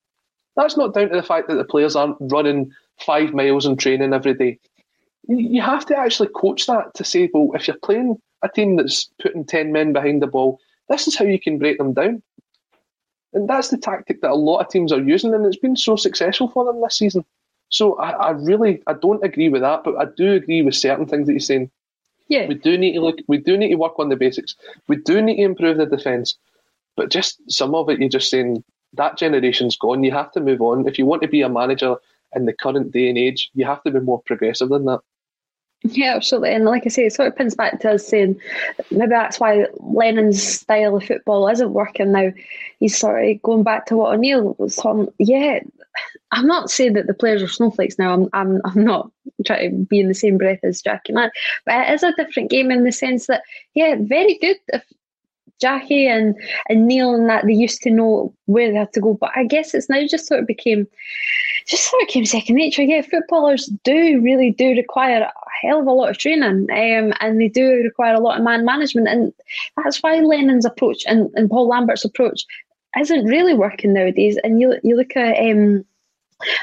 That's 0.57 0.77
not 0.77 0.95
down 0.95 1.09
to 1.11 1.17
the 1.17 1.23
fact 1.23 1.49
that 1.49 1.55
the 1.55 1.65
players 1.65 1.97
aren't 1.97 2.17
running 2.21 2.73
five 2.99 3.33
miles 3.33 3.67
in 3.67 3.77
training 3.77 4.13
every 4.13 4.35
day. 4.35 4.59
You 5.29 5.63
have 5.63 5.87
to 5.87 5.97
actually 5.97 6.29
coach 6.35 6.67
that 6.67 6.95
to 6.95 7.05
say, 7.05 7.31
well, 7.33 7.51
if 7.55 7.69
you're 7.69 7.77
playing 7.83 8.21
a 8.43 8.49
team 8.49 8.77
that's 8.77 9.11
putting 9.23 9.45
10 9.45 9.71
men 9.71 9.93
behind 9.93 10.23
the 10.23 10.27
ball, 10.27 10.59
this 10.89 11.07
is 11.07 11.17
how 11.17 11.25
you 11.25 11.39
can 11.39 11.59
break 11.59 11.79
them 11.79 11.93
down. 11.93 12.23
And 13.33 13.49
that's 13.49 13.69
the 13.69 13.79
tactic 13.79 14.21
that 14.23 14.31
a 14.31 14.35
lot 14.35 14.61
of 14.61 14.69
teams 14.69 14.93
are 14.93 15.01
using, 15.01 15.33
and 15.35 15.47
it's 15.47 15.57
been 15.57 15.77
so 15.77 15.97
successful 15.97 16.49
for 16.49 16.65
them 16.65 16.81
this 16.81 16.99
season. 16.99 17.25
So 17.69 17.95
I, 17.99 18.11
I 18.11 18.31
really 18.31 18.83
I 18.87 18.95
don't 18.95 19.25
agree 19.25 19.49
with 19.49 19.63
that, 19.63 19.85
but 19.85 19.97
I 19.97 20.07
do 20.17 20.33
agree 20.33 20.63
with 20.63 20.75
certain 20.75 21.07
things 21.07 21.27
that 21.27 21.33
you're 21.33 21.41
saying. 21.41 21.71
Yeah. 22.29 22.47
We 22.47 22.55
do 22.55 22.77
need 22.77 22.95
to 22.95 23.01
look 23.01 23.19
we 23.29 23.39
do 23.39 23.57
need 23.57 23.71
to 23.71 23.77
work 23.77 23.99
on 23.99 24.09
the 24.09 24.17
basics. 24.17 24.57
We 24.89 24.97
do 24.97 25.23
need 25.23 25.37
to 25.37 25.43
improve 25.43 25.79
the 25.79 25.87
defence. 25.87 26.37
But 26.97 27.11
just 27.11 27.41
some 27.51 27.75
of 27.75 27.89
it 27.89 28.01
you're 28.01 28.09
just 28.09 28.31
saying 28.31 28.65
that 28.95 29.17
generation's 29.17 29.77
gone. 29.77 30.03
You 30.03 30.11
have 30.11 30.33
to 30.33 30.41
move 30.41 30.61
on. 30.61 30.87
If 30.89 30.99
you 30.99 31.07
want 31.07 31.23
to 31.23 31.29
be 31.29 31.43
a 31.43 31.49
manager 31.49 31.97
in 32.35 32.47
the 32.47 32.53
current 32.53 32.91
day 32.93 33.09
and 33.09 33.19
age, 33.19 33.51
you 33.55 33.65
have 33.65 33.83
to 33.85 33.91
be 33.91 34.01
more 34.01 34.21
progressive 34.23 34.69
than 34.69 34.85
that. 34.87 35.01
Yeah, 35.83 36.15
absolutely. 36.15 36.55
And 36.55 36.67
like 36.67 36.83
I 36.85 36.91
say, 36.91 37.07
it 37.07 37.15
sort 37.15 37.29
of 37.29 37.37
pins 37.37 37.55
back 37.55 37.81
to 37.81 37.93
us 37.93 38.07
saying 38.07 38.39
maybe 38.91 39.11
that's 39.11 39.41
why 39.41 39.67
Lennon's 39.79 40.43
style 40.43 40.97
of 40.97 41.05
football 41.05 41.49
isn't 41.49 41.73
working 41.73 42.13
now. 42.13 42.33
He's 42.79 42.99
sort 42.99 43.25
of 43.25 43.43
going 43.43 43.63
back 43.63 43.87
to 43.87 43.97
what 43.97 44.15
O'Neill 44.15 44.57
was 44.59 44.77
talking. 44.77 45.09
Yeah, 45.19 45.61
I'm 46.33 46.47
not 46.47 46.71
saying 46.71 46.93
that 46.95 47.07
the 47.07 47.15
players 47.15 47.43
are 47.43 47.49
snowflakes 47.49 47.99
now. 47.99 48.13
I'm, 48.13 48.29
I'm, 48.35 48.61
I'm 48.65 48.85
not 48.85 49.11
trying 49.47 49.71
to 49.71 49.87
be 49.87 50.01
in 50.01 50.09
the 50.09 50.15
same 50.15 50.37
breath 50.37 50.61
as 50.63 50.83
Jackie 50.83 51.15
that. 51.15 51.33
But 51.65 51.89
it 51.89 51.95
is 51.95 52.03
a 52.03 52.13
different 52.13 52.51
game 52.51 52.71
in 52.71 52.85
the 52.85 52.93
sense 52.93 53.27
that, 53.27 53.43
yeah, 53.75 53.97
very 53.99 54.37
good 54.39 54.57
if 54.69 54.85
Jackie 55.61 56.07
and, 56.07 56.35
and 56.69 56.87
Neil 56.87 57.15
and 57.15 57.29
that, 57.29 57.47
they 57.47 57.55
used 57.55 57.83
to 57.83 57.91
know 57.91 58.35
where 58.47 58.71
they 58.71 58.77
had 58.77 58.93
to 58.95 59.01
go. 59.01 59.15
But 59.15 59.33
I 59.35 59.45
guess 59.45 59.75
it's 59.75 59.89
now 59.89 60.07
just 60.07 60.27
sort 60.27 60.41
of 60.41 60.47
became 60.47 60.87
just 61.71 61.89
sort 61.89 62.03
of 62.03 62.09
became 62.09 62.27
second 62.27 62.57
nature. 62.57 62.83
Yeah, 62.83 63.03
footballers 63.03 63.67
do 63.85 64.21
really 64.21 64.51
do 64.51 64.71
require 64.71 65.23
a 65.23 65.33
hell 65.63 65.81
of 65.81 65.87
a 65.87 65.93
lot 65.93 66.11
of 66.11 66.19
training, 66.19 66.69
um, 66.71 67.15
and 67.21 67.41
they 67.41 67.49
do 67.49 67.69
require 67.85 68.15
a 68.15 68.21
lot 68.21 68.39
of 68.39 68.45
man 68.45 68.65
management, 68.65 69.07
and 69.07 69.33
that's 69.77 70.03
why 70.03 70.19
Lennon's 70.19 70.65
approach 70.65 71.05
and, 71.07 71.31
and 71.35 71.49
Paul 71.49 71.69
Lambert's 71.69 72.05
approach 72.05 72.45
isn't 72.99 73.27
really 73.27 73.55
working 73.55 73.93
nowadays. 73.93 74.37
And 74.43 74.61
you 74.61 74.75
you 74.83 74.97
look 74.97 75.17
at 75.17 75.39
um, 75.39 75.85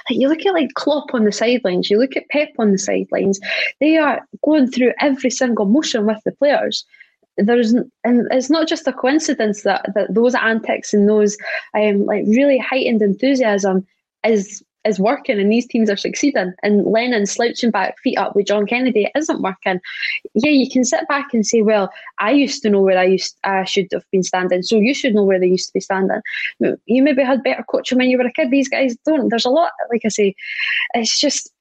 like 0.10 0.20
you 0.20 0.28
look 0.28 0.46
at 0.46 0.54
like 0.54 0.74
Klopp 0.74 1.14
on 1.14 1.24
the 1.24 1.32
sidelines, 1.32 1.90
you 1.90 1.98
look 1.98 2.18
at 2.18 2.28
Pep 2.30 2.50
on 2.60 2.74
the 2.74 2.78
sidelines. 2.78 3.40
They 3.80 3.98
are 3.98 4.28
going 4.44 4.70
through 4.70 4.92
every 5.00 5.30
single 5.30 5.66
motion 5.66 6.06
with 6.06 6.22
the 6.26 6.34
players. 6.34 6.86
There's 7.38 7.74
and 8.04 8.28
it's 8.32 8.50
not 8.50 8.68
just 8.68 8.88
a 8.88 8.94
coincidence 8.94 9.62
that, 9.62 9.90
that 9.96 10.14
those 10.14 10.36
antics 10.36 10.94
and 10.94 11.08
those 11.08 11.38
um, 11.76 12.06
like 12.06 12.26
really 12.28 12.58
heightened 12.58 13.02
enthusiasm 13.02 13.86
is 14.26 14.64
is 14.88 15.00
working 15.00 15.40
and 15.40 15.52
these 15.52 15.68
teams 15.68 15.90
are 15.90 15.98
succeeding. 15.98 16.54
And 16.64 16.86
Lennon 16.86 17.26
slouching 17.26 17.72
back, 17.72 18.00
feet 18.00 18.18
up 18.18 18.36
with 18.36 18.48
John 18.48 18.66
Kennedy 18.66 19.10
isn't 19.16 19.42
working. 19.42 19.80
Yeah, 20.34 20.52
you 20.52 20.70
can 20.70 20.84
sit 20.84 21.08
back 21.08 21.34
and 21.34 21.46
say, 21.46 21.62
well, 21.62 21.92
I 22.20 22.32
used 22.32 22.62
to 22.64 22.70
know 22.70 22.82
where 22.82 22.98
I 22.98 23.06
used 23.06 23.38
I 23.44 23.66
should 23.66 23.88
have 23.92 24.06
been 24.12 24.24
standing, 24.24 24.64
so 24.64 24.78
you 24.78 24.94
should 24.94 25.14
know 25.14 25.24
where 25.24 25.40
they 25.40 25.48
used 25.48 25.68
to 25.68 25.74
be 25.74 25.80
standing. 25.80 26.22
You 26.86 27.04
maybe 27.04 27.24
had 27.24 27.44
better 27.44 27.64
coaching 27.70 27.98
when 27.98 28.10
you 28.10 28.18
were 28.18 28.26
a 28.26 28.32
kid. 28.32 28.52
These 28.52 28.70
guys 28.70 28.96
don't. 29.06 29.30
There's 29.30 29.46
a 29.46 29.50
lot, 29.50 29.72
like 29.92 30.02
I 30.06 30.10
say, 30.10 30.36
it's 30.94 31.20
just 31.20 31.52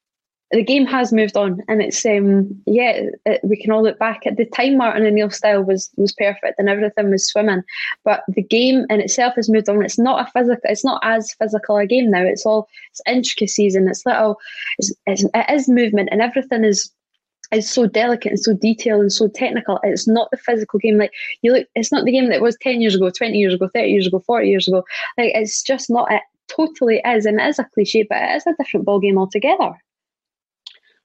the 0.51 0.63
game 0.63 0.85
has 0.85 1.11
moved 1.11 1.35
on, 1.35 1.61
and 1.67 1.81
it's 1.81 2.05
um 2.05 2.49
yeah 2.65 3.01
it, 3.25 3.41
we 3.43 3.57
can 3.57 3.71
all 3.71 3.83
look 3.83 3.99
back 3.99 4.25
at 4.25 4.37
the 4.37 4.45
time 4.45 4.77
Martin 4.77 5.05
O'Neill 5.05 5.29
style 5.29 5.63
was 5.63 5.89
was 5.97 6.13
perfect 6.13 6.57
and 6.57 6.69
everything 6.69 7.09
was 7.09 7.27
swimming, 7.27 7.63
but 8.03 8.23
the 8.29 8.43
game 8.43 8.85
in 8.89 9.01
itself 9.01 9.35
has 9.35 9.49
moved 9.49 9.67
on. 9.67 9.83
It's 9.83 9.99
not 9.99 10.25
a 10.25 10.31
physical, 10.31 10.61
it's 10.65 10.85
not 10.85 11.01
as 11.03 11.33
physical 11.33 11.77
a 11.77 11.85
game 11.85 12.09
now. 12.09 12.21
It's 12.21 12.45
all 12.45 12.67
it's 12.91 13.01
intricacies 13.07 13.75
and 13.75 13.89
it's 13.89 14.05
little, 14.05 14.37
it's, 14.77 14.93
it's 15.05 15.23
it 15.23 15.45
is 15.49 15.67
movement 15.67 16.09
and 16.11 16.21
everything 16.21 16.63
is 16.63 16.91
is 17.51 17.69
so 17.69 17.85
delicate 17.85 18.31
and 18.31 18.39
so 18.39 18.53
detailed 18.53 19.01
and 19.01 19.13
so 19.13 19.27
technical. 19.27 19.79
It's 19.83 20.07
not 20.07 20.29
the 20.31 20.37
physical 20.37 20.79
game. 20.79 20.97
Like 20.97 21.11
you 21.41 21.53
look, 21.53 21.67
it's 21.75 21.91
not 21.91 22.05
the 22.05 22.11
game 22.11 22.29
that 22.29 22.41
was 22.41 22.57
ten 22.61 22.81
years 22.81 22.95
ago, 22.95 23.09
twenty 23.09 23.37
years 23.37 23.53
ago, 23.53 23.69
thirty 23.73 23.89
years 23.89 24.07
ago, 24.07 24.19
forty 24.25 24.47
years 24.49 24.67
ago. 24.67 24.83
Like 25.17 25.31
it's 25.35 25.61
just 25.61 25.89
not. 25.89 26.09
It 26.11 26.21
totally 26.47 27.01
is, 27.05 27.25
and 27.25 27.41
it 27.41 27.47
is 27.47 27.59
a 27.59 27.65
cliche, 27.73 28.03
but 28.03 28.21
it 28.21 28.35
is 28.37 28.47
a 28.47 28.55
different 28.57 28.85
ball 28.85 28.99
game 29.01 29.17
altogether 29.17 29.77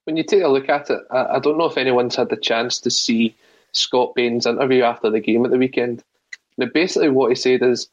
when 0.05 0.17
you 0.17 0.25
take 0.25 0.43
a 0.43 0.49
look 0.49 0.69
at 0.69 0.91
it, 0.91 1.01
I, 1.11 1.37
I 1.37 1.39
don't 1.39 1.59
know 1.59 1.67
if 1.67 1.79
anyone's 1.79 2.17
had 2.17 2.29
the 2.29 2.37
chance 2.37 2.81
to 2.81 2.91
see 2.91 3.35
Scott 3.73 4.15
Bain's 4.15 4.47
interview 4.47 4.83
after 4.83 5.11
the 5.11 5.21
game 5.21 5.45
at 5.45 5.51
the 5.51 5.59
weekend. 5.59 6.03
Now, 6.59 6.67
basically, 6.73 7.09
what 7.09 7.31
he 7.31 7.35
said 7.35 7.63
is 7.63 7.89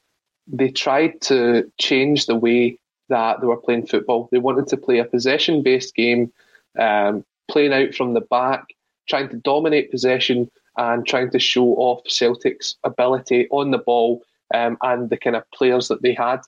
they 0.48 0.70
tried 0.70 1.22
to 1.22 1.72
change 1.78 2.26
the 2.26 2.36
way 2.36 2.80
that 3.10 3.40
they 3.40 3.48
were 3.48 3.58
playing 3.58 3.88
football. 3.88 4.30
They 4.32 4.40
wanted 4.40 4.68
to 4.68 4.78
play 4.78 5.00
a 5.00 5.06
possession 5.06 5.64
based 5.64 5.96
game, 5.96 6.32
um, 6.78 7.24
playing 7.50 7.74
out 7.74 7.94
from 7.96 8.14
the 8.14 8.22
back, 8.22 8.66
trying 9.08 9.30
to 9.30 9.38
dominate 9.38 9.92
possession 9.92 10.50
and 10.78 11.06
trying 11.06 11.32
to 11.32 11.40
show 11.40 11.74
off 11.76 12.08
Celtic's 12.08 12.76
ability 12.84 13.48
on 13.52 13.72
the 13.72 13.78
ball 13.78 14.22
um, 14.54 14.78
and 14.82 15.10
the 15.10 15.18
kind 15.18 15.36
of 15.36 15.50
players 15.52 15.88
that 15.88 16.02
they 16.02 16.14
had. 16.14 16.40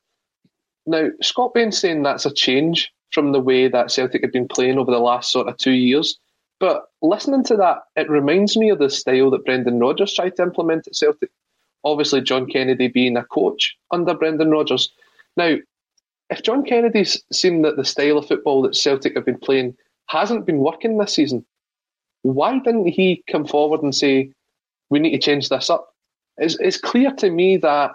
Now, 0.86 1.10
Scott 1.21 1.54
Bain's 1.54 1.78
saying 1.78 2.04
that's 2.04 2.26
a 2.26 2.34
change 2.34 2.91
from 3.12 3.32
the 3.32 3.39
way 3.39 3.67
that 3.67 3.91
Celtic 3.91 4.21
had 4.21 4.32
been 4.32 4.47
playing 4.47 4.78
over 4.78 4.91
the 4.91 5.00
last 5.00 5.32
sort 5.32 5.47
of 5.47 5.58
two 5.58 5.71
years. 5.71 6.17
But 6.60 6.84
listening 7.02 7.43
to 7.45 7.56
that, 7.58 7.80
it 7.95 8.10
reminds 8.10 8.56
me 8.56 8.69
of 8.69 8.80
the 8.80 8.89
style 8.89 9.32
that 9.32 9.45
Brendan 9.45 9.80
Rodgers 9.80 10.13
tried 10.13 10.36
to 10.36 10.43
implement 10.43 10.88
at 10.88 10.95
Celtic. 10.95 11.32
Obviously, 11.84 12.21
John 12.21 12.45
Kennedy 12.45 12.88
being 12.88 13.17
a 13.17 13.24
coach 13.24 13.76
under 13.89 14.13
Brendan 14.13 14.52
Rodgers. 14.52 14.91
Now, 15.36 15.56
if 16.30 16.43
John 16.43 16.63
Kennedy's 16.63 17.21
seen 17.34 17.63
that 17.63 17.78
the 17.78 17.84
style 17.84 18.17
of 18.17 18.28
football 18.28 18.62
that 18.62 18.76
Celtic 18.76 19.15
have 19.15 19.26
been 19.26 19.39
playing 19.39 19.76
hasn't 20.08 20.45
been 20.45 20.60
working 20.60 20.97
this 20.97 21.13
season, 21.13 21.45
why 22.21 22.60
didn't 22.60 22.88
he 22.88 23.24
come 23.30 23.45
forward 23.45 23.82
and 23.82 23.95
say, 23.95 24.32
we 24.89 25.00
need 25.00 25.12
to 25.12 25.17
change 25.17 25.50
this 25.50 25.69
up? 25.69 25.95
It's, 26.38 26.58
it's 26.60 26.78
clear 26.78 27.12
to 27.13 27.30
me 27.32 27.58
that 27.58 27.91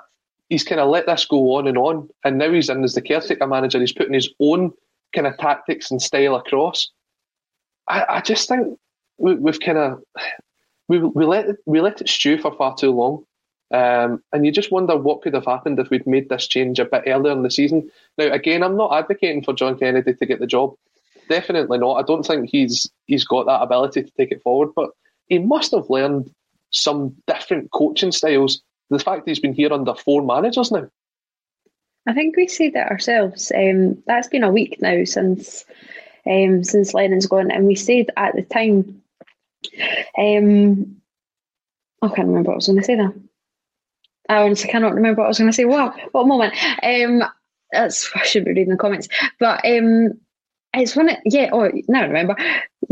he's 0.48 0.64
kind 0.64 0.80
of 0.80 0.88
let 0.88 1.06
this 1.06 1.24
go 1.24 1.54
on 1.54 1.68
and 1.68 1.78
on, 1.78 2.08
and 2.24 2.38
now 2.38 2.50
he's 2.50 2.68
in 2.68 2.82
as 2.82 2.94
the 2.94 3.00
caretaker 3.00 3.46
manager. 3.46 3.78
He's 3.78 3.92
putting 3.92 4.14
his 4.14 4.28
own 4.40 4.72
kind 5.14 5.26
of 5.26 5.36
tactics 5.38 5.90
and 5.90 6.00
style 6.00 6.34
across. 6.34 6.90
I, 7.88 8.04
I 8.08 8.20
just 8.20 8.48
think 8.48 8.78
we, 9.18 9.34
have 9.46 9.60
kind 9.60 9.78
of 9.78 10.02
we, 10.88 10.98
we 10.98 11.24
let 11.24 11.48
it, 11.48 11.56
we 11.66 11.80
let 11.80 12.00
it 12.00 12.08
stew 12.08 12.38
for 12.38 12.54
far 12.56 12.74
too 12.76 12.90
long, 12.92 13.24
um, 13.72 14.22
and 14.32 14.44
you 14.44 14.52
just 14.52 14.72
wonder 14.72 14.96
what 14.96 15.22
could 15.22 15.34
have 15.34 15.46
happened 15.46 15.78
if 15.78 15.90
we'd 15.90 16.06
made 16.06 16.28
this 16.28 16.46
change 16.46 16.78
a 16.78 16.84
bit 16.84 17.04
earlier 17.06 17.32
in 17.32 17.42
the 17.42 17.50
season. 17.50 17.90
Now, 18.18 18.32
again, 18.32 18.62
I'm 18.62 18.76
not 18.76 18.92
advocating 18.92 19.42
for 19.42 19.52
John 19.52 19.78
Kennedy 19.78 20.14
to 20.14 20.26
get 20.26 20.40
the 20.40 20.46
job. 20.46 20.74
Definitely 21.28 21.78
not. 21.78 21.94
I 21.94 22.02
don't 22.02 22.24
think 22.24 22.48
he's 22.48 22.88
he's 23.06 23.24
got 23.24 23.46
that 23.46 23.62
ability 23.62 24.04
to 24.04 24.10
take 24.16 24.30
it 24.30 24.42
forward, 24.42 24.70
but 24.76 24.90
he 25.28 25.38
must 25.38 25.72
have 25.72 25.90
learned 25.90 26.30
some 26.70 27.14
different 27.26 27.70
coaching 27.72 28.12
styles. 28.12 28.62
The 28.90 28.98
fact 29.00 29.26
he's 29.26 29.40
been 29.40 29.54
here 29.54 29.72
under 29.72 29.94
four 29.94 30.22
managers 30.22 30.70
now. 30.70 30.88
I 32.06 32.12
think 32.12 32.36
we 32.36 32.46
said 32.48 32.74
that 32.74 32.90
ourselves. 32.90 33.50
Um, 33.54 34.02
that's 34.06 34.28
been 34.28 34.44
a 34.44 34.52
week 34.52 34.78
now 34.80 35.04
since 35.04 35.64
um, 36.26 36.62
since 36.64 36.94
Lennon's 36.94 37.26
gone, 37.26 37.50
and 37.50 37.66
we 37.66 37.74
said 37.74 38.06
at 38.16 38.34
the 38.34 38.42
time. 38.42 39.02
Um, 40.18 40.96
I 42.02 42.08
can't 42.08 42.28
remember 42.28 42.50
what 42.50 42.54
I 42.54 42.56
was 42.56 42.66
going 42.66 42.78
to 42.78 42.84
say 42.84 42.94
there. 42.94 43.12
I 44.28 44.42
honestly 44.42 44.70
cannot 44.70 44.94
remember 44.94 45.20
what 45.20 45.26
I 45.26 45.28
was 45.28 45.38
going 45.38 45.50
to 45.50 45.56
say. 45.56 45.64
Wow, 45.64 45.94
what 46.12 46.26
moment? 46.26 46.54
Um, 46.82 47.22
that's 47.72 48.10
I 48.14 48.24
should 48.24 48.44
be 48.44 48.50
reading 48.50 48.68
the 48.68 48.76
comments, 48.76 49.08
but 49.40 49.64
um, 49.64 50.12
it's 50.74 50.94
when 50.94 51.08
it 51.08 51.20
yeah. 51.24 51.50
Oh, 51.52 51.70
now 51.88 52.02
I 52.02 52.06
remember. 52.06 52.36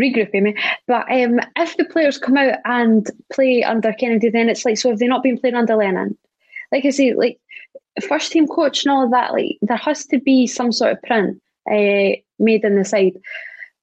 Regrouping 0.00 0.42
me, 0.42 0.56
but 0.88 1.02
um, 1.08 1.38
if 1.56 1.76
the 1.76 1.84
players 1.84 2.18
come 2.18 2.36
out 2.36 2.58
and 2.64 3.08
play 3.32 3.62
under 3.62 3.92
Kennedy, 3.92 4.28
then 4.28 4.48
it's 4.48 4.64
like 4.64 4.76
so. 4.76 4.90
Have 4.90 4.98
they 4.98 5.06
not 5.06 5.22
been 5.22 5.38
playing 5.38 5.54
under 5.54 5.76
Lennon? 5.76 6.18
Like 6.72 6.84
I 6.84 6.90
say, 6.90 7.14
like 7.14 7.38
first 8.00 8.32
team 8.32 8.46
coach 8.46 8.84
and 8.84 8.92
all 8.92 9.04
of 9.04 9.10
that, 9.10 9.32
like 9.32 9.58
there 9.62 9.76
has 9.76 10.06
to 10.06 10.18
be 10.18 10.46
some 10.46 10.72
sort 10.72 10.92
of 10.92 11.02
print 11.02 11.40
uh, 11.70 12.16
made 12.38 12.64
in 12.64 12.76
the 12.76 12.84
side. 12.84 13.14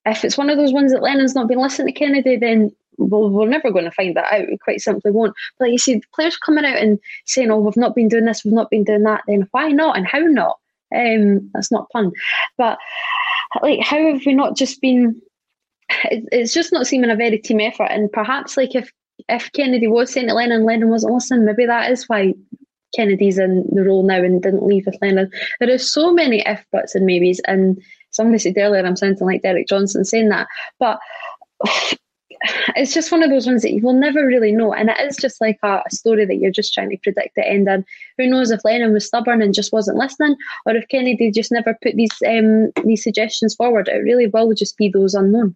If 0.05 0.25
it's 0.25 0.37
one 0.37 0.49
of 0.49 0.57
those 0.57 0.73
ones 0.73 0.91
that 0.91 1.03
Lennon's 1.03 1.35
not 1.35 1.47
been 1.47 1.59
listening 1.59 1.93
to 1.93 1.99
Kennedy, 1.99 2.35
then 2.35 2.71
well, 2.97 3.29
we're 3.29 3.47
never 3.47 3.71
going 3.71 3.85
to 3.85 3.91
find 3.91 4.15
that 4.15 4.31
out. 4.31 4.47
We 4.47 4.57
quite 4.57 4.81
simply 4.81 5.11
won't. 5.11 5.33
But 5.57 5.65
like 5.65 5.71
you 5.71 5.77
see, 5.77 6.01
players 6.13 6.37
coming 6.37 6.65
out 6.65 6.77
and 6.77 6.99
saying, 7.25 7.51
"Oh, 7.51 7.59
we've 7.59 7.77
not 7.77 7.95
been 7.95 8.09
doing 8.09 8.25
this, 8.25 8.43
we've 8.43 8.53
not 8.53 8.69
been 8.69 8.83
doing 8.83 9.03
that." 9.03 9.23
Then 9.27 9.47
why 9.51 9.69
not, 9.69 9.97
and 9.97 10.05
how 10.05 10.19
not? 10.19 10.57
Um, 10.93 11.49
that's 11.53 11.71
not 11.71 11.87
fun. 11.93 12.11
but 12.57 12.77
like, 13.61 13.79
how 13.81 13.97
have 13.97 14.25
we 14.25 14.33
not 14.33 14.55
just 14.55 14.81
been? 14.81 15.21
It's 16.05 16.53
just 16.53 16.71
not 16.71 16.87
seeming 16.87 17.11
a 17.11 17.15
very 17.15 17.37
team 17.37 17.59
effort, 17.59 17.87
and 17.89 18.11
perhaps 18.11 18.57
like 18.57 18.75
if 18.75 18.91
if 19.29 19.51
Kennedy 19.53 19.87
was 19.87 20.11
saying 20.11 20.27
to 20.27 20.33
Lennon, 20.33 20.65
Lennon 20.65 20.89
wasn't 20.89 21.13
listening, 21.13 21.45
maybe 21.45 21.65
that 21.65 21.91
is 21.91 22.07
why 22.07 22.33
Kennedy's 22.93 23.37
in 23.37 23.65
the 23.71 23.83
role 23.83 24.03
now 24.03 24.21
and 24.21 24.41
didn't 24.41 24.65
leave 24.65 24.85
with 24.85 24.97
Lennon. 25.01 25.31
are 25.61 25.77
so 25.77 26.13
many 26.13 26.45
if 26.45 26.63
buts 26.71 26.95
and 26.95 27.05
maybes, 27.05 27.39
and 27.47 27.81
somebody 28.11 28.39
said 28.39 28.57
earlier 28.57 28.85
I'm 28.85 28.95
sounding 28.95 29.25
like 29.25 29.41
Derek 29.41 29.67
Johnstone 29.67 30.05
saying 30.05 30.29
that, 30.29 30.47
but 30.79 30.99
it's 32.75 32.93
just 32.93 33.11
one 33.11 33.23
of 33.23 33.29
those 33.29 33.45
ones 33.45 33.61
that 33.61 33.73
you 33.73 33.81
will 33.81 33.93
never 33.93 34.25
really 34.25 34.51
know. 34.51 34.73
And 34.73 34.89
it 34.89 34.99
is 34.99 35.17
just 35.17 35.39
like 35.41 35.59
a, 35.63 35.81
a, 35.85 35.91
story 35.91 36.25
that 36.25 36.37
you're 36.37 36.51
just 36.51 36.73
trying 36.73 36.89
to 36.89 36.97
predict 36.97 37.35
the 37.35 37.47
end. 37.47 37.67
And 37.69 37.85
who 38.17 38.27
knows 38.27 38.51
if 38.51 38.65
Lennon 38.65 38.93
was 38.93 39.05
stubborn 39.05 39.41
and 39.41 39.53
just 39.53 39.71
wasn't 39.71 39.97
listening, 39.97 40.35
or 40.65 40.75
if 40.75 40.87
Kennedy 40.87 41.31
just 41.31 41.51
never 41.51 41.77
put 41.81 41.95
these 41.95 42.11
um, 42.27 42.71
these 42.83 43.03
suggestions 43.03 43.55
forward. 43.55 43.87
It 43.87 43.97
really 43.97 44.27
will 44.27 44.53
just 44.53 44.77
be 44.77 44.89
those 44.89 45.13
unknown. 45.13 45.55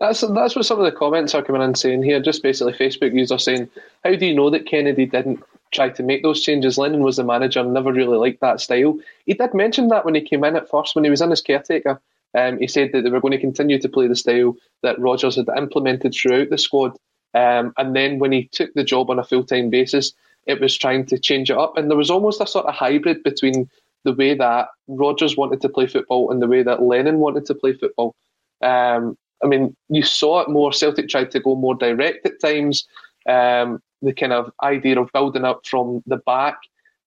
That's 0.00 0.20
that's 0.20 0.54
what 0.54 0.64
some 0.64 0.78
of 0.78 0.84
the 0.84 0.96
comments 0.96 1.34
are 1.34 1.42
coming 1.42 1.62
in 1.62 1.74
saying 1.74 2.02
here. 2.02 2.20
Just 2.20 2.42
basically, 2.42 2.72
Facebook 2.72 3.14
users 3.14 3.44
saying, 3.44 3.68
"How 4.04 4.14
do 4.14 4.26
you 4.26 4.34
know 4.34 4.50
that 4.50 4.66
Kennedy 4.66 5.06
didn't 5.06 5.42
try 5.72 5.88
to 5.90 6.02
make 6.02 6.22
those 6.22 6.42
changes? 6.42 6.78
Lennon 6.78 7.02
was 7.02 7.16
the 7.16 7.24
manager, 7.24 7.62
never 7.64 7.92
really 7.92 8.16
liked 8.16 8.40
that 8.40 8.60
style. 8.60 8.98
He 9.26 9.34
did 9.34 9.54
mention 9.54 9.88
that 9.88 10.04
when 10.04 10.14
he 10.14 10.20
came 10.20 10.44
in 10.44 10.56
at 10.56 10.68
first, 10.68 10.94
when 10.94 11.04
he 11.04 11.10
was 11.10 11.20
in 11.20 11.32
as 11.32 11.42
caretaker. 11.42 12.00
Um, 12.34 12.58
he 12.58 12.66
said 12.66 12.90
that 12.92 13.02
they 13.02 13.10
were 13.10 13.20
going 13.20 13.32
to 13.32 13.40
continue 13.40 13.78
to 13.78 13.88
play 13.88 14.06
the 14.06 14.14
style 14.14 14.54
that 14.82 14.98
Rodgers 14.98 15.36
had 15.36 15.48
implemented 15.56 16.14
throughout 16.14 16.50
the 16.50 16.58
squad. 16.58 16.92
Um, 17.34 17.72
and 17.76 17.96
then 17.96 18.18
when 18.18 18.32
he 18.32 18.48
took 18.52 18.72
the 18.74 18.84
job 18.84 19.10
on 19.10 19.18
a 19.18 19.24
full 19.24 19.44
time 19.44 19.70
basis, 19.70 20.12
it 20.46 20.60
was 20.60 20.76
trying 20.76 21.06
to 21.06 21.18
change 21.18 21.50
it 21.50 21.58
up, 21.58 21.76
and 21.76 21.90
there 21.90 21.96
was 21.96 22.10
almost 22.10 22.40
a 22.40 22.46
sort 22.46 22.66
of 22.66 22.74
hybrid 22.74 23.22
between 23.22 23.68
the 24.04 24.14
way 24.14 24.34
that 24.34 24.68
Rodgers 24.86 25.36
wanted 25.36 25.60
to 25.60 25.68
play 25.68 25.86
football 25.86 26.30
and 26.30 26.40
the 26.40 26.46
way 26.46 26.62
that 26.62 26.82
Lennon 26.82 27.18
wanted 27.18 27.44
to 27.46 27.54
play 27.54 27.74
football. 27.74 28.14
Um, 28.62 29.16
I 29.42 29.46
mean, 29.46 29.76
you 29.88 30.02
saw 30.02 30.40
it 30.40 30.48
more. 30.48 30.72
Celtic 30.72 31.08
tried 31.08 31.30
to 31.32 31.40
go 31.40 31.54
more 31.54 31.74
direct 31.74 32.26
at 32.26 32.40
times. 32.40 32.86
Um, 33.28 33.80
the 34.02 34.12
kind 34.12 34.32
of 34.32 34.50
idea 34.62 35.00
of 35.00 35.10
building 35.12 35.44
up 35.44 35.66
from 35.66 36.02
the 36.06 36.18
back, 36.18 36.56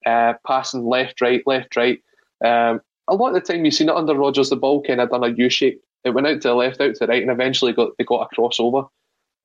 uh, 0.06 0.34
passing 0.46 0.86
left, 0.86 1.22
right, 1.22 1.42
left, 1.46 1.76
right. 1.76 2.02
Um, 2.44 2.82
a 3.08 3.16
lot 3.16 3.30
of 3.30 3.34
the 3.36 3.42
time, 3.42 3.66
you 3.66 3.72
see 3.72 3.86
it 3.86 3.90
under 3.90 4.16
Rodgers, 4.16 4.50
the 4.50 4.56
ball 4.56 4.84
kind 4.84 5.02
of 5.02 5.10
done 5.10 5.24
a 5.24 5.30
U 5.30 5.50
shape. 5.50 5.82
It 6.04 6.12
went 6.12 6.28
out 6.28 6.42
to 6.42 6.50
the 6.50 6.56
left, 6.56 6.82
out 6.82 6.94
to 6.96 7.00
the 7.00 7.08
right, 7.08 7.22
and 7.22 7.32
eventually 7.32 7.74
got 7.74 7.92
they 7.98 8.04
got 8.04 8.28
a 8.32 8.36
crossover. 8.36 8.90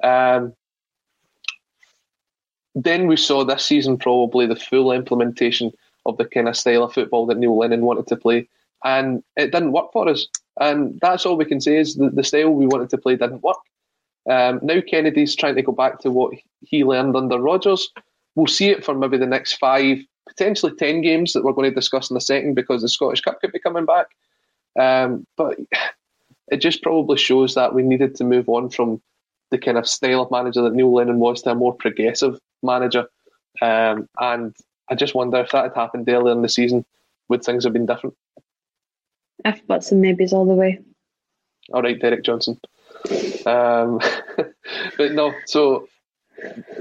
Um, 0.02 0.54
then 2.74 3.06
we 3.06 3.16
saw 3.16 3.44
this 3.44 3.64
season 3.64 3.96
probably 3.96 4.46
the 4.46 4.56
full 4.56 4.92
implementation 4.92 5.72
of 6.04 6.16
the 6.18 6.24
kind 6.24 6.48
of 6.48 6.56
style 6.56 6.84
of 6.84 6.92
football 6.92 7.26
that 7.26 7.38
Neil 7.38 7.56
Lennon 7.56 7.82
wanted 7.82 8.06
to 8.08 8.16
play, 8.16 8.48
and 8.84 9.22
it 9.36 9.52
didn't 9.52 9.72
work 9.72 9.92
for 9.92 10.08
us. 10.08 10.26
And 10.60 10.98
that's 11.00 11.26
all 11.26 11.36
we 11.36 11.44
can 11.44 11.60
say 11.60 11.76
is 11.76 11.96
the, 11.96 12.10
the 12.10 12.24
style 12.24 12.50
we 12.50 12.66
wanted 12.66 12.90
to 12.90 12.98
play 12.98 13.16
didn't 13.16 13.42
work. 13.42 13.58
Um, 14.28 14.60
now 14.62 14.80
Kennedy's 14.80 15.36
trying 15.36 15.54
to 15.54 15.62
go 15.62 15.72
back 15.72 16.00
to 16.00 16.10
what 16.10 16.34
he 16.60 16.84
learned 16.84 17.16
under 17.16 17.40
Rodgers. 17.40 17.88
We'll 18.34 18.46
see 18.46 18.70
it 18.70 18.84
for 18.84 18.94
maybe 18.94 19.18
the 19.18 19.26
next 19.26 19.54
five, 19.54 19.98
potentially 20.28 20.74
ten 20.74 21.00
games 21.00 21.32
that 21.32 21.44
we're 21.44 21.52
going 21.52 21.70
to 21.70 21.74
discuss 21.74 22.10
in 22.10 22.16
a 22.16 22.20
second 22.20 22.54
because 22.54 22.82
the 22.82 22.88
Scottish 22.88 23.20
Cup 23.20 23.40
could 23.40 23.52
be 23.52 23.60
coming 23.60 23.86
back. 23.86 24.08
Um, 24.78 25.26
but 25.36 25.58
it 26.48 26.58
just 26.58 26.82
probably 26.82 27.16
shows 27.16 27.54
that 27.54 27.74
we 27.74 27.82
needed 27.82 28.14
to 28.16 28.24
move 28.24 28.48
on 28.48 28.70
from 28.70 29.00
the 29.50 29.58
kind 29.58 29.78
of 29.78 29.88
style 29.88 30.22
of 30.22 30.30
manager 30.30 30.62
that 30.62 30.74
Neil 30.74 30.92
Lennon 30.92 31.18
was 31.18 31.42
to 31.42 31.50
a 31.50 31.54
more 31.54 31.74
progressive 31.74 32.38
manager. 32.62 33.06
Um, 33.62 34.08
and 34.18 34.54
I 34.90 34.94
just 34.94 35.14
wonder 35.14 35.38
if 35.38 35.50
that 35.52 35.64
had 35.64 35.74
happened 35.74 36.08
earlier 36.08 36.32
in 36.32 36.42
the 36.42 36.48
season, 36.48 36.84
would 37.28 37.44
things 37.44 37.64
have 37.64 37.72
been 37.72 37.86
different? 37.86 38.16
If 39.44 39.66
buts 39.66 39.92
and 39.92 40.00
maybes 40.00 40.32
all 40.32 40.46
the 40.46 40.54
way. 40.54 40.80
All 41.72 41.82
right, 41.82 42.00
Derek 42.00 42.24
Johnstone. 42.24 42.60
Um, 43.46 44.00
but 44.98 45.12
no, 45.12 45.32
so 45.46 45.88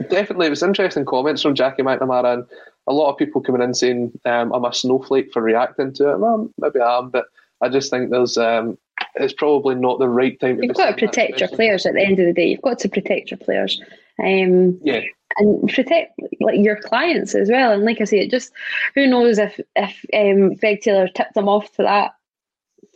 definitely 0.09 0.47
it 0.47 0.51
was 0.51 0.63
interesting 0.63 1.05
comments 1.05 1.41
from 1.41 1.55
Jackie 1.55 1.83
McNamara 1.83 2.33
and 2.33 2.45
a 2.87 2.93
lot 2.93 3.11
of 3.11 3.17
people 3.17 3.41
coming 3.41 3.61
in 3.61 3.73
saying 3.73 4.19
um, 4.25 4.53
I'm 4.53 4.65
a 4.65 4.73
snowflake 4.73 5.31
for 5.31 5.41
reacting 5.41 5.93
to 5.93 6.11
it. 6.11 6.19
Well, 6.19 6.51
maybe 6.57 6.79
I 6.79 6.97
am, 6.97 7.09
but 7.09 7.25
I 7.61 7.69
just 7.69 7.89
think 7.89 8.11
there's 8.11 8.37
um, 8.37 8.77
it's 9.15 9.33
probably 9.33 9.75
not 9.75 9.99
the 9.99 10.09
right 10.09 10.39
time. 10.39 10.61
You've 10.61 10.75
got 10.75 10.91
to 10.91 11.05
protect 11.07 11.39
your 11.39 11.49
players 11.49 11.85
at 11.85 11.93
the 11.93 12.01
end 12.01 12.19
of 12.19 12.25
the 12.25 12.33
day. 12.33 12.47
You've 12.47 12.61
got 12.61 12.79
to 12.79 12.89
protect 12.89 13.31
your 13.31 13.37
players. 13.37 13.81
Um, 14.23 14.79
yeah. 14.83 15.01
And 15.37 15.67
protect 15.69 16.19
like 16.39 16.59
your 16.59 16.79
clients 16.79 17.35
as 17.35 17.49
well. 17.49 17.71
And 17.71 17.83
like 17.83 17.99
I 17.99 18.05
say, 18.05 18.19
it 18.19 18.31
just 18.31 18.51
who 18.93 19.07
knows 19.07 19.37
if 19.37 19.59
if 19.75 20.05
um, 20.13 20.55
Greg 20.55 20.81
Taylor 20.81 21.07
tipped 21.07 21.33
them 21.33 21.49
off 21.49 21.71
to 21.73 21.83
that 21.83 22.11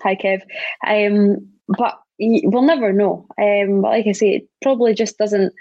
Hi, 0.02 0.16
Kev. 0.16 0.42
Um, 0.88 1.50
but 1.68 2.00
we'll 2.20 2.64
never 2.64 2.92
know. 2.94 3.26
Um, 3.42 3.82
but 3.82 3.92
like 3.92 4.08
I 4.08 4.12
say, 4.12 4.36
it 4.36 4.50
probably 4.62 4.94
just 4.94 5.18
doesn't 5.18 5.54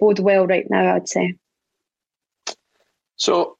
bode 0.00 0.18
well 0.18 0.46
right 0.46 0.68
now, 0.70 0.94
I'd 0.94 1.08
say. 1.08 1.34
So 3.16 3.56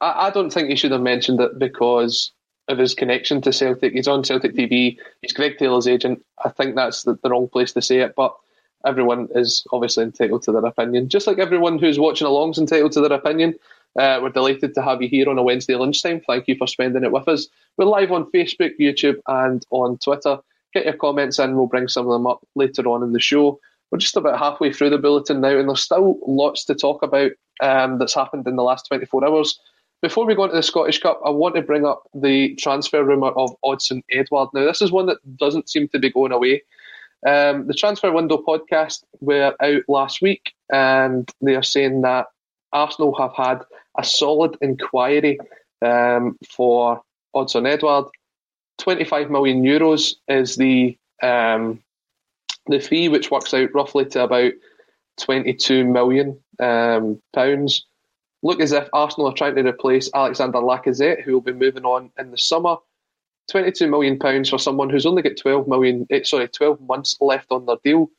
I, 0.00 0.26
I 0.26 0.30
don't 0.30 0.52
think 0.52 0.68
he 0.68 0.76
should 0.76 0.92
have 0.92 1.00
mentioned 1.00 1.40
it 1.40 1.58
because 1.58 2.32
of 2.68 2.78
his 2.78 2.94
connection 2.94 3.40
to 3.42 3.52
Celtic. 3.52 3.92
He's 3.92 4.08
on 4.08 4.24
Celtic 4.24 4.54
TV. 4.54 4.98
He's 5.20 5.32
Greg 5.32 5.58
Taylor's 5.58 5.88
agent. 5.88 6.24
I 6.44 6.48
think 6.48 6.74
that's 6.74 7.02
the, 7.02 7.18
the 7.22 7.30
wrong 7.30 7.48
place 7.48 7.72
to 7.72 7.82
say 7.82 7.98
it, 7.98 8.14
but 8.16 8.34
everyone 8.86 9.28
is 9.34 9.64
obviously 9.72 10.04
entitled 10.04 10.42
to 10.42 10.52
their 10.52 10.64
opinion. 10.64 11.08
Just 11.08 11.26
like 11.26 11.38
everyone 11.38 11.78
who's 11.78 11.98
watching 11.98 12.26
along 12.26 12.50
is 12.50 12.58
entitled 12.58 12.92
to 12.92 13.00
their 13.00 13.12
opinion. 13.12 13.54
Uh, 13.98 14.20
we're 14.22 14.30
delighted 14.30 14.74
to 14.74 14.82
have 14.82 15.02
you 15.02 15.08
here 15.08 15.28
on 15.28 15.38
a 15.38 15.42
Wednesday 15.42 15.74
lunchtime. 15.74 16.20
Thank 16.26 16.48
you 16.48 16.56
for 16.56 16.66
spending 16.66 17.04
it 17.04 17.12
with 17.12 17.28
us. 17.28 17.48
We're 17.76 17.84
live 17.84 18.10
on 18.10 18.30
Facebook, 18.30 18.72
YouTube, 18.80 19.18
and 19.26 19.64
on 19.70 19.98
Twitter. 19.98 20.38
Get 20.74 20.84
your 20.84 20.94
comments 20.94 21.38
in, 21.38 21.56
we'll 21.56 21.66
bring 21.66 21.88
some 21.88 22.06
of 22.06 22.12
them 22.12 22.26
up 22.26 22.40
later 22.54 22.82
on 22.88 23.02
in 23.02 23.12
the 23.12 23.20
show. 23.20 23.60
We're 23.90 23.98
just 23.98 24.16
about 24.16 24.38
halfway 24.38 24.72
through 24.72 24.90
the 24.90 24.98
bulletin 24.98 25.40
now, 25.40 25.56
and 25.56 25.68
there's 25.68 25.82
still 25.82 26.18
lots 26.26 26.64
to 26.64 26.74
talk 26.74 27.02
about 27.02 27.32
um, 27.60 27.98
that's 27.98 28.14
happened 28.14 28.46
in 28.46 28.56
the 28.56 28.62
last 28.62 28.86
24 28.88 29.26
hours. 29.26 29.58
Before 30.00 30.26
we 30.26 30.34
go 30.34 30.44
into 30.44 30.56
the 30.56 30.62
Scottish 30.62 30.98
Cup, 30.98 31.20
I 31.24 31.30
want 31.30 31.54
to 31.54 31.62
bring 31.62 31.84
up 31.84 32.02
the 32.14 32.56
transfer 32.56 33.04
rumour 33.04 33.30
of 33.32 33.54
Odsonne 33.64 34.02
Edouard. 34.10 34.48
Now, 34.52 34.64
this 34.64 34.82
is 34.82 34.90
one 34.90 35.06
that 35.06 35.18
doesn't 35.36 35.68
seem 35.68 35.88
to 35.88 35.98
be 35.98 36.10
going 36.10 36.32
away. 36.32 36.62
Um, 37.24 37.68
the 37.68 37.74
transfer 37.74 38.10
window 38.10 38.38
podcast 38.38 39.04
were 39.20 39.54
out 39.60 39.82
last 39.86 40.20
week, 40.20 40.54
and 40.72 41.30
they 41.40 41.54
are 41.54 41.62
saying 41.62 42.00
that 42.02 42.26
Arsenal 42.72 43.14
have 43.16 43.34
had 43.34 43.62
a 43.96 44.02
solid 44.02 44.56
inquiry 44.60 45.38
um, 45.82 46.36
for 46.50 47.00
Odsonne 47.36 47.68
Edouard. 47.68 48.06
25 48.82 49.30
million 49.30 49.62
euros 49.62 50.14
is 50.26 50.56
the 50.56 50.98
um, 51.22 51.80
the 52.66 52.80
fee, 52.80 53.08
which 53.08 53.30
works 53.30 53.54
out 53.54 53.72
roughly 53.72 54.04
to 54.06 54.24
about 54.24 54.52
22 55.20 55.84
million 55.84 56.38
um, 56.58 57.20
pounds. 57.32 57.86
Look 58.42 58.60
as 58.60 58.72
if 58.72 58.88
Arsenal 58.92 59.28
are 59.28 59.34
trying 59.34 59.54
to 59.54 59.64
replace 59.64 60.10
Alexandre 60.12 60.58
Lacazette, 60.58 61.22
who 61.22 61.32
will 61.32 61.40
be 61.40 61.52
moving 61.52 61.84
on 61.84 62.10
in 62.18 62.32
the 62.32 62.38
summer. 62.38 62.76
22 63.50 63.88
million 63.88 64.18
pounds 64.18 64.50
for 64.50 64.58
someone 64.58 64.90
who's 64.90 65.06
only 65.06 65.22
got 65.22 65.36
12 65.36 65.68
million, 65.68 66.06
eh, 66.10 66.22
sorry, 66.24 66.48
12 66.48 66.80
months 66.80 67.16
left 67.20 67.52
on 67.52 67.66
their 67.66 67.76
deal. 67.84 68.10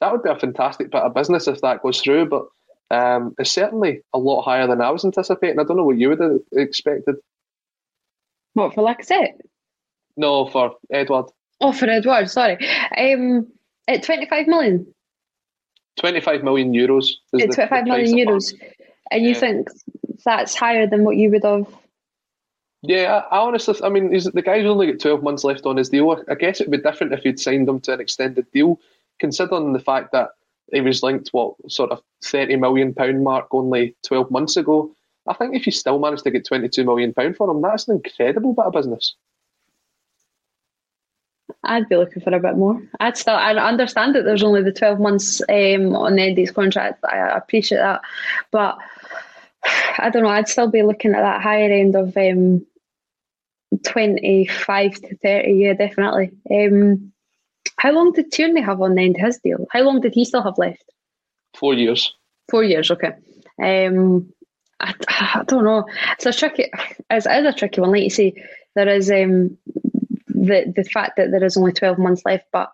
That 0.00 0.12
would 0.12 0.22
be 0.22 0.30
a 0.30 0.38
fantastic 0.38 0.90
bit 0.92 1.02
of 1.02 1.14
business 1.14 1.48
if 1.48 1.60
that 1.62 1.82
goes 1.82 2.00
through. 2.00 2.26
But 2.26 2.46
um, 2.92 3.34
it's 3.38 3.50
certainly 3.50 4.02
a 4.12 4.18
lot 4.18 4.42
higher 4.42 4.68
than 4.68 4.80
I 4.80 4.90
was 4.90 5.04
anticipating. 5.04 5.58
I 5.58 5.64
don't 5.64 5.76
know 5.76 5.84
what 5.84 5.98
you 5.98 6.10
would 6.10 6.20
have 6.20 6.40
expected. 6.52 7.16
What 8.54 8.74
for 8.74 8.84
Lacazette? 8.84 9.40
No, 10.16 10.46
for 10.46 10.74
Edouard. 10.92 11.26
Oh, 11.60 11.72
for 11.72 11.86
Edouard, 11.86 12.28
Sorry. 12.28 12.58
Um, 12.98 13.46
at 13.88 14.02
twenty-five 14.02 14.46
million. 14.46 14.86
Twenty-five 15.96 16.42
million 16.42 16.72
euros. 16.72 17.10
It's 17.32 17.54
twenty-five 17.54 17.84
million 17.84 18.16
euros, 18.16 18.52
and 19.10 19.22
you 19.22 19.30
yeah. 19.30 19.38
think 19.38 19.68
that's 20.24 20.54
higher 20.54 20.86
than 20.86 21.04
what 21.04 21.16
you 21.16 21.30
would 21.30 21.44
have? 21.44 21.66
Yeah, 22.82 23.22
I, 23.30 23.36
I 23.36 23.40
honestly, 23.40 23.76
I 23.84 23.88
mean, 23.88 24.10
the 24.10 24.42
guy's 24.42 24.66
only 24.66 24.88
got 24.88 25.00
twelve 25.00 25.22
months 25.22 25.44
left 25.44 25.66
on 25.66 25.76
his 25.76 25.88
deal. 25.88 26.22
I 26.28 26.34
guess 26.34 26.60
it'd 26.60 26.70
be 26.70 26.78
different 26.78 27.12
if 27.12 27.24
you'd 27.24 27.38
signed 27.40 27.68
him 27.68 27.80
to 27.80 27.92
an 27.92 28.00
extended 28.00 28.50
deal, 28.52 28.80
considering 29.20 29.72
the 29.72 29.78
fact 29.80 30.12
that 30.12 30.30
he 30.72 30.80
was 30.80 31.02
linked 31.02 31.28
what 31.28 31.54
sort 31.70 31.92
of 31.92 32.00
thirty 32.24 32.56
million 32.56 32.92
pound 32.94 33.22
mark 33.22 33.48
only 33.52 33.94
twelve 34.04 34.30
months 34.30 34.56
ago. 34.56 34.94
I 35.28 35.34
think 35.34 35.54
if 35.54 35.66
you 35.66 35.72
still 35.72 36.00
managed 36.00 36.24
to 36.24 36.30
get 36.30 36.46
twenty 36.46 36.68
two 36.68 36.84
million 36.84 37.12
pound 37.14 37.36
for 37.36 37.48
him, 37.48 37.62
that's 37.62 37.86
an 37.86 37.96
incredible 37.96 38.54
bit 38.54 38.64
of 38.64 38.72
business. 38.72 39.14
I'd 41.64 41.88
be 41.88 41.96
looking 41.96 42.22
for 42.22 42.34
a 42.34 42.40
bit 42.40 42.56
more. 42.56 42.82
I'd 43.00 43.16
still 43.16 43.34
I 43.34 43.54
understand 43.54 44.14
that 44.14 44.24
there's 44.24 44.42
only 44.42 44.62
the 44.62 44.72
twelve 44.72 45.00
months 45.00 45.40
um, 45.48 45.94
on 45.94 46.18
Eddie's 46.18 46.50
contract. 46.50 47.04
I 47.04 47.36
appreciate 47.36 47.78
that, 47.78 48.02
but 48.50 48.78
I 49.98 50.10
don't 50.10 50.22
know. 50.22 50.28
I'd 50.28 50.48
still 50.48 50.68
be 50.68 50.82
looking 50.82 51.14
at 51.14 51.22
that 51.22 51.42
higher 51.42 51.70
end 51.70 51.94
of 51.94 52.16
um, 52.16 52.66
25 53.84 54.94
to 54.94 55.16
30, 55.16 55.52
yeah, 55.52 55.72
definitely. 55.74 56.30
Um, 56.50 57.12
how 57.76 57.92
long 57.92 58.12
did 58.12 58.30
Tierney 58.30 58.60
have 58.60 58.80
on 58.80 58.94
the 58.94 59.02
end 59.02 59.16
of 59.16 59.22
his 59.22 59.38
deal? 59.38 59.66
How 59.70 59.82
long 59.82 60.00
did 60.00 60.14
he 60.14 60.24
still 60.24 60.42
have 60.42 60.58
left? 60.58 60.84
Four 61.54 61.74
years. 61.74 62.14
Four 62.50 62.64
years, 62.64 62.90
okay. 62.90 63.12
Um, 63.62 64.32
I, 64.80 64.94
I 65.08 65.42
don't 65.46 65.64
know. 65.64 65.86
It's 66.12 66.26
a 66.26 66.32
tricky. 66.32 66.70
It's, 67.10 67.26
it 67.26 67.44
is 67.44 67.54
a 67.54 67.56
tricky 67.56 67.80
one. 67.80 67.92
Like 67.92 68.02
you 68.02 68.10
say, 68.10 68.34
there 68.74 68.88
is 68.88 69.10
um, 69.10 69.56
the 70.42 70.72
the 70.74 70.84
fact 70.84 71.16
that 71.16 71.30
there 71.30 71.44
is 71.44 71.56
only 71.56 71.72
twelve 71.72 71.98
months 71.98 72.22
left, 72.24 72.46
but 72.52 72.70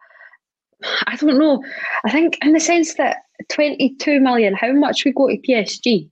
I 1.07 1.17
don't 1.17 1.39
know. 1.39 1.63
I 2.05 2.11
think 2.11 2.39
in 2.43 2.53
the 2.53 2.61
sense 2.61 2.95
that 2.95 3.19
twenty 3.49 3.95
two 3.97 4.21
million, 4.21 4.55
how 4.55 4.73
much 4.73 5.05
we 5.05 5.13
go 5.13 5.29
to 5.29 5.37
PSG? 5.37 6.09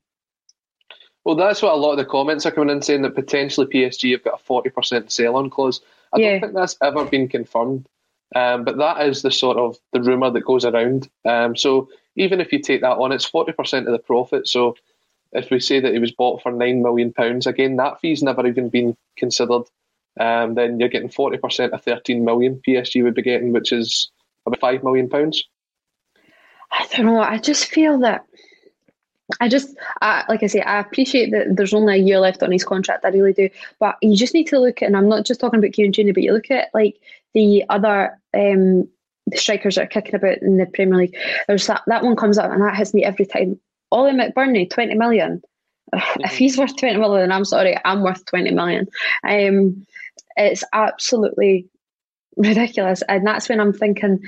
Well, 1.25 1.35
that's 1.35 1.63
what 1.63 1.73
a 1.73 1.77
lot 1.77 1.93
of 1.93 1.99
the 1.99 2.05
comments 2.05 2.47
are 2.47 2.53
coming 2.53 2.71
in 2.71 2.83
saying 2.83 3.03
that 3.03 3.15
potentially 3.15 3.67
PSG 3.67 4.13
have 4.13 4.23
got 4.23 4.41
a 4.41 4.45
forty 4.45 4.71
percent 4.71 5.11
sell 5.11 5.37
on 5.37 5.51
clause. 5.51 5.81
I 6.13 6.19
yeah. 6.19 6.31
don't 6.33 6.41
think 6.41 6.55
that's 6.55 6.77
ever 6.83 7.05
been 7.05 7.29
confirmed, 7.29 7.89
um, 8.35 8.65
but 8.65 8.77
that 8.77 9.07
is 9.07 9.23
the 9.23 9.31
sort 9.31 9.57
of 9.57 9.77
the 9.93 10.03
rumor 10.03 10.31
that 10.31 10.45
goes 10.45 10.65
around. 10.65 11.09
Um, 11.25 11.57
so 11.57 11.89
even 12.17 12.41
if 12.41 12.53
you 12.53 12.61
take 12.61 12.83
that 12.83 12.99
on, 12.99 13.13
it's 13.13 13.25
forty 13.25 13.53
percent 13.53 13.87
of 13.87 13.93
the 13.93 13.99
profit. 13.99 14.47
So 14.47 14.77
if 15.33 15.51
we 15.51 15.59
say 15.59 15.81
that 15.81 15.95
it 15.95 16.01
was 16.01 16.13
bought 16.13 16.43
for 16.43 16.53
nine 16.53 16.83
million 16.83 17.13
pounds, 17.13 17.47
again 17.47 17.77
that 17.77 18.01
fee's 18.01 18.23
never 18.23 18.47
even 18.47 18.69
been 18.69 18.97
considered. 19.17 19.63
Um, 20.19 20.55
then 20.55 20.81
you're 20.81 20.89
getting 20.89 21.09
forty 21.09 21.37
percent 21.37 21.73
of 21.73 21.83
thirteen 21.83 22.25
million. 22.25 22.61
PSG 22.67 23.03
would 23.03 23.15
be 23.15 23.23
getting, 23.23 23.53
which 23.53 23.73
is 23.73 24.11
about 24.47 24.61
five 24.61 24.83
million 24.83 25.09
pounds. 25.09 25.45
I 26.71 26.87
don't 26.93 27.07
know. 27.07 27.21
I 27.21 27.39
just 27.39 27.67
feel 27.67 27.99
that. 28.01 28.25
I 29.41 29.49
just, 29.49 29.77
I, 30.03 30.25
like 30.29 30.45
I 30.45 30.47
say, 30.47 30.61
I 30.61 30.79
appreciate 30.79 31.33
that 31.33 31.57
there's 31.57 31.75
only 31.75 31.95
a 31.95 32.03
year 32.03 32.21
left 32.21 32.45
on 32.45 32.53
his 32.53 32.65
contract. 32.65 33.05
I 33.05 33.09
really 33.09 33.33
do. 33.33 33.51
But 33.81 33.97
you 34.01 34.17
just 34.17 34.35
need 34.35 34.47
to 34.49 34.61
look 34.61 34.83
at, 34.83 34.87
and 34.87 34.97
I'm 34.97 35.09
not 35.09 35.25
just 35.25 35.41
talking 35.41 35.59
about 35.59 35.73
Kieran 35.73 35.93
Tierney, 35.93 36.13
but 36.13 36.23
you 36.23 36.33
look 36.33 36.51
at 36.51 36.69
like 36.73 36.97
the 37.35 37.65
other 37.69 38.19
um, 38.35 38.89
the 39.27 39.37
strikers 39.37 39.75
that 39.75 39.85
are 39.85 39.89
kicking 39.89 40.15
about 40.15 40.39
in 40.43 40.57
the 40.59 40.67
Premier 40.67 40.99
League. 40.99 41.17
There's 41.49 41.67
that 41.67 41.83
that 41.87 42.05
one 42.05 42.17
comes 42.17 42.39
up 42.39 42.51
and 42.51 42.63
that 42.63 42.77
hits 42.77 42.95
me 42.95 43.05
every 43.05 43.27
time. 43.27 43.59
Oli 43.93 44.13
McBurnie, 44.13 44.71
20 44.71 44.95
million. 44.95 45.43
Mm-hmm. 45.95 46.25
If 46.25 46.37
he's 46.37 46.59
worth 46.59 46.77
20 46.77 46.99
million, 46.99 47.31
I'm 47.33 47.45
sorry, 47.45 47.77
I'm 47.85 48.03
worth 48.03 48.25
20 48.27 48.51
million. 48.53 48.89
Um, 49.25 49.87
it's 50.37 50.65
absolutely 50.73 51.69
ridiculous. 52.37 53.03
And 53.09 53.27
that's 53.27 53.49
when 53.49 53.61
I'm 53.61 53.73
thinking, 53.73 54.21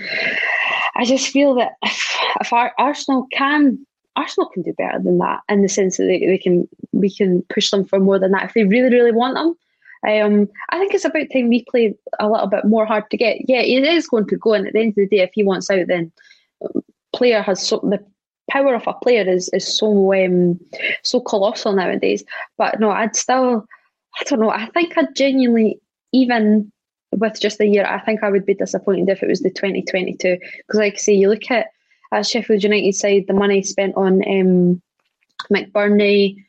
I 0.97 1.05
just 1.05 1.29
feel 1.29 1.55
that 1.57 1.73
if, 1.83 2.17
if 2.41 2.53
our, 2.53 2.73
Arsenal 2.79 3.27
can, 3.33 3.85
Arsenal 4.17 4.49
can 4.51 4.63
do 4.63 4.73
better 4.77 4.99
than 4.99 5.19
that 5.19 5.41
in 5.49 5.63
the 5.63 5.69
sense 5.69 5.97
that 5.97 6.05
they, 6.05 6.19
they 6.21 6.39
can, 6.39 6.69
we 6.93 7.15
can 7.15 7.43
push 7.51 7.71
them 7.71 7.85
for 7.85 8.01
more 8.01 8.19
than 8.19 8.33
that 8.33 8.45
if 8.45 8.55
they 8.55 8.65
really, 8.65 8.91
really 8.91 9.13
want 9.13 9.35
them. 9.35 9.55
Um, 10.07 10.49
I 10.71 10.79
think 10.79 10.95
it's 10.95 11.05
about 11.05 11.27
time 11.33 11.49
we 11.49 11.65
play 11.65 11.93
a 12.21 12.29
little 12.29 12.47
bit 12.47 12.65
more 12.65 12.87
hard 12.87 13.11
to 13.11 13.17
get. 13.17 13.49
Yeah, 13.49 13.63
it 13.63 13.83
is 13.83 14.07
going 14.07 14.29
to 14.29 14.37
go, 14.37 14.55
and 14.55 14.67
at 14.67 14.73
the 14.73 14.79
end 14.79 14.91
of 14.91 14.95
the 14.95 15.09
day, 15.09 15.23
if 15.23 15.31
he 15.35 15.43
wants 15.43 15.69
out, 15.71 15.89
then 15.89 16.13
player 17.13 17.43
has 17.43 17.67
so, 17.67 17.81
the 17.81 17.99
power 18.49 18.77
of 18.77 18.87
a 18.87 18.93
player 18.95 19.29
is 19.29 19.51
is 19.53 19.67
so 19.67 20.15
um, 20.15 20.61
so 21.03 21.19
colossal 21.21 21.73
nowadays. 21.73 22.23
But 22.57 22.79
no, 22.79 22.91
I'd 22.91 23.17
still, 23.17 23.67
I 24.21 24.25
don't 24.25 24.39
know. 24.39 24.51
I 24.51 24.67
think 24.67 24.97
I'd 24.97 25.17
genuinely, 25.17 25.81
even 26.13 26.73
with 27.13 27.41
just 27.41 27.61
a 27.61 27.67
year, 27.67 27.85
I 27.85 28.01
think 28.01 28.23
I 28.23 28.31
would 28.31 28.47
be 28.47 28.55
disappointed 28.55 29.09
if 29.09 29.23
it 29.23 29.29
was 29.29 29.41
the 29.41 29.51
2022. 29.51 30.39
Because, 30.39 30.79
like 30.79 30.95
I 30.95 30.97
say, 30.97 31.15
you 31.15 31.29
look 31.29 31.51
at, 31.51 31.69
at 32.13 32.27
Sheffield 32.27 32.63
United 32.63 32.95
side, 32.95 33.25
the 33.27 33.35
money 33.35 33.63
spent 33.63 33.97
on 33.97 34.23
um, 34.29 34.83
McBurnie. 35.53 36.45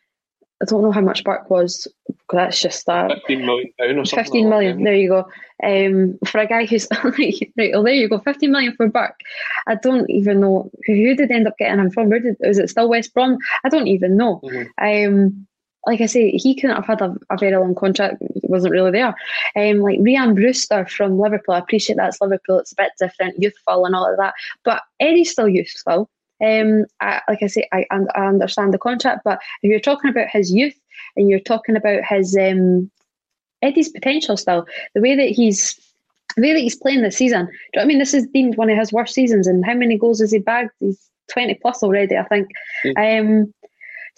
I 0.62 0.66
don't 0.66 0.84
know 0.84 0.92
how 0.92 1.02
much 1.02 1.24
Burke 1.24 1.50
was. 1.50 1.88
That's 2.32 2.60
just 2.60 2.86
that. 2.86 3.12
Fifteen 3.12 3.46
million 3.46 3.72
pound 3.80 3.98
or 3.98 4.06
something. 4.06 4.50
Million. 4.50 4.78
Like 4.78 4.84
there 4.84 4.96
you 4.96 5.10
go. 5.10 5.30
Um, 5.64 6.20
for 6.26 6.40
a 6.40 6.48
guy 6.48 6.66
who's 6.66 6.90
like, 7.04 7.04
right, 7.04 7.72
well, 7.72 7.84
there 7.84 7.94
you 7.94 8.10
go. 8.10 8.20
Fifteen 8.20 8.52
million 8.52 8.76
for 8.76 8.90
Burke. 8.90 9.22
I 9.68 9.76
don't 9.76 10.10
even 10.10 10.42
know 10.42 10.70
who, 10.86 10.96
who 10.96 11.16
did 11.16 11.32
end 11.32 11.48
up 11.48 11.58
getting 11.58 11.80
him 11.80 11.92
from. 11.92 12.10
Where 12.10 12.20
did 12.20 12.36
was 12.42 12.58
it 12.58 12.70
still 12.70 12.90
West 12.90 13.14
Brom? 13.14 13.38
I 13.64 13.70
don't 13.70 13.88
even 13.88 14.18
know. 14.18 14.42
Mm-hmm. 14.44 15.16
Um, 15.16 15.48
like 15.86 16.02
I 16.02 16.06
say, 16.08 16.32
he 16.32 16.56
couldn't 16.56 16.76
have 16.76 16.86
had 16.86 17.02
a, 17.02 17.16
a 17.30 17.38
very 17.38 17.56
long 17.58 17.74
contract. 17.76 18.22
It 18.22 18.50
wasn't 18.50 18.74
really 18.74 18.92
there. 18.92 19.16
Um, 19.56 19.80
like 19.80 20.00
Ryan 20.02 20.36
Brewster 20.36 20.86
from 20.86 21.20
Liverpool, 21.20 21.56
I 21.56 21.60
appreciate 21.60 21.96
that's 21.96 22.22
Liverpool. 22.22 22.60
It's 22.60 22.74
a 22.74 22.76
bit 22.76 22.92
different, 23.00 23.42
youthful 23.42 23.86
and 23.86 23.96
all 23.96 24.10
of 24.10 24.18
that. 24.18 24.34
But 24.64 24.82
Eddie's 25.00 25.32
still 25.32 25.48
youthful. 25.48 26.10
Um, 26.44 26.86
I, 27.02 27.22
like 27.28 27.44
I 27.44 27.48
say, 27.48 27.68
I, 27.74 27.86
I 27.92 28.26
understand 28.26 28.74
the 28.74 28.78
contract, 28.78 29.22
but 29.26 29.40
if 29.62 29.70
you're 29.70 29.80
talking 29.80 30.10
about 30.10 30.30
his 30.30 30.52
youth 30.52 30.76
and 31.16 31.30
you're 31.30 31.40
talking 31.40 31.76
about 31.76 32.04
his 32.06 32.38
um, 32.38 32.90
Eddie's 33.62 33.90
potential 33.90 34.38
still, 34.38 34.66
the 34.96 35.02
way 35.02 35.16
that 35.16 35.30
he's 35.30 35.78
the 36.36 36.44
way 36.44 36.54
that 36.54 36.60
he's 36.60 36.76
playing 36.76 37.02
this 37.02 37.18
season. 37.18 37.46
Do 37.46 37.52
you 37.52 37.58
know 37.76 37.80
what 37.80 37.84
I 37.84 37.88
mean? 37.88 38.00
This 38.00 38.14
is 38.14 38.28
deemed 38.28 38.56
one 38.56 38.70
of 38.70 38.78
his 38.78 38.94
worst 38.94 39.14
seasons, 39.14 39.48
and 39.48 39.66
how 39.66 39.74
many 39.74 39.98
goals 39.98 40.20
has 40.22 40.32
he 40.32 40.40
bagged? 40.40 40.72
He's 40.80 41.10
twenty 41.30 41.56
plus 41.56 41.84
already, 41.84 42.16
I 42.16 42.24
think. 42.24 42.50
Mm. 42.86 43.20
Um, 43.20 43.54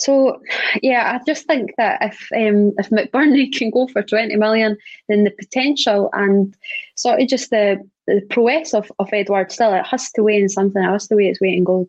so, 0.01 0.41
yeah, 0.81 1.15
I 1.15 1.23
just 1.27 1.45
think 1.45 1.75
that 1.77 1.99
if 2.01 2.27
um, 2.35 2.73
if 2.79 2.89
McBurnie 2.89 3.53
can 3.55 3.69
go 3.69 3.85
for 3.85 4.01
20 4.01 4.35
million, 4.35 4.75
then 5.07 5.25
the 5.25 5.29
potential 5.29 6.09
and 6.13 6.57
sort 6.95 7.21
of 7.21 7.27
just 7.27 7.51
the, 7.51 7.87
the 8.07 8.21
prowess 8.31 8.73
of, 8.73 8.91
of 8.97 9.13
Edouard 9.13 9.51
still, 9.51 9.75
it 9.75 9.85
has 9.85 10.11
to 10.13 10.23
weigh 10.23 10.41
in 10.41 10.49
something. 10.49 10.81
It 10.81 10.87
has 10.87 11.07
to 11.09 11.15
weigh 11.15 11.27
its 11.27 11.39
weight 11.39 11.55
in 11.55 11.63
gold. 11.63 11.87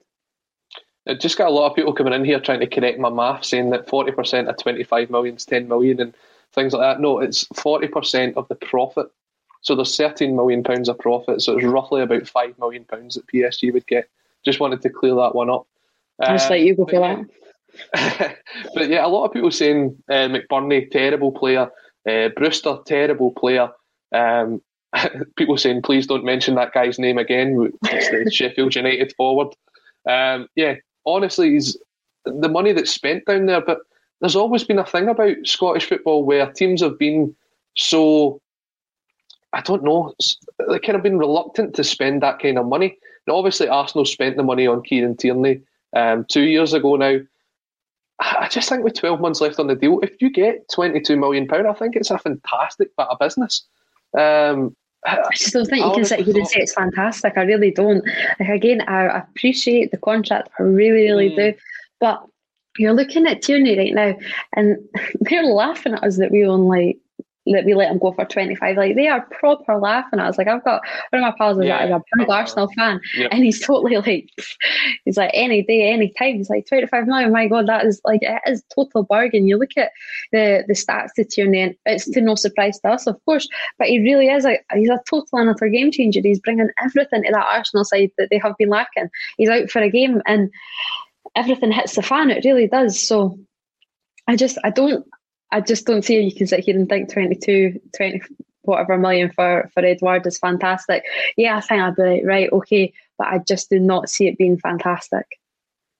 I 1.09 1.15
just 1.15 1.39
got 1.39 1.49
a 1.49 1.55
lot 1.55 1.71
of 1.71 1.75
people 1.75 1.95
coming 1.95 2.13
in 2.13 2.23
here 2.23 2.39
trying 2.39 2.61
to 2.61 2.67
correct 2.67 2.99
my 2.99 3.09
math, 3.09 3.47
saying 3.47 3.71
that 3.71 3.89
40% 3.89 4.47
of 4.47 4.59
25 4.59 5.09
million 5.09 5.37
is 5.37 5.47
10 5.47 5.67
million 5.67 5.99
and 5.99 6.15
things 6.53 6.75
like 6.75 6.83
that. 6.83 7.01
No, 7.01 7.19
it's 7.19 7.45
40% 7.55 8.35
of 8.35 8.47
the 8.49 8.57
profit. 8.57 9.07
So 9.63 9.75
there's 9.75 9.97
13 9.97 10.37
million 10.37 10.63
pounds 10.63 10.91
of 10.91 10.99
profit. 10.99 11.41
So 11.41 11.57
it's 11.57 11.65
roughly 11.65 12.03
about 12.03 12.29
5 12.29 12.59
million 12.59 12.85
pounds 12.85 13.15
that 13.15 13.27
PSG 13.27 13.73
would 13.73 13.87
get. 13.87 14.11
Just 14.45 14.61
wanted 14.61 14.83
to 14.83 14.91
clear 14.91 15.15
that 15.15 15.35
one 15.35 15.49
up. 15.49 15.67
I 16.21 16.35
just 16.35 16.51
uh, 16.51 16.55
let 16.55 16.61
you 16.61 16.75
go 16.75 16.85
for 16.85 17.01
that. 17.01 17.25
but 18.75 18.89
yeah, 18.89 19.05
a 19.05 19.09
lot 19.09 19.25
of 19.25 19.33
people 19.33 19.51
saying 19.51 19.97
uh, 20.11 20.29
McBurnie 20.29 20.91
terrible 20.91 21.33
player, 21.33 21.71
uh, 22.09 22.29
Brewster 22.37 22.79
terrible 22.87 23.33
player. 23.33 23.71
Um, 24.13 24.61
people 25.37 25.57
saying 25.57 25.83
please 25.83 26.07
don't 26.07 26.25
mention 26.25 26.55
that 26.55 26.73
guy's 26.73 26.99
name 26.99 27.19
again. 27.19 27.73
It's 27.85 28.11
the 28.11 28.31
Sheffield 28.33 28.75
United 28.75 29.15
forward. 29.17 29.49
Um, 30.09 30.49
yeah, 30.55 30.77
honestly, 31.07 31.51
he's 31.51 31.77
the 32.25 32.49
money 32.49 32.73
that's 32.73 32.91
spent 32.91 33.25
down 33.27 33.47
there. 33.47 33.61
But 33.61 33.79
there's 34.21 34.37
always 34.37 34.65
been 34.65 34.79
a 34.79 34.87
thing 34.87 35.09
about 35.09 35.37
Scottish 35.45 35.87
football 35.87 36.25
where 36.25 36.51
teams 36.51 36.83
have 36.83 36.99
been 36.99 37.35
so. 37.77 38.41
I 39.55 39.61
don't 39.61 39.85
know. 39.85 40.15
They 40.71 40.79
kind 40.79 40.97
of 40.97 41.03
been 41.03 41.19
reluctant 41.19 41.75
to 41.75 41.85
spend 41.85 42.23
that 42.23 42.39
kind 42.39 42.57
of 42.57 42.67
money. 42.67 42.97
Now, 43.27 43.37
obviously, 43.37 43.69
Arsenal 43.69 44.07
spent 44.07 44.37
the 44.37 44.43
money 44.43 44.67
on 44.67 44.83
Kieran 44.83 45.17
Tierney 45.17 45.61
um, 45.95 46.25
two 46.29 46.43
years 46.43 46.73
ago 46.73 46.97
now. 46.97 47.19
I 48.23 48.49
just 48.49 48.69
think 48.69 48.85
with 48.85 48.95
12 48.95 49.21
months 49.21 49.41
left 49.41 49.59
on 49.59 49.67
the 49.67 49.75
deal, 49.75 49.99
if 50.01 50.21
you 50.21 50.31
get 50.31 50.69
22 50.71 51.17
million 51.17 51.47
pound, 51.47 51.67
I 51.67 51.73
think 51.73 51.97
it's 51.97 52.11
a 52.11 52.19
fantastic 52.19 52.95
bit 52.97 53.07
of 53.09 53.19
business. 53.19 53.65
Um, 54.17 54.77
I 55.05 55.19
just 55.35 55.53
don't 55.53 55.67
think 55.67 55.85
you 55.85 55.93
can 55.93 56.05
sit 56.05 56.21
here 56.21 56.37
and 56.37 56.47
say 56.47 56.61
it's 56.61 56.75
fantastic. 56.75 57.37
I 57.37 57.43
really 57.43 57.73
don't. 57.73 58.05
Like 58.39 58.49
again, 58.49 58.83
I 58.83 59.19
appreciate 59.19 59.91
the 59.91 59.97
contract. 59.99 60.51
I 60.59 60.63
really, 60.63 61.03
really 61.03 61.31
mm. 61.31 61.37
do. 61.37 61.55
But 61.99 62.25
you're 62.79 62.93
looking 62.93 63.27
at 63.27 63.43
Tierney 63.43 63.77
right 63.77 63.95
now, 63.95 64.17
and 64.55 64.79
they're 65.21 65.45
laughing 65.45 65.95
at 65.95 66.05
us 66.05 66.19
that 66.19 66.31
we 66.31 66.47
only 66.47 67.01
that 67.47 67.65
we 67.65 67.75
let 67.75 67.91
him 67.91 67.99
go 67.99 68.13
for 68.13 68.25
25. 68.25 68.77
Like 68.77 68.95
they 68.95 69.09
are 69.09 69.23
proper 69.23 69.77
laughing 69.77 70.21
at 70.21 70.27
us. 70.27 70.39
Like 70.39 70.49
I've 70.49 70.65
got 70.65 70.83
one 71.11 71.23
of 71.23 71.33
my 71.33 71.35
pals 71.37 71.59
is 71.59 71.67
yeah, 71.67 71.97
a 71.97 72.01
big 72.17 72.31
Arsenal 72.31 72.69
fan 72.77 73.01
yep. 73.17 73.31
and 73.33 73.45
he's 73.45 73.61
totally 73.61 73.97
like 73.97 74.29
he's 75.05 75.17
like 75.17 75.31
any 75.35 75.63
day, 75.63 75.91
any 75.93 76.13
time. 76.19 76.37
He's 76.37 76.51
like 76.51 76.67
25 76.67 77.07
million, 77.07 77.33
my 77.33 77.49
god, 77.49 77.69
that 77.69 77.85
is 77.85 78.01
like 78.05 78.23
it 78.23 78.41
is 78.47 78.63
total 78.75 79.03
bargain. 79.03 79.49
You 79.49 79.59
look 79.59 79.77
at 79.77 79.93
the 80.31 80.65
the 80.69 80.75
stats 80.75 81.15
to 81.17 81.25
Tierney 81.25 81.61
in, 81.61 81.77
it's 81.87 82.09
to 82.11 82.21
no 82.21 82.35
surprise 82.35 82.79
to 82.81 82.91
us, 82.91 83.07
of 83.07 83.23
course. 83.25 83.49
But 83.79 83.89
he 83.89 84.01
really 84.01 84.29
is 84.29 84.45
a 84.45 84.59
he's 84.75 84.91
a 84.91 85.01
total 85.09 85.39
and 85.39 85.51
utter 85.51 85.69
game 85.69 85.91
changer. 85.91 86.21
He's 86.23 86.41
bringing 86.41 86.69
everything 86.83 87.25
to 87.25 87.33
that 87.33 87.47
Arsenal 87.53 87.85
side 87.85 88.11
that 88.19 88.29
they 88.31 88.39
have 88.39 88.57
been 88.59 88.69
lacking. 88.69 89.09
He's 89.37 89.49
out 89.49 89.71
for 89.71 89.81
a 89.81 89.91
game 89.91 90.23
and 90.27 90.51
everything 91.35 91.73
hits 91.73 91.95
the 91.95 92.03
fan, 92.03 92.31
it 92.31 92.45
really 92.45 92.69
does. 92.69 93.01
So 93.01 93.39
I 94.29 94.37
just 94.37 94.59
I 94.65 94.71
don't 94.71 95.07
I 95.53 95.61
just 95.61 95.87
don't 95.87 96.03
see 96.03 96.17
how 96.17 96.23
you 96.23 96.35
can 96.35 96.47
sit 96.47 96.61
here 96.61 96.75
and 96.75 96.89
think 96.89 97.13
22, 97.13 97.81
20 97.97 98.23
whatever 98.63 98.97
million 98.97 99.31
for, 99.31 99.71
for 99.75 99.85
Edouard 99.85 100.27
is 100.27 100.39
fantastic. 100.39 101.05
Yeah, 101.37 101.57
I 101.57 101.61
think 101.61 101.81
I'd 101.81 101.97
be 101.97 102.03
like, 102.03 102.23
right, 102.25 102.53
okay, 102.53 102.93
but 103.19 103.29
I 103.29 103.39
just 103.39 103.71
do 103.71 103.79
not 103.79 104.09
see 104.09 104.29
it 104.29 104.39
being 104.39 104.59
fantastic. 104.59 105.27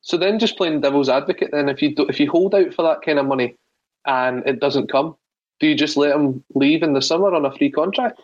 So 0.01 0.17
then, 0.17 0.39
just 0.39 0.57
playing 0.57 0.81
devil's 0.81 1.09
advocate, 1.09 1.51
then 1.53 1.69
if 1.69 1.81
you 1.81 1.95
do, 1.95 2.07
if 2.09 2.19
you 2.19 2.29
hold 2.29 2.55
out 2.55 2.75
for 2.75 2.83
that 2.83 3.03
kind 3.03 3.19
of 3.19 3.27
money 3.27 3.57
and 4.05 4.47
it 4.47 4.59
doesn't 4.59 4.91
come, 4.91 5.17
do 5.61 5.69
you 5.69 5.77
just 5.77 5.97
let 5.97 6.17
him 6.17 6.43
leave 6.55 6.83
in 6.83 6.93
the 6.93 7.03
summer 7.03 7.33
on 7.33 7.45
a 7.45 7.53
free 7.53 7.71
contract? 7.71 8.21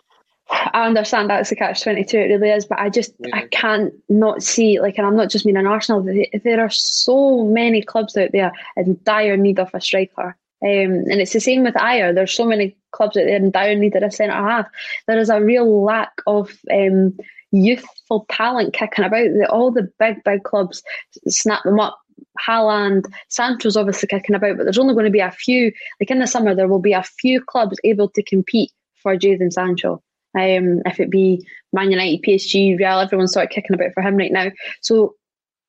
I 0.49 0.85
understand 0.85 1.29
that's 1.29 1.49
the 1.49 1.55
catch 1.55 1.81
twenty 1.81 2.03
two. 2.03 2.17
It 2.17 2.33
really 2.33 2.49
is, 2.49 2.65
but 2.65 2.79
I 2.79 2.89
just 2.89 3.13
yeah. 3.19 3.37
I 3.37 3.47
can't 3.47 3.93
not 4.09 4.43
see 4.43 4.81
like, 4.81 4.97
and 4.97 5.07
I'm 5.07 5.15
not 5.15 5.29
just 5.29 5.45
meaning 5.45 5.67
Arsenal. 5.67 6.03
There 6.43 6.59
are 6.59 6.69
so 6.69 7.45
many 7.45 7.81
clubs 7.81 8.17
out 8.17 8.31
there 8.33 8.51
in 8.75 8.99
dire 9.03 9.37
need 9.37 9.59
of 9.59 9.69
a 9.73 9.79
striker 9.79 10.35
Um, 10.61 11.05
and 11.09 11.21
it's 11.21 11.33
the 11.33 11.39
same 11.39 11.63
with 11.63 11.75
Ayr. 11.77 12.13
There's 12.13 12.33
so 12.33 12.45
many 12.45 12.75
clubs 12.91 13.15
out 13.15 13.25
there 13.25 13.37
in 13.37 13.51
dire 13.51 13.75
need 13.75 13.95
a 13.95 14.11
centre 14.11 14.33
half. 14.33 14.67
There 15.07 15.17
is 15.17 15.29
a 15.29 15.41
real 15.41 15.83
lack 15.83 16.11
of 16.27 16.51
um, 16.71 17.17
youthful 17.51 18.25
talent 18.29 18.73
kicking 18.73 19.05
about. 19.05 19.29
All 19.49 19.71
the 19.71 19.91
big, 19.99 20.23
big 20.23 20.43
clubs 20.43 20.83
snap 21.27 21.63
them 21.63 21.79
up. 21.79 21.99
Haaland, 22.45 23.05
Sancho's 23.29 23.77
obviously 23.77 24.07
kicking 24.07 24.35
about, 24.35 24.57
but 24.57 24.63
there's 24.63 24.77
only 24.77 24.93
going 24.93 25.05
to 25.05 25.11
be 25.11 25.19
a 25.19 25.31
few. 25.31 25.71
Like 25.99 26.11
in 26.11 26.19
the 26.19 26.27
summer, 26.27 26.53
there 26.53 26.67
will 26.67 26.79
be 26.79 26.93
a 26.93 27.03
few 27.03 27.41
clubs 27.41 27.77
able 27.83 28.09
to 28.09 28.23
compete 28.23 28.71
for 29.01 29.15
Jadon 29.15 29.51
Sancho. 29.51 30.03
Um, 30.37 30.81
if 30.85 30.99
it 30.99 31.09
be 31.09 31.45
Man 31.73 31.91
United, 31.91 32.21
PSG, 32.21 32.77
Real, 32.77 32.99
everyone's 32.99 33.33
sort 33.33 33.45
of 33.45 33.51
kicking 33.51 33.73
about 33.73 33.93
for 33.93 34.03
him 34.03 34.17
right 34.17 34.31
now. 34.31 34.51
So 34.81 35.15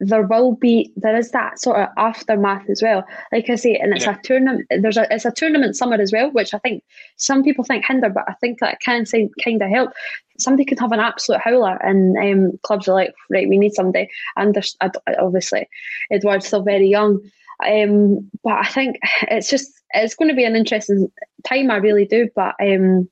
there 0.01 0.23
will 0.23 0.53
be 0.57 0.93
there 0.97 1.17
is 1.17 1.31
that 1.31 1.61
sort 1.61 1.79
of 1.79 1.89
aftermath 1.99 2.69
as 2.71 2.83
well. 2.83 3.05
Like 3.33 3.51
I 3.51 3.55
say, 3.55 3.77
and 3.77 3.93
it's 3.95 4.07
yeah. 4.07 4.17
a 4.19 4.23
tournament. 4.23 4.67
There's 4.71 4.97
a 4.97 5.07
it's 5.13 5.27
a 5.27 5.31
tournament 5.31 5.77
summer 5.77 5.97
as 5.97 6.11
well, 6.11 6.31
which 6.31 6.55
I 6.55 6.59
think 6.59 6.83
some 7.17 7.45
people 7.45 7.65
think 7.65 7.85
hinder, 7.87 8.09
but 8.09 8.25
I 8.27 8.33
think 8.35 8.61
that 8.61 8.81
can 8.81 9.05
kind 9.45 9.63
of 9.63 9.69
help. 9.69 9.93
Somebody 10.39 10.65
could 10.65 10.79
have 10.79 10.93
an 10.93 11.01
absolute 11.01 11.43
howler, 11.43 11.77
and 11.85 12.17
um, 12.17 12.59
clubs 12.63 12.89
are 12.89 12.95
like, 12.95 13.15
right, 13.29 13.49
we 13.49 13.59
need 13.59 13.75
somebody. 13.75 14.09
And 14.37 14.55
there's 14.55 14.75
obviously 15.19 15.69
Edouard's 16.11 16.47
still 16.47 16.63
very 16.63 16.89
young, 16.89 17.21
um, 17.67 18.31
but 18.43 18.55
I 18.55 18.65
think 18.65 18.97
it's 19.23 19.51
just 19.51 19.71
it's 19.91 20.15
going 20.15 20.31
to 20.31 20.37
be 20.37 20.45
an 20.45 20.57
interesting 20.57 21.13
time. 21.47 21.71
I 21.71 21.77
really 21.77 22.07
do, 22.07 22.31
but 22.35 22.55
um, 22.63 23.09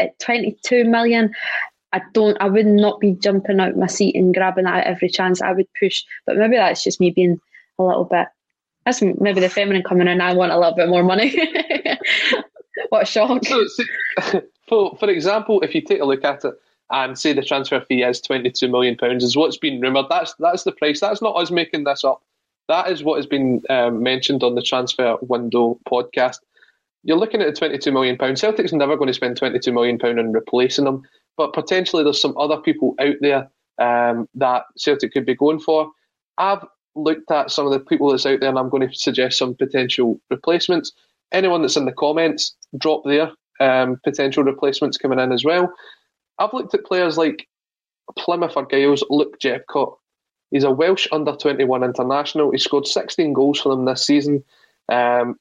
at 0.00 0.18
22 0.18 0.84
million, 0.84 1.32
I 1.92 2.00
don't, 2.14 2.36
I 2.40 2.48
would 2.48 2.66
not 2.66 3.00
be 3.00 3.12
jumping 3.12 3.60
out 3.60 3.76
my 3.76 3.86
seat 3.86 4.16
and 4.16 4.34
grabbing 4.34 4.66
at 4.66 4.86
every 4.86 5.08
chance. 5.08 5.42
I 5.42 5.52
would 5.52 5.66
push, 5.78 6.02
but 6.26 6.36
maybe 6.36 6.56
that's 6.56 6.82
just 6.82 7.00
me 7.00 7.10
being 7.10 7.40
a 7.78 7.82
little 7.82 8.04
bit. 8.04 8.28
That's 8.84 9.02
maybe 9.02 9.40
the 9.40 9.48
feminine 9.48 9.82
coming 9.82 10.08
in. 10.08 10.20
I 10.20 10.32
want 10.32 10.52
a 10.52 10.58
little 10.58 10.74
bit 10.74 10.88
more 10.88 11.04
money. 11.04 11.36
what 12.88 13.02
a 13.02 13.06
shock! 13.06 13.44
So, 13.44 13.64
for 14.68 14.96
for 14.96 15.08
example, 15.08 15.60
if 15.60 15.74
you 15.74 15.82
take 15.82 16.00
a 16.00 16.04
look 16.04 16.24
at 16.24 16.44
it 16.44 16.54
and 16.90 17.16
say 17.16 17.32
the 17.32 17.42
transfer 17.42 17.80
fee 17.80 18.02
is 18.02 18.20
twenty 18.20 18.50
two 18.50 18.68
million 18.68 18.96
pounds, 18.96 19.22
is 19.22 19.36
what's 19.36 19.56
been 19.56 19.80
rumoured. 19.80 20.06
That's 20.10 20.34
that's 20.40 20.64
the 20.64 20.72
price. 20.72 21.00
That's 21.00 21.22
not 21.22 21.36
us 21.36 21.52
making 21.52 21.84
this 21.84 22.02
up. 22.02 22.22
That 22.68 22.90
is 22.90 23.04
what 23.04 23.16
has 23.16 23.26
been 23.26 23.62
um, 23.70 24.02
mentioned 24.02 24.42
on 24.42 24.56
the 24.56 24.62
transfer 24.62 25.16
window 25.20 25.78
podcast. 25.88 26.38
You're 27.04 27.18
looking 27.18 27.40
at 27.40 27.46
the 27.46 27.56
twenty 27.56 27.78
two 27.78 27.92
million 27.92 28.16
pounds. 28.16 28.40
Celtic's 28.40 28.72
never 28.72 28.96
going 28.96 29.08
to 29.08 29.14
spend 29.14 29.36
twenty 29.36 29.60
two 29.60 29.72
million 29.72 29.98
pound 29.98 30.18
on 30.18 30.32
replacing 30.32 30.86
them 30.86 31.04
but 31.36 31.52
potentially 31.52 32.02
there's 32.04 32.20
some 32.20 32.36
other 32.36 32.58
people 32.58 32.94
out 33.00 33.16
there 33.20 33.50
um, 33.78 34.28
that 34.34 34.64
Celtic 34.76 35.12
could 35.12 35.26
be 35.26 35.34
going 35.34 35.60
for. 35.60 35.90
I've 36.38 36.64
looked 36.94 37.30
at 37.30 37.50
some 37.50 37.66
of 37.66 37.72
the 37.72 37.80
people 37.80 38.10
that's 38.10 38.26
out 38.26 38.40
there, 38.40 38.48
and 38.48 38.58
I'm 38.58 38.68
going 38.68 38.88
to 38.88 38.94
suggest 38.94 39.38
some 39.38 39.54
potential 39.54 40.20
replacements. 40.30 40.92
Anyone 41.32 41.62
that's 41.62 41.76
in 41.76 41.86
the 41.86 41.92
comments, 41.92 42.54
drop 42.78 43.04
their 43.04 43.32
um, 43.60 43.98
potential 44.04 44.44
replacements 44.44 44.98
coming 44.98 45.18
in 45.18 45.32
as 45.32 45.44
well. 45.44 45.72
I've 46.38 46.52
looked 46.52 46.74
at 46.74 46.84
players 46.84 47.16
like 47.16 47.46
Plymouth 48.18 48.56
Argyle's 48.56 49.04
Luke 49.08 49.38
Jephcott. 49.40 49.94
He's 50.50 50.64
a 50.64 50.70
Welsh 50.70 51.08
under 51.12 51.32
21 51.32 51.82
international. 51.82 52.50
He 52.50 52.58
scored 52.58 52.86
16 52.86 53.32
goals 53.32 53.60
for 53.60 53.70
them 53.70 53.86
this 53.86 54.04
season. 54.06 54.44
Um, 54.90 55.36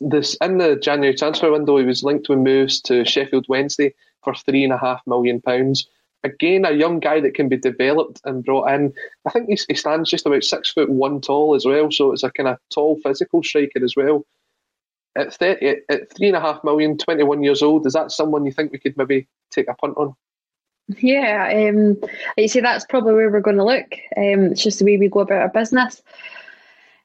this 0.00 0.36
in 0.40 0.58
the 0.58 0.76
January 0.76 1.14
transfer 1.14 1.50
window, 1.50 1.76
he 1.78 1.84
was 1.84 2.02
linked 2.02 2.28
with 2.28 2.38
moves 2.38 2.80
to 2.82 3.04
Sheffield 3.04 3.46
Wednesday 3.48 3.94
for 4.22 4.34
three 4.34 4.64
and 4.64 4.72
a 4.72 4.78
half 4.78 5.00
million 5.06 5.40
pounds. 5.40 5.88
Again, 6.24 6.64
a 6.64 6.72
young 6.72 7.00
guy 7.00 7.20
that 7.20 7.34
can 7.34 7.48
be 7.48 7.58
developed 7.58 8.20
and 8.24 8.44
brought 8.44 8.70
in. 8.70 8.94
I 9.26 9.30
think 9.30 9.48
he, 9.48 9.58
he 9.68 9.74
stands 9.74 10.10
just 10.10 10.24
about 10.24 10.42
six 10.42 10.70
foot 10.72 10.88
one 10.88 11.20
tall 11.20 11.54
as 11.54 11.66
well, 11.66 11.90
so 11.90 12.12
it's 12.12 12.22
a 12.22 12.30
kind 12.30 12.48
of 12.48 12.58
tall 12.72 12.98
physical 13.02 13.42
striker 13.42 13.84
as 13.84 13.94
well. 13.94 14.24
At, 15.16 15.34
30, 15.34 15.76
at 15.90 16.12
three 16.16 16.28
and 16.28 16.36
a 16.36 16.40
half 16.40 16.64
million, 16.64 16.96
21 16.98 17.42
years 17.44 17.62
old, 17.62 17.86
is 17.86 17.92
that 17.92 18.10
someone 18.10 18.46
you 18.46 18.52
think 18.52 18.72
we 18.72 18.78
could 18.78 18.96
maybe 18.96 19.28
take 19.50 19.68
a 19.68 19.74
punt 19.74 19.94
on? 19.96 20.14
Yeah, 20.98 21.70
um, 21.70 21.96
you 22.36 22.48
see, 22.48 22.60
that's 22.60 22.84
probably 22.84 23.14
where 23.14 23.30
we're 23.30 23.40
going 23.40 23.56
to 23.56 23.64
look. 23.64 23.94
Um, 24.16 24.52
it's 24.52 24.62
just 24.62 24.78
the 24.78 24.84
way 24.84 24.96
we 24.96 25.08
go 25.08 25.20
about 25.20 25.40
our 25.42 25.48
business. 25.48 26.02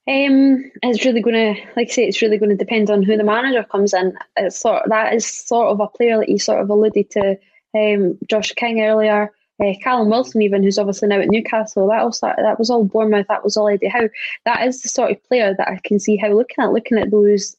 Um, 0.09 0.71
it's 0.81 1.05
really 1.05 1.21
going 1.21 1.55
to, 1.55 1.61
like 1.75 1.89
I 1.89 1.91
say, 1.91 2.07
it's 2.07 2.23
really 2.23 2.39
going 2.39 2.49
to 2.49 2.55
depend 2.55 2.89
on 2.89 3.03
who 3.03 3.15
the 3.15 3.23
manager 3.23 3.63
comes 3.63 3.93
in. 3.93 4.17
It's 4.37 4.59
sort 4.59 4.89
that 4.89 5.13
is 5.13 5.23
sort 5.27 5.67
of 5.67 5.79
a 5.79 5.87
player 5.87 6.17
that 6.17 6.29
you 6.29 6.39
sort 6.39 6.61
of 6.61 6.69
alluded 6.71 7.11
to, 7.11 7.37
um, 7.75 8.17
Josh 8.27 8.51
King 8.53 8.81
earlier, 8.81 9.31
uh, 9.63 9.73
Callum 9.83 10.09
Wilson 10.09 10.41
even, 10.41 10.63
who's 10.63 10.79
obviously 10.79 11.09
now 11.09 11.19
at 11.19 11.29
Newcastle. 11.29 11.87
That 11.87 12.11
started, 12.15 12.43
that 12.43 12.57
was 12.57 12.71
all 12.71 12.85
Bournemouth. 12.85 13.27
That 13.27 13.43
was 13.43 13.55
all 13.55 13.67
Eddie 13.67 13.87
Howe. 13.87 14.09
That 14.45 14.65
is 14.67 14.81
the 14.81 14.89
sort 14.89 15.11
of 15.11 15.23
player 15.25 15.53
that 15.55 15.67
I 15.67 15.79
can 15.83 15.99
see 15.99 16.17
how 16.17 16.29
looking 16.29 16.63
at 16.63 16.71
looking 16.71 16.97
at 16.97 17.11
those 17.11 17.55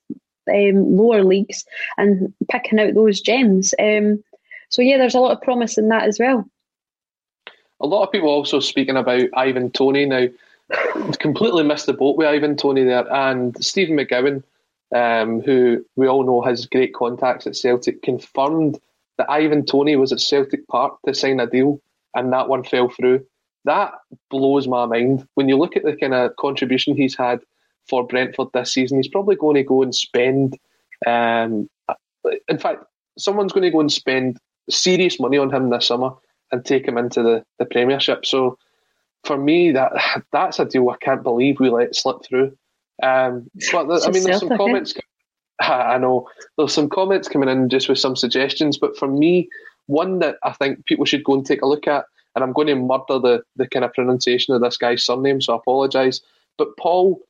um, 0.53 0.97
lower 0.97 1.23
leagues 1.23 1.65
and 1.99 2.35
picking 2.51 2.81
out 2.81 2.95
those 2.95 3.21
gems. 3.21 3.75
Um, 3.79 4.25
so 4.71 4.83
yeah, 4.83 4.99
there's 4.99 5.15
a 5.15 5.21
lot 5.21 5.37
of 5.37 5.43
promise 5.43 5.79
in 5.79 5.89
that 5.91 6.09
as 6.09 6.19
well. 6.19 6.45
A 7.81 7.87
lot 7.87 8.03
of 8.03 8.11
people 8.11 8.29
also 8.29 8.59
speaking 8.59 8.97
about 8.97 9.23
Ivan 9.35 9.71
Toney 9.71 10.05
now 10.05 10.27
completely 11.19 11.63
missed 11.63 11.87
the 11.87 11.93
boat 11.93 12.17
with 12.17 12.27
Ivan 12.27 12.57
Toney 12.57 12.85
there. 12.85 13.11
And 13.13 13.63
Stephen 13.63 13.97
McGowan, 13.97 14.43
um, 14.95 15.41
who 15.41 15.85
we 15.97 16.09
all 16.09 16.25
know 16.25 16.41
has 16.43 16.67
great 16.67 16.95
contacts 16.95 17.47
at 17.47 17.57
Celtic, 17.57 18.03
confirmed 18.03 18.79
that 19.19 19.31
Ivan 19.31 19.65
Toney 19.65 19.97
was 19.97 20.13
at 20.13 20.21
Celtic 20.21 20.67
Park 20.69 20.99
to 21.07 21.15
sign 21.15 21.41
a 21.41 21.47
deal, 21.47 21.81
and 22.15 22.33
that 22.33 22.49
one 22.49 22.65
fell 22.65 22.89
through. 22.89 23.25
That 23.65 23.93
blows 24.31 24.67
my 24.67 24.87
mind. 24.87 25.27
When 25.35 25.49
you 25.49 25.57
look 25.59 25.77
at 25.77 25.85
the 25.85 25.97
kind 25.97 26.15
of 26.15 26.37
contribution 26.37 26.97
he's 26.97 27.17
had 27.17 27.41
for 27.89 28.07
Brentford 28.07 28.49
this 28.55 28.73
season, 28.73 28.99
he's 28.99 29.09
probably 29.09 29.37
going 29.37 29.57
to 29.57 29.63
go 29.63 29.83
and 29.83 29.95
spend. 29.95 30.59
Um, 31.07 31.69
in 32.49 32.59
fact, 32.59 32.85
someone's 33.19 33.53
going 33.53 33.65
to 33.65 33.71
go 33.71 33.81
and 33.81 33.93
spend 33.93 34.39
serious 34.71 35.21
money 35.21 35.37
on 35.37 35.53
him 35.53 35.71
this 35.71 35.87
summer 35.87 36.13
and 36.53 36.65
take 36.65 36.87
him 36.87 36.97
into 36.97 37.23
the, 37.23 37.45
the 37.59 37.67
Premiership. 37.67 38.25
So 38.25 38.59
for 39.25 39.37
me, 39.37 39.73
that 39.73 39.93
that's 40.33 40.59
a 40.59 40.65
deal 40.65 40.89
I 40.91 40.97
can't 40.97 41.23
believe 41.23 41.61
we 41.61 41.71
let 41.71 41.95
slip 41.95 42.25
through. 42.25 42.57
Um, 43.03 43.51
but 43.73 43.87
the, 43.87 44.05
I 44.07 44.11
mean, 44.11 44.25
there's 44.25 44.41
some 44.41 44.57
comments. 44.57 44.95
I 45.61 45.99
know 45.99 46.29
there's 46.57 46.73
some 46.73 46.89
comments 46.89 47.29
coming 47.29 47.49
in 47.49 47.69
just 47.69 47.89
with 47.89 47.99
some 47.99 48.17
suggestions, 48.17 48.79
but 48.79 48.97
for 48.97 49.07
me, 49.07 49.49
one 49.87 50.19
that 50.21 50.37
I 50.43 50.53
think 50.53 50.87
people 50.87 51.05
should 51.05 51.25
go 51.25 51.35
and 51.35 51.45
take 51.45 51.61
a 51.61 51.67
look 51.67 51.87
at, 51.87 52.07
and 52.35 52.43
I'm 52.43 52.53
going 52.53 52.69
to 52.69 52.75
murder 52.77 53.19
the 53.19 53.43
the 53.57 53.69
kind 53.69 53.85
of 53.85 53.93
pronunciation 53.93 54.55
of 54.55 54.61
this 54.61 54.77
guy's 54.77 55.05
surname, 55.05 55.41
so 55.41 55.55
I 55.55 55.57
apologise. 55.57 56.21
But 56.57 56.77
Paul 56.79 57.21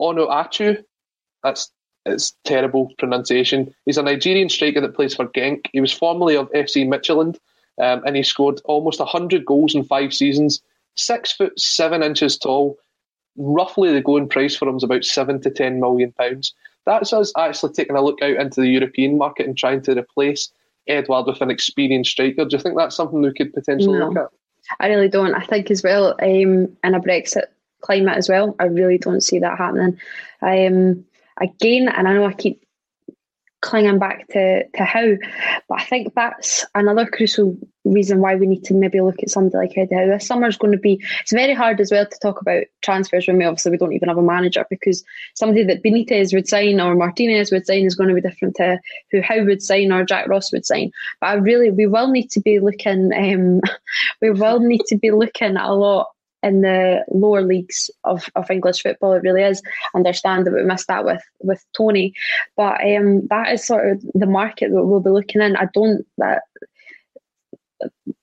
Onuachu, 0.00 0.82
that's 1.42 1.70
it's 2.06 2.34
terrible 2.44 2.90
pronunciation. 2.98 3.74
He's 3.84 3.98
a 3.98 4.02
Nigerian 4.02 4.48
striker 4.48 4.80
that 4.80 4.94
plays 4.94 5.14
for 5.14 5.26
Genk. 5.26 5.66
He 5.72 5.80
was 5.80 5.92
formerly 5.92 6.36
of 6.36 6.50
FC 6.52 6.86
Midtjylland, 6.88 7.36
um, 7.80 8.02
and 8.06 8.16
he 8.16 8.22
scored 8.22 8.60
almost 8.64 9.00
100 9.00 9.44
goals 9.44 9.74
in 9.74 9.84
five 9.84 10.14
seasons 10.14 10.62
six 10.96 11.32
foot 11.32 11.58
seven 11.58 12.02
inches 12.02 12.38
tall. 12.38 12.78
Roughly, 13.36 13.92
the 13.92 14.00
going 14.00 14.28
price 14.28 14.56
for 14.56 14.68
him 14.68 14.76
is 14.76 14.82
about 14.82 15.04
seven 15.04 15.40
to 15.42 15.50
ten 15.50 15.80
million 15.80 16.12
pounds. 16.12 16.54
That's 16.86 17.12
us 17.12 17.32
actually 17.36 17.72
taking 17.72 17.96
a 17.96 18.02
look 18.02 18.20
out 18.22 18.36
into 18.36 18.60
the 18.60 18.68
European 18.68 19.18
market 19.18 19.46
and 19.46 19.56
trying 19.56 19.82
to 19.82 19.96
replace 19.96 20.50
Edouard 20.88 21.26
with 21.26 21.40
an 21.40 21.50
experienced 21.50 22.10
striker. 22.10 22.44
Do 22.44 22.56
you 22.56 22.62
think 22.62 22.76
that's 22.76 22.96
something 22.96 23.20
we 23.20 23.32
could 23.32 23.52
potentially 23.52 23.98
no, 23.98 24.08
look 24.08 24.16
at? 24.16 24.28
I 24.80 24.88
really 24.88 25.08
don't. 25.08 25.34
I 25.34 25.44
think 25.44 25.70
as 25.70 25.82
well 25.82 26.14
um, 26.22 26.76
in 26.84 26.94
a 26.94 27.00
Brexit 27.00 27.44
climate 27.80 28.16
as 28.16 28.28
well, 28.28 28.56
I 28.58 28.64
really 28.64 28.98
don't 28.98 29.22
see 29.22 29.38
that 29.38 29.58
happening. 29.58 29.98
Um, 30.42 31.04
again, 31.40 31.88
and 31.88 32.08
I 32.08 32.14
know 32.14 32.26
I 32.26 32.32
keep 32.32 32.62
clinging 33.60 33.98
back 33.98 34.26
to, 34.28 34.66
to 34.68 34.84
Howe. 34.84 35.16
But 35.68 35.80
I 35.80 35.84
think 35.84 36.14
that's 36.14 36.64
another 36.74 37.06
crucial 37.06 37.56
reason 37.84 38.20
why 38.20 38.34
we 38.36 38.46
need 38.46 38.64
to 38.64 38.74
maybe 38.74 39.00
look 39.00 39.22
at 39.22 39.30
somebody 39.30 39.56
like 39.56 39.76
Eddie 39.76 39.94
Howe. 39.94 40.06
This 40.06 40.26
summer 40.26 40.48
is 40.48 40.56
going 40.56 40.72
to 40.72 40.78
be, 40.78 41.02
it's 41.20 41.32
very 41.32 41.54
hard 41.54 41.80
as 41.80 41.90
well 41.90 42.06
to 42.06 42.18
talk 42.20 42.40
about 42.40 42.64
transfers 42.82 43.26
when 43.26 43.38
we 43.38 43.44
obviously 43.44 43.72
we 43.72 43.78
don't 43.78 43.92
even 43.92 44.08
have 44.08 44.18
a 44.18 44.22
manager 44.22 44.66
because 44.70 45.04
somebody 45.34 45.64
that 45.64 45.82
Benitez 45.82 46.34
would 46.34 46.48
sign 46.48 46.80
or 46.80 46.94
Martinez 46.94 47.50
would 47.50 47.66
sign 47.66 47.84
is 47.84 47.94
going 47.94 48.08
to 48.08 48.14
be 48.14 48.20
different 48.20 48.56
to 48.56 48.78
who 49.10 49.20
Howe 49.20 49.44
would 49.44 49.62
sign 49.62 49.92
or 49.92 50.04
Jack 50.04 50.28
Ross 50.28 50.52
would 50.52 50.66
sign. 50.66 50.90
But 51.20 51.26
I 51.28 51.34
really, 51.34 51.70
we 51.70 51.86
will 51.86 52.08
need 52.08 52.30
to 52.30 52.40
be 52.40 52.60
looking, 52.60 53.12
um, 53.16 53.60
we 54.20 54.30
will 54.30 54.60
need 54.60 54.82
to 54.86 54.96
be 54.96 55.10
looking 55.10 55.56
at 55.56 55.68
a 55.68 55.74
lot 55.74 56.08
in 56.42 56.62
the 56.62 57.04
lower 57.10 57.42
leagues 57.42 57.90
of, 58.04 58.28
of 58.34 58.50
English 58.50 58.82
football. 58.82 59.12
It 59.12 59.22
really 59.22 59.42
is. 59.42 59.62
Understand 59.94 60.46
that 60.46 60.54
we 60.54 60.62
missed 60.62 60.88
that 60.88 61.04
with 61.04 61.22
with 61.40 61.64
Toney, 61.76 62.14
but 62.56 62.80
um, 62.84 63.26
that 63.28 63.52
is 63.52 63.64
sort 63.64 63.90
of 63.90 64.02
the 64.14 64.26
market 64.26 64.70
that 64.72 64.84
we'll 64.84 65.00
be 65.00 65.10
looking 65.10 65.42
in. 65.42 65.56
I 65.56 65.68
don't 65.74 66.06
that. 66.18 66.42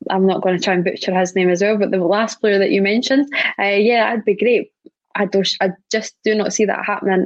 I'm 0.10 0.26
not 0.26 0.42
going 0.42 0.58
to 0.58 0.64
try 0.64 0.74
and 0.76 0.84
butcher 0.84 1.18
his 1.18 1.36
name 1.36 1.50
as 1.50 1.62
well, 1.62 1.78
but 1.78 1.92
the 1.92 1.98
last 1.98 2.40
player 2.40 2.60
that 2.60 2.72
you 2.72 2.82
mentioned, 2.82 3.28
uh, 3.60 3.64
yeah, 3.64 4.10
that'd 4.10 4.24
be 4.24 4.36
great. 4.36 4.72
I 5.16 5.26
don't, 5.26 5.50
I 5.60 5.72
just 5.92 6.16
do 6.24 6.36
not 6.36 6.54
see 6.54 6.64
that 6.66 6.86
happening 6.86 7.26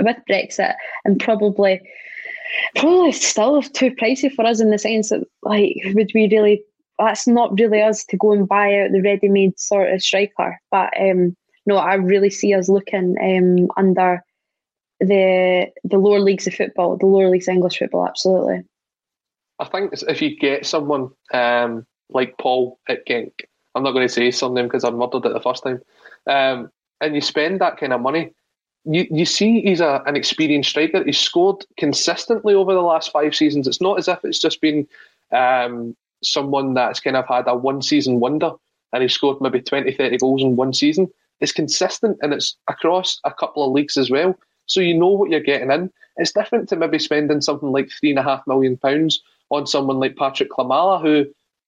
with 0.00 0.16
Brexit, 0.30 0.74
and 1.04 1.20
probably, 1.20 1.80
probably 2.76 3.12
still 3.12 3.60
too 3.60 3.90
pricey 3.90 4.32
for 4.32 4.46
us 4.46 4.60
in 4.60 4.70
the 4.70 4.78
sense 4.78 5.08
that, 5.08 5.24
like, 5.42 5.74
would 5.86 6.12
we 6.14 6.28
really 6.30 6.62
that's 6.98 7.26
not 7.26 7.58
really 7.58 7.82
us 7.82 8.04
to 8.06 8.16
go 8.16 8.32
and 8.32 8.48
buy 8.48 8.80
out 8.80 8.92
the 8.92 9.02
ready-made 9.02 9.58
sort 9.58 9.92
of 9.92 10.02
striker. 10.02 10.60
But 10.70 10.92
um, 11.00 11.36
no, 11.66 11.76
I 11.76 11.94
really 11.94 12.30
see 12.30 12.54
us 12.54 12.68
looking 12.68 13.16
um, 13.20 13.68
under 13.76 14.22
the 15.00 15.66
the 15.82 15.98
lower 15.98 16.20
leagues 16.20 16.46
of 16.46 16.54
football, 16.54 16.96
the 16.96 17.06
lower 17.06 17.28
leagues 17.28 17.48
of 17.48 17.54
English 17.54 17.78
football, 17.78 18.06
absolutely. 18.06 18.62
I 19.58 19.64
think 19.66 19.92
if 20.08 20.22
you 20.22 20.36
get 20.36 20.66
someone 20.66 21.10
um, 21.32 21.86
like 22.10 22.38
Paul 22.38 22.78
at 22.88 23.06
Genk, 23.06 23.32
I'm 23.74 23.82
not 23.82 23.92
going 23.92 24.06
to 24.06 24.12
say 24.12 24.26
his 24.26 24.38
surname 24.38 24.66
because 24.66 24.84
I 24.84 24.90
murdered 24.90 25.26
it 25.26 25.32
the 25.32 25.40
first 25.40 25.64
time, 25.64 25.80
um, 26.26 26.70
and 27.00 27.14
you 27.14 27.20
spend 27.20 27.60
that 27.60 27.76
kind 27.76 27.92
of 27.92 28.00
money, 28.00 28.32
you, 28.84 29.06
you 29.10 29.24
see 29.24 29.62
he's 29.62 29.80
a, 29.80 30.02
an 30.06 30.16
experienced 30.16 30.70
striker. 30.70 31.02
He's 31.04 31.18
scored 31.18 31.64
consistently 31.76 32.54
over 32.54 32.72
the 32.72 32.82
last 32.82 33.10
five 33.10 33.34
seasons. 33.34 33.66
It's 33.66 33.80
not 33.80 33.98
as 33.98 34.08
if 34.08 34.24
it's 34.24 34.38
just 34.38 34.60
been 34.60 34.86
um, 35.32 35.96
someone 36.24 36.74
that's 36.74 37.00
kind 37.00 37.16
of 37.16 37.26
had 37.26 37.48
a 37.48 37.54
one 37.54 37.82
season 37.82 38.20
wonder 38.20 38.52
and 38.92 39.02
he 39.02 39.08
scored 39.08 39.40
maybe 39.40 39.60
20, 39.60 39.92
30 39.92 40.18
goals 40.18 40.42
in 40.42 40.56
one 40.56 40.72
season. 40.72 41.08
It's 41.40 41.52
consistent 41.52 42.18
and 42.22 42.32
it's 42.32 42.56
across 42.68 43.20
a 43.24 43.32
couple 43.32 43.64
of 43.64 43.72
leagues 43.72 43.96
as 43.96 44.10
well. 44.10 44.38
So 44.66 44.80
you 44.80 44.94
know 44.94 45.08
what 45.08 45.30
you're 45.30 45.40
getting 45.40 45.70
in. 45.70 45.90
It's 46.16 46.32
different 46.32 46.68
to 46.68 46.76
maybe 46.76 46.98
spending 46.98 47.40
something 47.40 47.72
like 47.72 47.90
three 47.90 48.10
and 48.10 48.18
a 48.18 48.22
half 48.22 48.46
million 48.46 48.76
pounds 48.76 49.20
on 49.50 49.66
someone 49.66 49.98
like 49.98 50.16
Patrick 50.16 50.50
Klimala, 50.50 51.02
who 51.02 51.26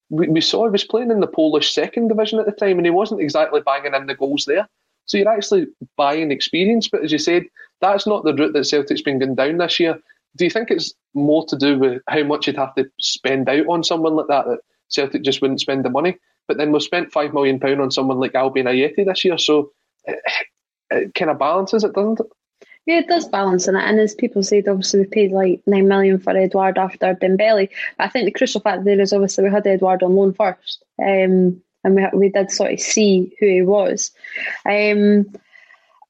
we, 0.09 0.29
we 0.29 0.41
saw 0.41 0.65
he 0.65 0.71
was 0.71 0.85
playing 0.85 1.11
in 1.11 1.21
the 1.21 1.27
Polish 1.27 1.75
second 1.75 2.09
division 2.09 2.39
at 2.39 2.47
the 2.47 2.53
time 2.53 2.79
and 2.79 2.87
he 2.87 2.91
wasn't 2.91 3.21
exactly 3.21 3.61
banging 3.61 3.95
in 3.95 4.07
the 4.07 4.15
goals 4.15 4.45
there. 4.45 4.69
So 5.07 5.19
you're 5.19 5.29
actually 5.29 5.67
buying 5.97 6.31
experience. 6.31 6.89
But 6.89 7.05
as 7.05 7.13
you 7.13 7.19
said, 7.19 7.45
that's 7.81 8.07
not 8.07 8.25
the 8.25 8.35
route 8.35 8.53
that 8.55 8.65
Celtic's 8.65 9.03
been 9.03 9.19
going 9.19 9.35
down 9.35 9.59
this 9.59 9.81
year. 9.81 10.01
Do 10.37 10.45
you 10.45 10.51
think 10.51 10.71
it's 10.71 10.95
more 11.15 11.45
to 11.47 11.57
do 11.57 11.79
with 11.79 12.03
how 12.09 12.23
much 12.23 12.47
you'd 12.47 12.57
have 12.57 12.75
to 12.77 12.89
spend 13.01 13.49
out 13.49 13.67
on 13.67 13.83
someone 13.83 14.15
like 14.15 14.29
that 14.29 14.47
that 14.47 14.61
Celtic 14.89 15.23
just 15.23 15.41
wouldn't 15.43 15.61
spend 15.61 15.85
the 15.85 15.91
money? 15.91 16.19
But 16.47 16.59
then 16.59 16.71
we've 16.71 16.83
spent 16.83 17.13
five 17.13 17.35
million 17.35 17.59
pound 17.59 17.81
on 17.81 17.91
someone 17.91 18.19
like 18.19 18.35
Albian 18.35 18.67
Ajeti 18.67 19.05
this 19.05 19.25
year, 19.25 19.39
so 19.39 19.73
it, 20.05 20.19
it 20.91 21.15
kind 21.15 21.31
of 21.31 21.39
balances 21.39 21.83
it, 21.83 21.93
doesn't 21.93 22.21
it? 22.21 22.27
Yeah, 22.87 22.99
it 22.99 23.09
does 23.09 23.27
balance 23.27 23.67
in 23.67 23.75
it, 23.75 23.83
and 23.83 23.99
as 23.99 24.15
people 24.15 24.45
said, 24.45 24.69
obviously 24.69 25.01
we 25.01 25.07
paid 25.07 25.33
like 25.33 25.61
nine 25.67 25.89
million 25.89 26.21
for 26.21 26.37
Edouard 26.37 26.79
after 26.79 27.15
Dembele. 27.15 27.69
But 27.99 28.05
I 28.05 28.09
think 28.09 28.27
the 28.27 28.31
crucial 28.31 28.61
fact 28.61 28.85
there 28.85 29.01
is 29.01 29.13
obviously 29.13 29.45
we 29.45 29.51
had 29.51 29.67
Edouard 29.67 30.05
on 30.05 30.15
loan 30.15 30.33
first. 30.35 30.85
Um, 31.01 31.61
and 31.87 31.95
we, 31.95 32.07
we 32.13 32.29
did 32.29 32.51
sort 32.51 32.73
of 32.73 32.81
see 32.81 33.35
who 33.39 33.47
he 33.47 33.63
was. 33.63 34.11
Um, 34.67 35.27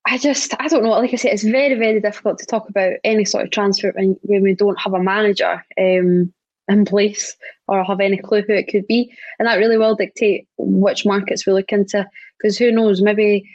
I 0.08 0.18
just, 0.18 0.54
I 0.60 0.68
don't 0.68 0.84
know. 0.84 0.90
Like 0.90 1.12
I 1.12 1.16
said, 1.16 1.32
it's 1.32 1.42
very, 1.42 1.74
very 1.74 2.00
difficult 2.00 2.38
to 2.38 2.46
talk 2.46 2.68
about 2.68 2.92
any 3.02 3.24
sort 3.24 3.44
of 3.44 3.50
transfer 3.50 3.92
when, 3.92 4.16
when 4.22 4.42
we 4.42 4.54
don't 4.54 4.78
have 4.78 4.94
a 4.94 5.02
manager 5.02 5.64
um, 5.78 6.32
in 6.68 6.84
place 6.84 7.36
or 7.66 7.82
have 7.82 8.00
any 8.00 8.16
clue 8.16 8.42
who 8.46 8.52
it 8.52 8.68
could 8.68 8.86
be. 8.86 9.12
And 9.38 9.48
that 9.48 9.56
really 9.56 9.76
will 9.76 9.96
dictate 9.96 10.46
which 10.58 11.04
markets 11.04 11.44
we 11.44 11.52
look 11.52 11.72
into. 11.72 12.08
Because 12.38 12.56
who 12.56 12.70
knows, 12.70 13.02
maybe 13.02 13.50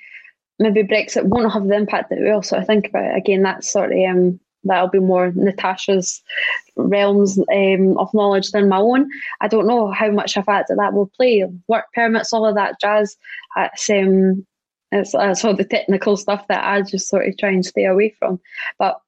maybe 0.60 0.84
Brexit 0.84 1.24
won't 1.24 1.52
have 1.52 1.68
the 1.68 1.76
impact 1.76 2.10
that 2.10 2.20
we 2.20 2.30
all 2.30 2.44
sort 2.44 2.62
of 2.62 2.68
think 2.68 2.90
about. 2.90 3.16
Again, 3.16 3.44
that's 3.44 3.72
sort 3.72 3.94
of 3.94 3.98
um, 3.98 4.40
that'll 4.64 4.90
be 4.90 5.00
more 5.00 5.32
Natasha's 5.34 6.22
realms 6.76 7.40
um, 7.54 7.98
of 7.98 8.14
knowledge 8.14 8.52
than 8.52 8.70
my 8.70 8.78
own. 8.78 9.10
I 9.40 9.48
don't 9.48 9.68
know 9.68 9.90
how 9.92 10.12
much 10.12 10.38
of 10.38 10.46
that 10.48 10.68
that 10.68 10.94
will 10.94 11.10
play. 11.16 11.46
Work 11.68 11.86
permits, 11.94 12.34
all 12.34 12.46
of 12.46 12.56
that 12.56 12.80
jazz. 12.80 13.16
It's, 13.58 13.90
um, 13.90 14.46
it's, 14.92 15.14
it's 15.14 15.46
all 15.46 15.56
the 15.56 15.64
technical 15.64 16.18
stuff 16.18 16.48
that 16.48 16.64
I 16.64 16.82
just 16.82 17.08
sort 17.08 17.28
of 17.28 17.38
try 17.38 17.50
and 17.50 17.66
stay 17.66 17.86
away 17.86 18.16
from. 18.20 18.40
But 18.78 19.02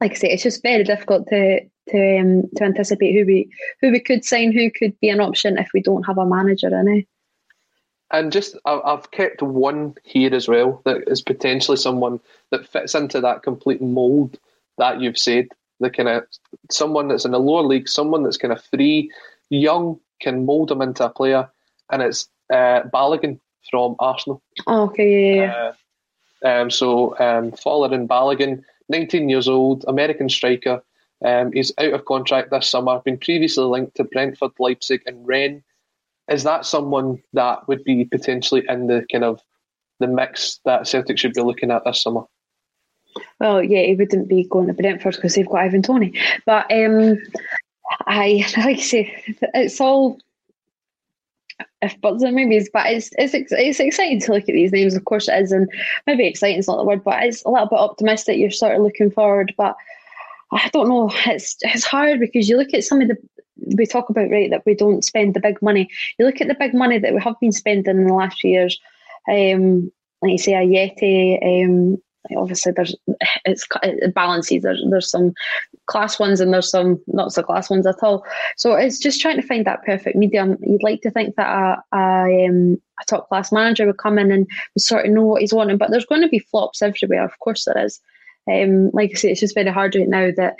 like 0.00 0.12
I 0.12 0.14
say, 0.14 0.30
it's 0.30 0.42
just 0.42 0.62
very 0.62 0.84
difficult 0.84 1.28
to 1.28 1.60
to 1.90 2.18
um, 2.18 2.42
to 2.56 2.64
anticipate 2.64 3.14
who 3.14 3.24
we 3.24 3.50
who 3.80 3.90
we 3.90 4.00
could 4.00 4.24
sign, 4.24 4.52
who 4.52 4.70
could 4.70 4.98
be 5.00 5.08
an 5.08 5.20
option 5.20 5.58
if 5.58 5.68
we 5.72 5.80
don't 5.80 6.04
have 6.04 6.18
a 6.18 6.26
manager 6.26 6.68
in 6.68 6.88
it. 6.88 7.06
And 8.12 8.30
just, 8.30 8.56
I've 8.64 9.10
kept 9.10 9.42
one 9.42 9.96
here 10.04 10.32
as 10.32 10.46
well 10.46 10.80
that 10.84 11.08
is 11.08 11.20
potentially 11.20 11.76
someone 11.76 12.20
that 12.50 12.68
fits 12.68 12.94
into 12.94 13.20
that 13.20 13.42
complete 13.42 13.82
mould 13.82 14.38
that 14.78 15.00
you've 15.00 15.18
said. 15.18 15.48
The 15.80 15.90
kind 15.90 16.08
of 16.08 16.24
someone 16.70 17.08
that's 17.08 17.24
in 17.24 17.32
the 17.32 17.40
lower 17.40 17.62
league, 17.62 17.88
someone 17.88 18.22
that's 18.22 18.36
kind 18.36 18.52
of 18.52 18.62
free, 18.64 19.10
young, 19.50 19.98
can 20.20 20.46
mould 20.46 20.68
them 20.68 20.82
into 20.82 21.04
a 21.04 21.10
player, 21.10 21.50
and 21.90 22.00
it's 22.00 22.28
uh, 22.50 22.82
Balogun 22.94 23.40
from 23.70 23.96
Arsenal. 23.98 24.42
Oh, 24.66 24.84
okay, 24.84 25.36
yeah. 25.36 25.72
Uh, 26.44 26.48
um, 26.48 26.70
so 26.70 27.18
um, 27.18 27.52
Folarin 27.52 28.06
Balogun, 28.06 28.62
19 28.88 29.28
years 29.28 29.48
old, 29.48 29.84
American 29.88 30.28
striker. 30.28 30.82
Um, 31.24 31.52
he's 31.52 31.72
out 31.78 31.94
of 31.94 32.04
contract 32.04 32.50
this 32.50 32.68
summer. 32.68 33.00
Been 33.00 33.18
previously 33.18 33.64
linked 33.64 33.96
to 33.96 34.04
Brentford, 34.04 34.52
Leipzig, 34.58 35.02
and 35.06 35.26
Rennes. 35.26 35.62
Is 36.28 36.42
that 36.42 36.66
someone 36.66 37.22
that 37.32 37.66
would 37.68 37.84
be 37.84 38.04
potentially 38.04 38.64
in 38.68 38.88
the 38.88 39.06
kind 39.10 39.24
of 39.24 39.40
the 40.00 40.06
mix 40.06 40.60
that 40.64 40.86
Celtic 40.86 41.18
should 41.18 41.32
be 41.32 41.40
looking 41.40 41.70
at 41.70 41.84
this 41.84 42.02
summer? 42.02 42.22
Well, 43.40 43.62
yeah, 43.62 43.82
he 43.82 43.94
wouldn't 43.94 44.28
be 44.28 44.44
going 44.44 44.66
to 44.66 44.74
Brentford 44.74 45.14
because 45.14 45.34
they've 45.34 45.46
got 45.46 45.60
Ivan 45.60 45.82
Toney. 45.82 46.12
But 46.44 46.70
um, 46.70 47.18
I 48.06 48.44
like 48.56 48.78
I 48.78 48.80
say, 48.80 49.24
it's 49.54 49.80
all 49.80 50.18
if 51.86 52.00
buts 52.00 52.22
and 52.22 52.36
maybes, 52.36 52.68
but 52.72 52.86
it's, 52.86 53.10
it's 53.18 53.34
it's 53.34 53.80
exciting 53.80 54.20
to 54.20 54.32
look 54.32 54.48
at 54.48 54.54
these 54.54 54.72
names. 54.72 54.94
Of 54.94 55.04
course, 55.04 55.28
it 55.28 55.42
is, 55.42 55.52
and 55.52 55.68
maybe 56.06 56.26
exciting 56.26 56.58
is 56.58 56.68
not 56.68 56.76
the 56.76 56.84
word, 56.84 57.02
but 57.04 57.22
it's 57.22 57.42
a 57.44 57.50
little 57.50 57.68
bit 57.68 57.78
optimistic. 57.78 58.38
You're 58.38 58.50
sort 58.50 58.76
of 58.76 58.82
looking 58.82 59.10
forward, 59.10 59.54
but 59.56 59.76
I 60.52 60.68
don't 60.72 60.88
know. 60.88 61.10
It's 61.26 61.56
it's 61.62 61.84
hard 61.84 62.20
because 62.20 62.48
you 62.48 62.56
look 62.56 62.74
at 62.74 62.84
some 62.84 63.00
of 63.00 63.08
the 63.08 63.16
we 63.76 63.86
talk 63.86 64.10
about 64.10 64.30
right 64.30 64.50
that 64.50 64.64
we 64.66 64.74
don't 64.74 65.04
spend 65.04 65.34
the 65.34 65.40
big 65.40 65.60
money. 65.62 65.88
You 66.18 66.26
look 66.26 66.40
at 66.40 66.48
the 66.48 66.54
big 66.54 66.74
money 66.74 66.98
that 66.98 67.14
we 67.14 67.20
have 67.20 67.40
been 67.40 67.52
spending 67.52 67.96
in 67.96 68.06
the 68.06 68.14
last 68.14 68.40
few 68.40 68.50
years. 68.50 68.78
Um, 69.28 69.90
like 70.22 70.32
you 70.32 70.38
say, 70.38 70.52
Ajeti, 70.52 71.64
um, 71.64 71.98
obviously 72.36 72.72
there's 72.72 72.94
it's 73.44 73.66
it 73.82 74.14
balances 74.14 74.62
there's 74.62 74.82
there's 74.90 75.10
some 75.10 75.32
class 75.86 76.18
ones 76.18 76.40
and 76.40 76.52
there's 76.52 76.70
some 76.70 77.00
not 77.08 77.32
so 77.32 77.42
class 77.42 77.70
ones 77.70 77.86
at 77.86 78.02
all 78.02 78.24
so 78.56 78.74
it's 78.74 78.98
just 78.98 79.20
trying 79.20 79.36
to 79.36 79.46
find 79.46 79.64
that 79.64 79.84
perfect 79.84 80.16
medium 80.16 80.56
you'd 80.62 80.82
like 80.82 81.00
to 81.02 81.10
think 81.10 81.34
that 81.36 81.46
a, 81.46 81.96
a, 81.96 82.46
um, 82.46 82.80
a 83.00 83.04
top 83.06 83.28
class 83.28 83.52
manager 83.52 83.86
would 83.86 83.98
come 83.98 84.18
in 84.18 84.30
and 84.30 84.46
sort 84.78 85.06
of 85.06 85.12
know 85.12 85.22
what 85.22 85.40
he's 85.40 85.54
wanting 85.54 85.78
but 85.78 85.90
there's 85.90 86.06
going 86.06 86.22
to 86.22 86.28
be 86.28 86.38
flops 86.38 86.82
everywhere 86.82 87.24
of 87.24 87.38
course 87.40 87.64
there 87.64 87.84
is 87.84 88.00
um, 88.48 88.90
like 88.92 89.10
I 89.12 89.14
say, 89.14 89.30
it's 89.32 89.40
just 89.40 89.54
very 89.54 89.70
hard 89.70 89.94
right 89.96 90.08
now 90.08 90.30
that 90.36 90.56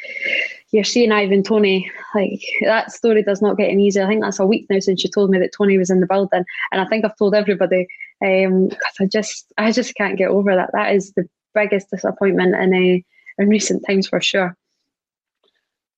you're 0.73 0.85
seeing 0.85 1.13
Ivan 1.13 1.43
Toney. 1.43 1.91
Like 2.15 2.43
that 2.63 2.91
story 2.91 3.23
does 3.23 3.41
not 3.41 3.57
get 3.57 3.71
any 3.71 3.87
easier. 3.87 4.05
I 4.05 4.09
think 4.09 4.23
that's 4.23 4.41
a 4.41 4.47
week 4.47 4.67
now 4.69 4.81
since 4.81 5.05
you 5.05 5.11
told 5.11 5.31
me 5.31 5.39
that 5.39 5.53
Toney 5.57 5.79
was 5.79 5.91
in 5.91 6.01
the 6.01 6.07
building, 6.07 6.45
and 6.73 6.81
I 6.81 6.87
think 6.87 7.05
I've 7.05 7.17
told 7.17 7.35
everybody 7.35 7.87
um, 8.25 8.71
I 9.01 9.07
just 9.07 9.53
I 9.59 9.71
just 9.73 9.95
can't 9.95 10.19
get 10.19 10.31
over 10.31 10.55
that. 10.55 10.71
That 10.73 10.95
is 10.95 11.13
the 11.13 11.29
biggest 11.57 11.91
disappointment 11.91 12.55
in 12.55 13.03
in 13.39 13.49
recent 13.49 13.85
times 13.87 14.09
for 14.09 14.21
sure. 14.21 14.57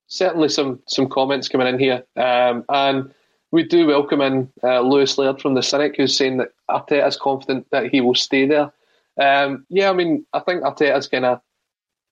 Certainly, 0.06 0.48
some 0.48 0.80
some 0.86 1.08
comments 1.08 1.48
coming 1.48 1.66
in 1.66 1.78
here, 1.78 2.02
um, 2.16 2.64
and 2.70 3.12
we 3.50 3.62
do 3.62 3.86
welcome 3.86 4.20
in 4.22 4.50
uh, 4.62 4.80
Lewis 4.80 5.18
Laird 5.18 5.40
from 5.40 5.54
the 5.54 5.62
Cynic, 5.62 5.96
who's 5.96 6.16
saying 6.16 6.38
that 6.38 6.52
Arteta 6.70 7.06
is 7.06 7.16
confident 7.16 7.66
that 7.72 7.90
he 7.90 8.00
will 8.00 8.14
stay 8.14 8.46
there. 8.46 8.72
Um, 9.20 9.66
yeah, 9.68 9.90
I 9.90 9.92
mean, 9.92 10.24
I 10.32 10.40
think 10.40 10.62
Arteta's 10.62 11.08
kind 11.08 11.24
of 11.26 11.40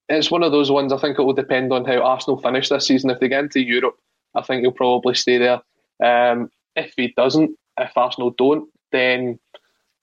it's 0.08 0.30
one 0.30 0.42
of 0.42 0.52
those 0.52 0.70
ones. 0.70 0.92
I 0.92 0.98
think 0.98 1.18
it 1.18 1.22
will 1.22 1.32
depend 1.32 1.72
on 1.72 1.84
how 1.84 2.00
Arsenal 2.00 2.40
finish 2.40 2.68
this 2.68 2.86
season. 2.86 3.10
If 3.10 3.20
they 3.20 3.28
get 3.28 3.44
into 3.44 3.60
Europe, 3.60 3.96
I 4.34 4.42
think 4.42 4.60
he'll 4.60 4.72
probably 4.72 5.14
stay 5.14 5.38
there. 5.38 5.60
Um, 6.04 6.50
if 6.76 6.92
he 6.96 7.14
doesn't, 7.16 7.56
if 7.78 7.96
Arsenal 7.96 8.30
don't, 8.30 8.68
then 8.92 9.38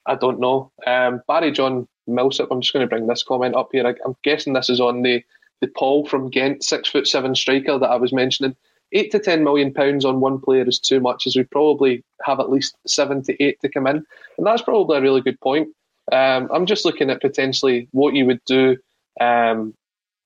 I 0.05 0.15
don't 0.15 0.39
know. 0.39 0.71
Um, 0.85 1.21
Barry 1.27 1.51
John 1.51 1.87
Millsap. 2.07 2.47
I'm 2.51 2.61
just 2.61 2.73
going 2.73 2.85
to 2.85 2.89
bring 2.89 3.07
this 3.07 3.23
comment 3.23 3.55
up 3.55 3.69
here. 3.71 3.85
I, 3.85 3.95
am 4.05 4.15
guessing 4.23 4.53
this 4.53 4.69
is 4.69 4.79
on 4.79 5.01
the 5.01 5.23
the 5.61 5.67
Paul 5.67 6.05
from 6.05 6.29
Ghent, 6.29 6.63
six 6.63 6.89
foot 6.89 7.07
seven 7.07 7.35
striker 7.35 7.79
that 7.79 7.89
I 7.89 7.95
was 7.95 8.11
mentioning. 8.11 8.55
Eight 8.91 9.11
to 9.11 9.19
ten 9.19 9.43
million 9.43 9.73
pounds 9.73 10.05
on 10.05 10.19
one 10.19 10.39
player 10.39 10.67
is 10.67 10.77
too 10.77 10.99
much, 10.99 11.25
as 11.25 11.35
we 11.35 11.43
probably 11.43 12.03
have 12.23 12.39
at 12.39 12.49
least 12.49 12.75
seven 12.85 13.23
to 13.23 13.43
eight 13.43 13.59
to 13.61 13.69
come 13.69 13.87
in, 13.87 14.05
and 14.37 14.45
that's 14.45 14.61
probably 14.61 14.97
a 14.97 15.01
really 15.01 15.21
good 15.21 15.39
point. 15.39 15.69
Um, 16.11 16.49
I'm 16.53 16.65
just 16.65 16.85
looking 16.85 17.09
at 17.09 17.21
potentially 17.21 17.87
what 17.91 18.13
you 18.13 18.25
would 18.25 18.43
do 18.45 18.77
um, 19.21 19.73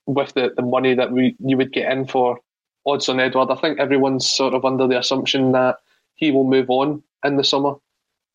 with 0.05 0.33
the, 0.33 0.53
the 0.55 0.63
money 0.63 0.95
that 0.95 1.11
we 1.11 1.35
you 1.39 1.55
would 1.55 1.71
get 1.71 1.91
in 1.91 2.07
for 2.07 2.39
Odsonne 2.87 3.21
Edouard. 3.21 3.51
I 3.51 3.55
think 3.55 3.79
everyone's 3.79 4.27
sort 4.27 4.53
of 4.53 4.65
under 4.65 4.87
the 4.87 4.97
assumption 4.97 5.51
that 5.51 5.77
he 6.15 6.31
will 6.31 6.45
move 6.45 6.69
on 6.69 7.03
in 7.23 7.37
the 7.37 7.43
summer, 7.43 7.75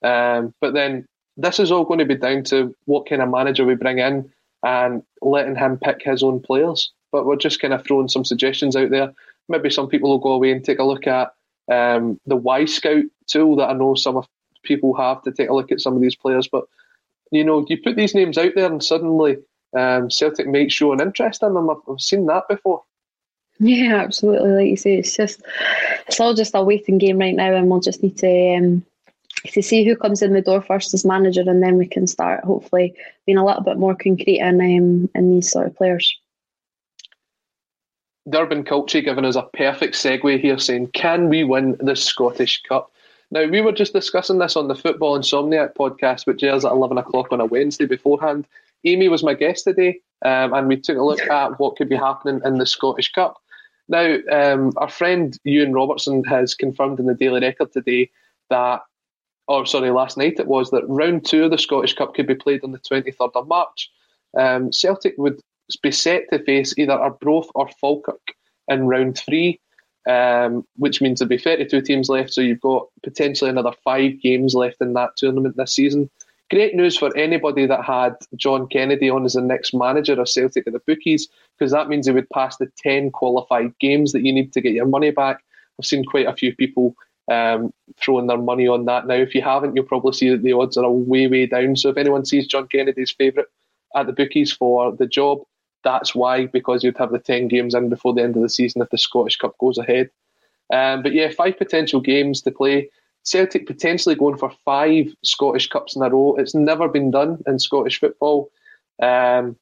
um, 0.02 0.54
but 0.60 0.72
then 0.72 1.06
this 1.36 1.58
is 1.58 1.72
all 1.72 1.84
going 1.84 1.98
to 1.98 2.04
be 2.04 2.16
down 2.16 2.42
to 2.44 2.74
what 2.84 3.08
kind 3.08 3.22
of 3.22 3.30
manager 3.30 3.64
we 3.64 3.74
bring 3.74 3.98
in 3.98 4.30
and 4.62 5.02
letting 5.20 5.56
him 5.56 5.78
pick 5.78 6.02
his 6.02 6.22
own 6.22 6.40
players. 6.40 6.92
But 7.10 7.26
we're 7.26 7.36
just 7.36 7.60
kind 7.60 7.74
of 7.74 7.84
throwing 7.84 8.08
some 8.08 8.24
suggestions 8.24 8.76
out 8.76 8.90
there. 8.90 9.12
Maybe 9.48 9.70
some 9.70 9.88
people 9.88 10.10
will 10.10 10.18
go 10.18 10.32
away 10.32 10.52
and 10.52 10.64
take 10.64 10.78
a 10.78 10.84
look 10.84 11.06
at 11.06 11.34
um, 11.70 12.18
the 12.26 12.38
Wyscout 12.38 13.04
tool 13.26 13.56
that 13.56 13.70
I 13.70 13.72
know 13.72 13.94
some 13.94 14.22
people 14.62 14.94
have 14.94 15.22
to 15.22 15.32
take 15.32 15.48
a 15.48 15.54
look 15.54 15.72
at 15.72 15.80
some 15.80 15.94
of 15.94 16.02
these 16.02 16.16
players. 16.16 16.48
But 16.48 16.64
you 17.30 17.44
know, 17.44 17.64
you 17.68 17.80
put 17.80 17.96
these 17.96 18.14
names 18.14 18.38
out 18.38 18.52
there, 18.54 18.70
and 18.70 18.82
suddenly 18.82 19.38
um, 19.76 20.10
Celtic 20.10 20.46
might 20.46 20.70
show 20.70 20.92
an 20.92 21.00
interest 21.00 21.42
in 21.42 21.54
them. 21.54 21.70
I've, 21.70 21.78
I've 21.88 22.00
seen 22.00 22.26
that 22.26 22.44
before. 22.48 22.82
Yeah, 23.58 23.96
absolutely. 23.96 24.50
Like 24.50 24.66
you 24.66 24.76
say, 24.76 24.96
it's 24.96 25.16
just 25.16 25.42
it's 26.06 26.20
all 26.20 26.34
just 26.34 26.54
a 26.54 26.62
waiting 26.62 26.98
game 26.98 27.18
right 27.18 27.34
now, 27.34 27.54
and 27.54 27.68
we'll 27.68 27.80
just 27.80 28.02
need 28.02 28.18
to 28.18 28.54
um, 28.56 28.84
to 29.46 29.62
see 29.62 29.84
who 29.84 29.96
comes 29.96 30.22
in 30.22 30.32
the 30.32 30.42
door 30.42 30.62
first 30.62 30.94
as 30.94 31.04
manager, 31.04 31.42
and 31.46 31.62
then 31.62 31.76
we 31.76 31.86
can 31.86 32.06
start 32.06 32.44
hopefully 32.44 32.94
being 33.26 33.38
a 33.38 33.44
little 33.44 33.62
bit 33.62 33.76
more 33.76 33.94
concrete 33.94 34.40
in 34.40 34.60
um, 34.60 35.10
in 35.14 35.34
these 35.34 35.50
sort 35.50 35.66
of 35.66 35.76
players. 35.76 36.16
Durban 38.30 38.62
Culture 38.62 39.00
giving 39.00 39.24
us 39.24 39.34
a 39.34 39.42
perfect 39.42 39.94
segue 39.94 40.40
here, 40.40 40.58
saying, 40.58 40.88
"Can 40.94 41.28
we 41.28 41.42
win 41.44 41.76
the 41.80 41.96
Scottish 41.96 42.62
Cup?" 42.62 42.92
Now 43.30 43.46
we 43.46 43.60
were 43.60 43.72
just 43.72 43.94
discussing 43.94 44.38
this 44.38 44.56
on 44.56 44.68
the 44.68 44.74
Football 44.74 45.18
Insomniac 45.18 45.74
podcast, 45.74 46.26
which 46.26 46.42
airs 46.42 46.64
at 46.64 46.72
eleven 46.72 46.98
o'clock 46.98 47.32
on 47.32 47.40
a 47.40 47.46
Wednesday 47.46 47.86
beforehand. 47.86 48.46
Amy 48.84 49.08
was 49.08 49.24
my 49.24 49.34
guest 49.34 49.64
today, 49.64 50.00
um, 50.24 50.52
and 50.52 50.68
we 50.68 50.76
took 50.76 50.98
a 50.98 51.02
look 51.02 51.20
at 51.20 51.58
what 51.58 51.76
could 51.76 51.88
be 51.88 51.96
happening 51.96 52.40
in 52.44 52.58
the 52.58 52.66
Scottish 52.66 53.12
Cup. 53.12 53.38
Now, 53.88 54.16
um, 54.30 54.72
our 54.76 54.88
friend 54.88 55.38
Ewan 55.44 55.72
Robertson 55.72 56.24
has 56.24 56.54
confirmed 56.54 57.00
in 57.00 57.06
the 57.06 57.14
Daily 57.14 57.40
Record 57.40 57.72
today 57.72 58.10
that, 58.48 58.82
or 59.48 59.66
sorry, 59.66 59.90
last 59.90 60.16
night 60.16 60.38
it 60.38 60.46
was 60.46 60.70
that 60.70 60.88
round 60.88 61.24
two 61.24 61.44
of 61.44 61.50
the 61.50 61.58
Scottish 61.58 61.94
Cup 61.94 62.14
could 62.14 62.26
be 62.26 62.34
played 62.34 62.62
on 62.64 62.72
the 62.72 62.78
23rd 62.78 63.32
of 63.34 63.48
March. 63.48 63.90
Um, 64.38 64.72
Celtic 64.72 65.14
would 65.18 65.40
be 65.82 65.90
set 65.90 66.24
to 66.30 66.42
face 66.44 66.76
either 66.78 66.92
Arbroath 66.92 67.48
or 67.54 67.68
Falkirk 67.80 68.34
in 68.68 68.86
round 68.86 69.18
three, 69.18 69.60
um, 70.08 70.66
which 70.76 71.00
means 71.00 71.18
there'll 71.18 71.28
be 71.28 71.38
32 71.38 71.82
teams 71.82 72.08
left, 72.08 72.32
so 72.32 72.40
you've 72.40 72.60
got 72.60 72.88
potentially 73.02 73.50
another 73.50 73.72
five 73.84 74.20
games 74.20 74.54
left 74.54 74.80
in 74.80 74.94
that 74.94 75.16
tournament 75.16 75.56
this 75.56 75.74
season. 75.74 76.10
Great 76.50 76.74
news 76.74 76.98
for 76.98 77.16
anybody 77.16 77.66
that 77.66 77.84
had 77.84 78.14
John 78.36 78.66
Kennedy 78.66 79.08
on 79.08 79.24
as 79.24 79.32
the 79.32 79.40
next 79.40 79.72
manager 79.72 80.20
of 80.20 80.28
Celtic 80.28 80.66
at 80.66 80.74
the 80.74 80.82
bookies, 80.86 81.28
because 81.58 81.72
that 81.72 81.88
means 81.88 82.06
he 82.06 82.12
would 82.12 82.28
pass 82.30 82.56
the 82.58 82.70
10 82.76 83.10
qualified 83.10 83.72
games 83.78 84.12
that 84.12 84.22
you 84.22 84.32
need 84.32 84.52
to 84.52 84.60
get 84.60 84.74
your 84.74 84.86
money 84.86 85.10
back. 85.10 85.42
I've 85.78 85.86
seen 85.86 86.04
quite 86.04 86.26
a 86.26 86.36
few 86.36 86.54
people 86.54 86.94
um, 87.32 87.72
throwing 87.96 88.26
their 88.26 88.38
money 88.38 88.68
on 88.68 88.84
that 88.86 89.06
now. 89.06 89.14
If 89.14 89.34
you 89.34 89.42
haven't, 89.42 89.74
you'll 89.74 89.84
probably 89.84 90.12
see 90.12 90.30
that 90.30 90.42
the 90.42 90.52
odds 90.52 90.76
are 90.76 90.90
way, 90.90 91.26
way 91.26 91.46
down. 91.46 91.76
So 91.76 91.88
if 91.88 91.96
anyone 91.96 92.24
sees 92.24 92.46
John 92.46 92.68
Kennedy's 92.68 93.12
favourite 93.12 93.48
at 93.94 94.06
the 94.06 94.12
bookies 94.12 94.52
for 94.52 94.94
the 94.94 95.06
job, 95.06 95.40
that's 95.84 96.14
why, 96.14 96.46
because 96.46 96.84
you'd 96.84 96.98
have 96.98 97.10
the 97.10 97.18
10 97.18 97.48
games 97.48 97.74
in 97.74 97.88
before 97.88 98.14
the 98.14 98.22
end 98.22 98.36
of 98.36 98.42
the 98.42 98.48
season 98.48 98.82
if 98.82 98.90
the 98.90 98.98
Scottish 98.98 99.36
Cup 99.36 99.56
goes 99.58 99.78
ahead. 99.78 100.10
Um, 100.72 101.02
but 101.02 101.12
yeah, 101.12 101.30
five 101.30 101.58
potential 101.58 102.00
games 102.00 102.40
to 102.42 102.50
play. 102.50 102.88
Celtic 103.24 103.66
potentially 103.66 104.14
going 104.14 104.36
for 104.36 104.50
five 104.64 105.06
Scottish 105.24 105.68
Cups 105.68 105.96
in 105.96 106.02
a 106.02 106.10
row. 106.10 106.34
It's 106.36 106.54
never 106.54 106.88
been 106.88 107.10
done 107.10 107.42
in 107.46 107.58
Scottish 107.58 108.00
football. 108.00 108.50
Um, 109.00 109.56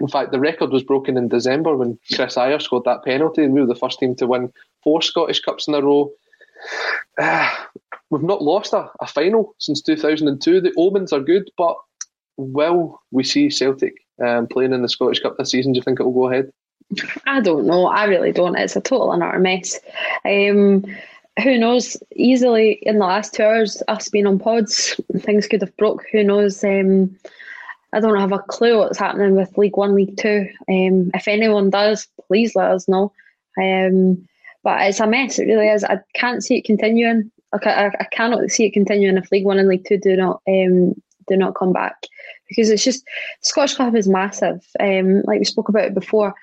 in 0.00 0.08
fact, 0.08 0.32
the 0.32 0.40
record 0.40 0.70
was 0.70 0.82
broken 0.82 1.16
in 1.16 1.28
December 1.28 1.76
when 1.76 1.98
Chris 2.14 2.34
Ajer 2.34 2.60
scored 2.60 2.84
that 2.84 3.04
penalty, 3.04 3.44
and 3.44 3.54
we 3.54 3.60
were 3.60 3.66
the 3.66 3.74
first 3.74 4.00
team 4.00 4.14
to 4.16 4.26
win 4.26 4.52
four 4.82 5.02
Scottish 5.02 5.40
Cups 5.40 5.68
in 5.68 5.74
a 5.74 5.80
row. 5.80 6.10
Uh, 7.18 7.50
we've 8.10 8.22
not 8.22 8.42
lost 8.42 8.72
a, 8.72 8.90
a 9.00 9.06
final 9.06 9.54
since 9.58 9.82
2002. 9.82 10.60
The 10.60 10.72
omens 10.76 11.12
are 11.12 11.20
good, 11.20 11.50
but 11.56 11.76
will 12.36 13.00
we 13.10 13.24
see 13.24 13.50
Celtic 13.50 13.94
um, 14.24 14.46
playing 14.46 14.72
in 14.72 14.82
the 14.82 14.88
Scottish 14.88 15.20
Cup 15.20 15.36
this 15.38 15.50
season? 15.50 15.72
Do 15.72 15.78
you 15.78 15.82
think 15.82 16.00
it 16.00 16.04
will 16.04 16.12
go 16.12 16.30
ahead? 16.30 16.50
I 17.26 17.40
don't 17.40 17.66
know. 17.66 17.86
I 17.86 18.04
really 18.04 18.32
don't. 18.32 18.56
It's 18.56 18.76
a 18.76 18.80
total 18.80 19.12
and 19.12 19.22
utter 19.22 19.38
mess. 19.38 19.80
Um, 20.24 20.84
who 21.42 21.58
knows? 21.58 21.96
Easily 22.14 22.78
in 22.82 22.98
the 22.98 23.06
last 23.06 23.34
two 23.34 23.42
hours, 23.42 23.82
us 23.88 24.08
being 24.08 24.26
on 24.26 24.38
pods, 24.38 25.00
things 25.18 25.48
could 25.48 25.62
have 25.62 25.76
broke. 25.76 26.04
Who 26.12 26.22
knows? 26.22 26.62
Um, 26.62 27.16
I 27.92 28.00
don't 28.00 28.18
have 28.18 28.32
a 28.32 28.38
clue 28.38 28.78
what's 28.78 28.98
happening 28.98 29.34
with 29.34 29.56
League 29.56 29.76
One, 29.76 29.94
League 29.94 30.16
Two. 30.16 30.48
Um, 30.68 31.10
if 31.14 31.26
anyone 31.26 31.70
does, 31.70 32.06
please 32.26 32.54
let 32.54 32.70
us 32.70 32.88
know. 32.88 33.12
Um, 33.60 34.28
but 34.64 34.80
it's 34.82 35.00
a 35.00 35.06
mess. 35.06 35.38
It 35.38 35.46
really 35.46 35.68
is. 35.68 35.84
I 35.84 36.00
can't 36.14 36.42
see 36.42 36.56
it 36.56 36.64
continuing. 36.64 37.30
Like 37.52 37.66
I, 37.66 37.86
I 38.00 38.06
cannot 38.10 38.50
see 38.50 38.64
it 38.64 38.72
continuing 38.72 39.16
if 39.16 39.30
League 39.30 39.44
One 39.44 39.58
and 39.58 39.68
League 39.68 39.86
Two 39.86 39.98
do 39.98 40.16
not 40.16 40.40
um, 40.48 40.94
do 41.28 41.36
not 41.36 41.54
come 41.54 41.72
back 41.72 42.06
because 42.48 42.70
it's 42.70 42.82
just 42.82 43.04
Scottish 43.42 43.76
Club 43.76 43.94
is 43.94 44.08
massive. 44.08 44.66
Um, 44.80 45.22
like 45.22 45.38
we 45.38 45.44
spoke 45.44 45.68
about 45.68 45.84
it 45.84 45.94
before 45.94 46.34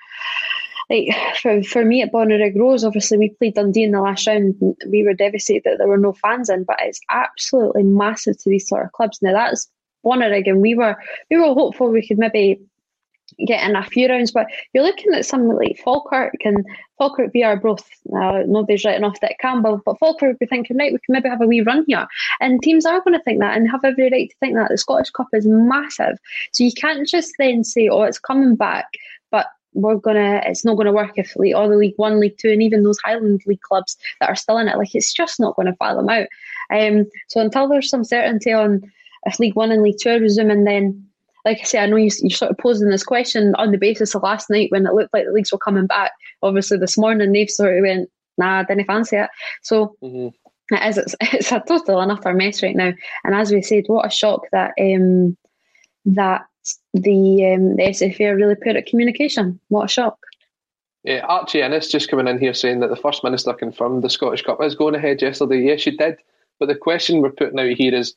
like 0.90 1.08
for, 1.40 1.62
for 1.62 1.84
me 1.84 2.02
at 2.02 2.12
Bonnyrigg 2.12 2.58
Rose, 2.58 2.84
obviously 2.84 3.18
we 3.18 3.30
played 3.30 3.54
Dundee 3.54 3.84
in 3.84 3.92
the 3.92 4.00
last 4.00 4.26
round. 4.26 4.54
We 4.88 5.04
were 5.04 5.14
devastated 5.14 5.62
that 5.64 5.78
there 5.78 5.88
were 5.88 5.98
no 5.98 6.12
fans 6.12 6.48
in, 6.50 6.64
but 6.64 6.76
it's 6.80 7.00
absolutely 7.10 7.84
massive 7.84 8.38
to 8.38 8.50
these 8.50 8.68
sort 8.68 8.84
of 8.84 8.92
clubs. 8.92 9.20
Now 9.22 9.32
that's 9.32 9.68
Bonnyrigg, 10.04 10.48
and 10.48 10.60
we 10.60 10.74
were 10.74 10.96
we 11.30 11.38
were 11.38 11.54
hopeful 11.54 11.88
we 11.88 12.06
could 12.06 12.18
maybe 12.18 12.60
get 13.46 13.68
in 13.68 13.76
a 13.76 13.82
few 13.84 14.08
rounds, 14.08 14.30
but 14.30 14.46
you're 14.72 14.84
looking 14.84 15.12
at 15.14 15.26
something 15.26 15.56
like 15.56 15.78
Falkirk 15.78 16.34
and 16.44 16.64
Falkirk 16.98 17.32
be 17.32 17.44
Arbroath. 17.44 17.88
Uh, 18.14 18.42
nobody's 18.46 18.84
writing 18.84 19.04
off 19.04 19.20
that 19.20 19.38
Campbell, 19.40 19.80
but 19.84 19.98
Falkirk 19.98 20.30
would 20.30 20.38
be 20.38 20.46
thinking, 20.46 20.76
right, 20.76 20.92
we 20.92 20.98
can 21.04 21.12
maybe 21.12 21.28
have 21.28 21.40
a 21.40 21.46
wee 21.46 21.60
run 21.60 21.84
here. 21.86 22.06
And 22.40 22.62
teams 22.62 22.86
are 22.86 23.00
going 23.00 23.16
to 23.16 23.22
think 23.24 23.40
that 23.40 23.56
and 23.56 23.70
have 23.70 23.84
every 23.84 24.10
right 24.10 24.30
to 24.30 24.36
think 24.40 24.54
that. 24.54 24.68
The 24.70 24.78
Scottish 24.78 25.10
Cup 25.10 25.28
is 25.32 25.46
massive. 25.46 26.18
So 26.52 26.64
you 26.64 26.72
can't 26.72 27.06
just 27.06 27.32
then 27.38 27.64
say, 27.64 27.88
oh, 27.88 28.02
it's 28.02 28.18
coming 28.18 28.56
back, 28.56 28.86
but 29.30 29.46
we're 29.74 29.96
gonna 29.96 30.42
it's 30.44 30.64
not 30.64 30.76
gonna 30.76 30.92
work 30.92 31.12
if 31.16 31.34
like 31.36 31.54
all 31.54 31.68
the 31.68 31.76
League 31.76 31.94
One, 31.96 32.20
League 32.20 32.36
Two, 32.38 32.50
and 32.50 32.62
even 32.62 32.82
those 32.82 32.98
Highland 33.04 33.42
League 33.46 33.60
clubs 33.62 33.96
that 34.20 34.28
are 34.28 34.36
still 34.36 34.58
in 34.58 34.68
it, 34.68 34.76
like 34.76 34.94
it's 34.94 35.12
just 35.12 35.40
not 35.40 35.56
gonna 35.56 35.74
file 35.76 35.96
them 35.96 36.08
out. 36.08 36.26
Um, 36.72 37.06
so 37.28 37.40
until 37.40 37.68
there's 37.68 37.88
some 37.88 38.04
certainty 38.04 38.52
on 38.52 38.82
if 39.24 39.38
League 39.38 39.56
One 39.56 39.72
and 39.72 39.82
League 39.82 39.96
Two 40.00 40.10
are 40.10 40.20
resuming, 40.20 40.64
then 40.64 41.06
like 41.44 41.58
I 41.60 41.64
say, 41.64 41.78
I 41.78 41.86
know 41.86 41.96
you, 41.96 42.10
you're 42.20 42.30
sort 42.30 42.50
of 42.50 42.58
posing 42.58 42.88
this 42.88 43.04
question 43.04 43.54
on 43.56 43.72
the 43.72 43.78
basis 43.78 44.14
of 44.14 44.22
last 44.22 44.48
night 44.48 44.70
when 44.70 44.86
it 44.86 44.94
looked 44.94 45.12
like 45.12 45.26
the 45.26 45.32
leagues 45.32 45.52
were 45.52 45.58
coming 45.58 45.86
back. 45.86 46.12
Obviously, 46.42 46.78
this 46.78 46.96
morning 46.96 47.32
they've 47.32 47.50
sort 47.50 47.76
of 47.76 47.82
went, 47.82 48.10
nah, 48.38 48.60
I 48.60 48.64
didn't 48.64 48.86
fancy 48.86 49.16
it. 49.16 49.30
So 49.62 49.96
mm-hmm. 50.02 50.74
it 50.74 50.88
is, 50.88 50.98
it's, 50.98 51.14
it's 51.20 51.52
a 51.52 51.62
total 51.66 52.00
and 52.00 52.12
utter 52.12 52.32
mess 52.32 52.62
right 52.62 52.76
now. 52.76 52.92
And 53.24 53.34
as 53.34 53.50
we 53.50 53.62
said, 53.62 53.84
what 53.86 54.06
a 54.06 54.10
shock 54.10 54.42
that 54.52 54.72
um, 54.80 55.36
that 56.04 56.42
the 56.94 57.54
um, 57.54 57.76
the 57.76 57.82
SFA 57.82 58.36
really 58.36 58.54
poor 58.54 58.76
at 58.76 58.86
communication. 58.86 59.58
What 59.68 59.86
a 59.86 59.88
shock. 59.88 60.18
Yeah, 61.04 61.26
Archie 61.26 61.62
Innes 61.62 61.88
just 61.88 62.08
coming 62.08 62.28
in 62.28 62.38
here 62.38 62.54
saying 62.54 62.78
that 62.80 62.90
the 62.90 62.96
First 62.96 63.24
Minister 63.24 63.52
confirmed 63.52 64.04
the 64.04 64.10
Scottish 64.10 64.42
Cup 64.42 64.62
is 64.62 64.76
going 64.76 64.94
ahead 64.94 65.20
yesterday. 65.20 65.60
Yes, 65.60 65.80
she 65.80 65.96
did. 65.96 66.16
But 66.60 66.66
the 66.66 66.76
question 66.76 67.20
we're 67.20 67.30
putting 67.30 67.58
out 67.58 67.76
here 67.76 67.92
is 67.92 68.14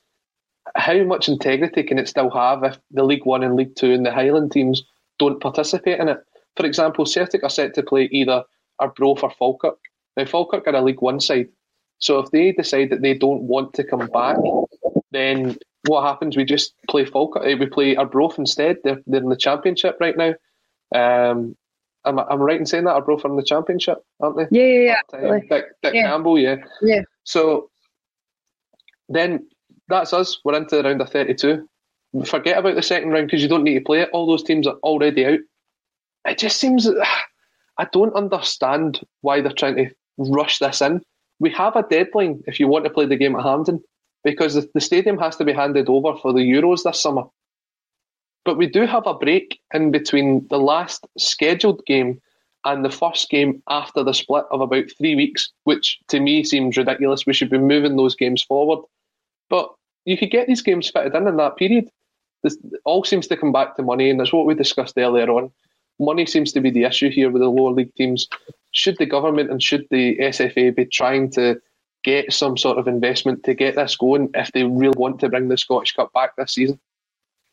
how 0.75 1.03
much 1.03 1.29
integrity 1.29 1.83
can 1.83 1.97
it 1.97 2.07
still 2.07 2.29
have 2.29 2.63
if 2.63 2.77
the 2.91 3.03
League 3.03 3.25
One 3.25 3.43
and 3.43 3.55
League 3.55 3.75
Two 3.75 3.91
and 3.91 4.05
the 4.05 4.11
Highland 4.11 4.51
teams 4.51 4.83
don't 5.19 5.41
participate 5.41 5.99
in 5.99 6.09
it? 6.09 6.19
For 6.57 6.65
example, 6.65 7.05
Celtic 7.05 7.43
are 7.43 7.49
set 7.49 7.73
to 7.75 7.83
play 7.83 8.09
either 8.11 8.43
Arbroath 8.79 9.23
or 9.23 9.31
Falkirk. 9.31 9.77
Now, 10.17 10.25
Falkirk 10.25 10.67
are 10.67 10.75
a 10.75 10.81
League 10.81 11.01
One 11.01 11.19
side. 11.19 11.49
So 11.99 12.19
if 12.19 12.31
they 12.31 12.51
decide 12.51 12.89
that 12.89 13.01
they 13.01 13.13
don't 13.13 13.43
want 13.43 13.73
to 13.75 13.83
come 13.83 14.07
back, 14.07 14.37
then 15.11 15.57
what 15.87 16.03
happens? 16.03 16.35
We 16.35 16.43
just 16.43 16.73
play 16.89 17.05
Falkirk. 17.05 17.45
Eh, 17.45 17.55
we 17.55 17.67
play 17.67 17.95
Arbroath 17.95 18.37
instead. 18.37 18.77
They're, 18.83 19.01
they're 19.07 19.21
in 19.21 19.29
the 19.29 19.37
Championship 19.37 19.97
right 19.99 20.15
now. 20.17 20.33
Um, 20.93 21.55
am 22.05 22.19
I, 22.19 22.25
am 22.29 22.39
right 22.39 22.59
in 22.59 22.65
saying 22.65 22.83
that 22.85 22.95
Arbroath 22.95 23.23
are 23.23 23.31
in 23.31 23.37
the 23.37 23.43
Championship, 23.43 23.99
aren't 24.19 24.37
they? 24.37 24.47
Yeah, 24.51 24.65
yeah, 24.65 24.95
yeah. 25.13 25.39
Dick, 25.49 25.65
Dick 25.81 25.93
yeah. 25.93 26.07
Campbell, 26.07 26.37
yeah. 26.37 26.57
Yeah. 26.81 27.01
So 27.23 27.69
then 29.07 29.47
that's 29.87 30.13
us. 30.13 30.39
We're 30.43 30.55
into 30.55 30.75
the 30.75 30.83
round 30.83 31.01
of 31.01 31.09
32. 31.09 31.67
Forget 32.25 32.57
about 32.57 32.75
the 32.75 32.81
second 32.81 33.09
round 33.09 33.27
because 33.27 33.41
you 33.41 33.49
don't 33.49 33.63
need 33.63 33.75
to 33.75 33.85
play 33.85 34.01
it. 34.01 34.09
All 34.13 34.25
those 34.25 34.43
teams 34.43 34.67
are 34.67 34.75
already 34.83 35.25
out. 35.25 35.39
It 36.25 36.37
just 36.37 36.59
seems 36.59 36.89
I 37.77 37.87
don't 37.91 38.15
understand 38.15 39.01
why 39.21 39.41
they're 39.41 39.51
trying 39.51 39.75
to 39.75 39.89
rush 40.17 40.59
this 40.59 40.81
in. 40.81 41.01
We 41.39 41.49
have 41.51 41.75
a 41.75 41.83
deadline 41.83 42.41
if 42.47 42.59
you 42.59 42.67
want 42.67 42.85
to 42.85 42.89
play 42.89 43.05
the 43.05 43.17
game 43.17 43.35
at 43.35 43.43
Hampden 43.43 43.83
because 44.23 44.55
the 44.73 44.81
stadium 44.81 45.17
has 45.17 45.35
to 45.35 45.45
be 45.45 45.51
handed 45.51 45.89
over 45.89 46.17
for 46.17 46.31
the 46.31 46.39
Euros 46.39 46.83
this 46.83 47.01
summer. 47.01 47.23
But 48.45 48.57
we 48.57 48.67
do 48.67 48.85
have 48.85 49.05
a 49.05 49.13
break 49.13 49.59
in 49.73 49.91
between 49.91 50.47
the 50.49 50.59
last 50.59 51.05
scheduled 51.17 51.85
game 51.85 52.21
and 52.63 52.83
the 52.83 52.89
first 52.89 53.29
game 53.29 53.61
after 53.69 54.03
the 54.03 54.13
split 54.13 54.45
of 54.51 54.61
about 54.61 54.85
three 54.97 55.15
weeks, 55.15 55.51
which 55.65 55.99
to 56.07 56.19
me 56.19 56.43
seems 56.43 56.77
ridiculous. 56.77 57.25
We 57.25 57.33
should 57.33 57.49
be 57.49 57.57
moving 57.57 57.97
those 57.97 58.15
games 58.15 58.41
forward. 58.41 58.83
But 59.49 59.69
you 60.05 60.17
could 60.17 60.31
get 60.31 60.47
these 60.47 60.61
games 60.61 60.89
fitted 60.89 61.15
in 61.15 61.27
in 61.27 61.37
that 61.37 61.57
period. 61.57 61.89
This 62.43 62.57
all 62.83 63.03
seems 63.03 63.27
to 63.27 63.37
come 63.37 63.51
back 63.51 63.75
to 63.75 63.83
money, 63.83 64.09
and 64.09 64.19
that's 64.19 64.33
what 64.33 64.45
we 64.45 64.53
discussed 64.53 64.97
earlier 64.97 65.29
on. 65.29 65.51
Money 65.99 66.25
seems 66.25 66.51
to 66.53 66.61
be 66.61 66.69
the 66.69 66.83
issue 66.83 67.09
here 67.09 67.29
with 67.29 67.41
the 67.41 67.49
lower 67.49 67.71
league 67.71 67.93
teams. 67.95 68.27
Should 68.71 68.97
the 68.97 69.05
government 69.05 69.49
and 69.49 69.63
should 69.63 69.87
the 69.89 70.17
SFA 70.17 70.75
be 70.75 70.85
trying 70.85 71.31
to 71.31 71.59
get 72.03 72.31
some 72.31 72.57
sort 72.57 72.77
of 72.77 72.87
investment 72.87 73.43
to 73.45 73.53
get 73.53 73.75
this 73.75 73.95
going 73.95 74.29
if 74.35 74.51
they 74.51 74.63
really 74.63 74.97
want 74.97 75.19
to 75.21 75.29
bring 75.29 75.47
the 75.47 75.57
Scottish 75.57 75.93
Cup 75.93 76.13
back 76.13 76.35
this 76.35 76.53
season? 76.53 76.79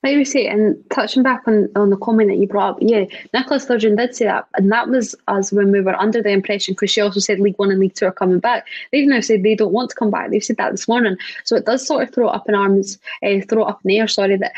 Like 0.03 0.17
we 0.17 0.25
say, 0.25 0.47
and 0.49 0.77
touching 0.91 1.23
back 1.23 1.43
on, 1.47 1.69
on 1.77 1.91
the 1.91 1.97
comment 1.97 2.29
that 2.29 2.39
you 2.39 2.47
brought 2.49 2.75
up, 2.75 2.79
yeah, 2.81 3.05
Nicola 3.33 3.61
Sturgeon 3.61 3.97
did 3.97 4.15
say 4.15 4.25
that, 4.25 4.47
and 4.57 4.71
that 4.73 4.89
was 4.89 5.15
us 5.29 5.53
when 5.53 5.71
we 5.71 5.81
were 5.81 5.95
under 5.95 6.21
the 6.21 6.31
impression, 6.31 6.75
because 6.75 6.91
she 6.91 7.01
also 7.01 7.21
said 7.21 7.39
League 7.39 7.59
One 7.59 7.71
and 7.71 7.79
League 7.79 7.95
Two 7.95 8.07
are 8.07 8.13
coming 8.13 8.41
back. 8.41 8.67
They've 8.91 9.07
now 9.07 9.21
said 9.21 9.43
they 9.43 9.55
don't 9.55 9.73
want 9.73 9.91
to 9.91 9.97
come 9.97 10.11
back. 10.11 10.31
They've 10.31 10.43
said 10.43 10.57
that 10.57 10.73
this 10.73 10.89
morning, 10.89 11.17
so 11.45 11.57
it 11.57 11.67
does 11.67 11.87
sort 11.87 12.03
of 12.03 12.15
throw 12.15 12.29
up 12.29 12.49
in 12.49 12.55
arms, 12.55 12.99
uh, 13.23 13.41
throw 13.49 13.65
up 13.65 13.81
in 13.85 13.89
the 13.89 13.99
air. 13.99 14.09
Sorry, 14.09 14.37
that 14.37 14.53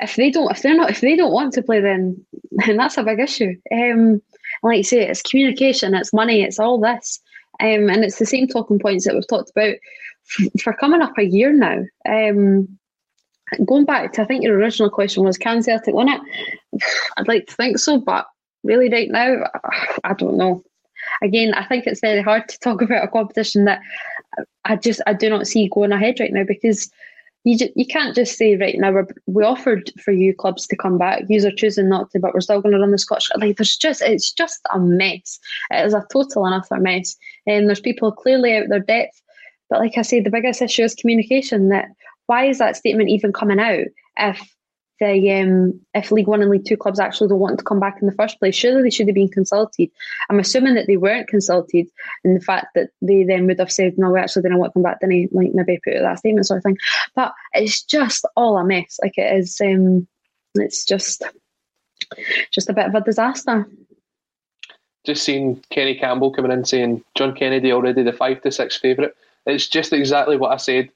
if 0.00 0.16
they 0.16 0.30
don't, 0.30 0.50
if 0.50 0.62
they're 0.62 0.76
not, 0.76 0.90
if 0.90 1.00
they 1.00 1.16
don't 1.16 1.32
want 1.32 1.54
to 1.54 1.62
play, 1.62 1.80
then 1.80 2.24
then 2.66 2.76
that's 2.76 2.98
a 2.98 3.02
big 3.02 3.20
issue. 3.20 3.56
Um, 3.72 4.20
like 4.62 4.78
you 4.78 4.84
say, 4.84 5.08
it's 5.08 5.22
communication, 5.22 5.94
it's 5.94 6.12
money, 6.12 6.42
it's 6.42 6.58
all 6.58 6.78
this, 6.78 7.20
um, 7.60 7.88
and 7.88 8.04
it's 8.04 8.18
the 8.18 8.26
same 8.26 8.46
talking 8.46 8.78
points 8.78 9.06
that 9.06 9.14
we've 9.14 9.26
talked 9.26 9.50
about 9.50 9.76
for 10.62 10.72
coming 10.74 11.02
up 11.02 11.16
a 11.18 11.24
year 11.24 11.52
now. 11.52 11.82
Um, 12.08 12.78
going 13.64 13.84
back 13.84 14.12
to, 14.12 14.22
I 14.22 14.24
think 14.24 14.42
your 14.42 14.56
original 14.56 14.90
question 14.90 15.24
was, 15.24 15.38
can 15.38 15.62
Celtic 15.62 15.94
win 15.94 16.08
it? 16.08 16.20
I'd 17.16 17.28
like 17.28 17.46
to 17.46 17.54
think 17.54 17.78
so, 17.78 17.98
but 17.98 18.26
really 18.64 18.88
right 18.88 19.10
now, 19.10 19.44
I 20.04 20.14
don't 20.14 20.36
know. 20.36 20.62
Again, 21.22 21.54
I 21.54 21.64
think 21.64 21.86
it's 21.86 22.00
very 22.00 22.22
hard 22.22 22.48
to 22.48 22.58
talk 22.58 22.82
about 22.82 23.04
a 23.04 23.08
competition 23.08 23.64
that 23.64 23.80
I 24.64 24.76
just 24.76 25.00
I 25.06 25.12
do 25.12 25.28
not 25.28 25.46
see 25.46 25.68
going 25.68 25.92
ahead 25.92 26.20
right 26.20 26.32
now 26.32 26.44
because 26.44 26.90
you 27.44 27.58
just, 27.58 27.72
you 27.74 27.86
can't 27.86 28.14
just 28.14 28.38
say 28.38 28.56
right 28.56 28.78
now 28.78 28.92
we're, 28.92 29.06
we 29.26 29.42
offered 29.42 29.90
for 30.02 30.12
you 30.12 30.32
clubs 30.34 30.66
to 30.68 30.76
come 30.76 30.96
back. 30.96 31.24
You 31.28 31.44
are 31.46 31.50
choosing 31.50 31.88
not 31.88 32.10
to, 32.10 32.20
but 32.20 32.34
we're 32.34 32.40
still 32.40 32.60
going 32.60 32.72
to 32.72 32.78
run 32.78 32.92
the 32.92 32.98
Scottish. 32.98 33.30
Like 33.36 33.56
there's 33.56 33.76
just 33.76 34.00
it's 34.00 34.32
just 34.32 34.60
a 34.72 34.78
mess. 34.78 35.40
It 35.70 35.84
is 35.84 35.94
a 35.94 36.06
total 36.12 36.46
and 36.46 36.54
utter 36.54 36.80
mess. 36.80 37.16
And 37.46 37.66
there's 37.66 37.80
people 37.80 38.12
clearly 38.12 38.56
out 38.56 38.68
their 38.68 38.80
depth. 38.80 39.20
But 39.68 39.80
like 39.80 39.98
I 39.98 40.02
say, 40.02 40.20
the 40.20 40.30
biggest 40.30 40.62
issue 40.62 40.84
is 40.84 40.94
communication. 40.94 41.68
That 41.70 41.86
why 42.32 42.46
is 42.46 42.56
that 42.56 42.78
statement 42.78 43.10
even 43.10 43.30
coming 43.30 43.60
out 43.60 43.84
if 44.16 44.56
the 45.00 45.32
um, 45.32 45.78
if 45.92 46.10
League 46.10 46.28
One 46.28 46.40
and 46.40 46.50
League 46.50 46.64
Two 46.64 46.78
clubs 46.78 46.98
actually 46.98 47.28
don't 47.28 47.40
want 47.40 47.58
to 47.58 47.64
come 47.64 47.78
back 47.78 47.98
in 48.00 48.06
the 48.06 48.14
first 48.14 48.38
place, 48.38 48.54
surely 48.54 48.82
they 48.82 48.88
should 48.88 49.06
have 49.06 49.14
been 49.14 49.28
consulted. 49.28 49.90
I'm 50.30 50.38
assuming 50.38 50.74
that 50.76 50.86
they 50.86 50.96
weren't 50.96 51.28
consulted, 51.28 51.88
and 52.24 52.34
the 52.34 52.40
fact 52.40 52.68
that 52.74 52.88
they 53.02 53.24
then 53.24 53.46
would 53.46 53.58
have 53.58 53.70
said, 53.70 53.98
"No, 53.98 54.10
we 54.10 54.18
actually 54.18 54.42
didn't 54.42 54.56
want 54.56 54.70
to 54.70 54.74
come 54.74 54.82
back," 54.82 55.00
then 55.00 55.10
he, 55.10 55.28
like 55.30 55.52
maybe 55.52 55.78
put 55.84 55.96
out 55.96 56.04
that 56.04 56.20
statement 56.20 56.46
sort 56.46 56.56
of 56.58 56.64
thing. 56.64 56.78
But 57.14 57.34
it's 57.52 57.82
just 57.82 58.24
all 58.34 58.56
a 58.56 58.64
mess. 58.64 58.98
Like 59.02 59.18
it 59.18 59.36
is, 59.36 59.60
um, 59.60 60.08
it's 60.54 60.86
just 60.86 61.22
just 62.50 62.70
a 62.70 62.72
bit 62.72 62.86
of 62.86 62.94
a 62.94 63.02
disaster. 63.02 63.66
Just 65.04 65.24
seeing 65.24 65.62
Kenny 65.68 65.96
Campbell 65.96 66.32
coming 66.32 66.52
in 66.52 66.64
saying 66.64 67.04
John 67.14 67.34
Kennedy 67.34 67.72
already 67.72 68.02
the 68.02 68.12
five 68.12 68.40
to 68.40 68.50
six 68.50 68.78
favourite. 68.78 69.12
It's 69.44 69.68
just 69.68 69.92
exactly 69.92 70.38
what 70.38 70.52
I 70.52 70.56
said 70.56 70.88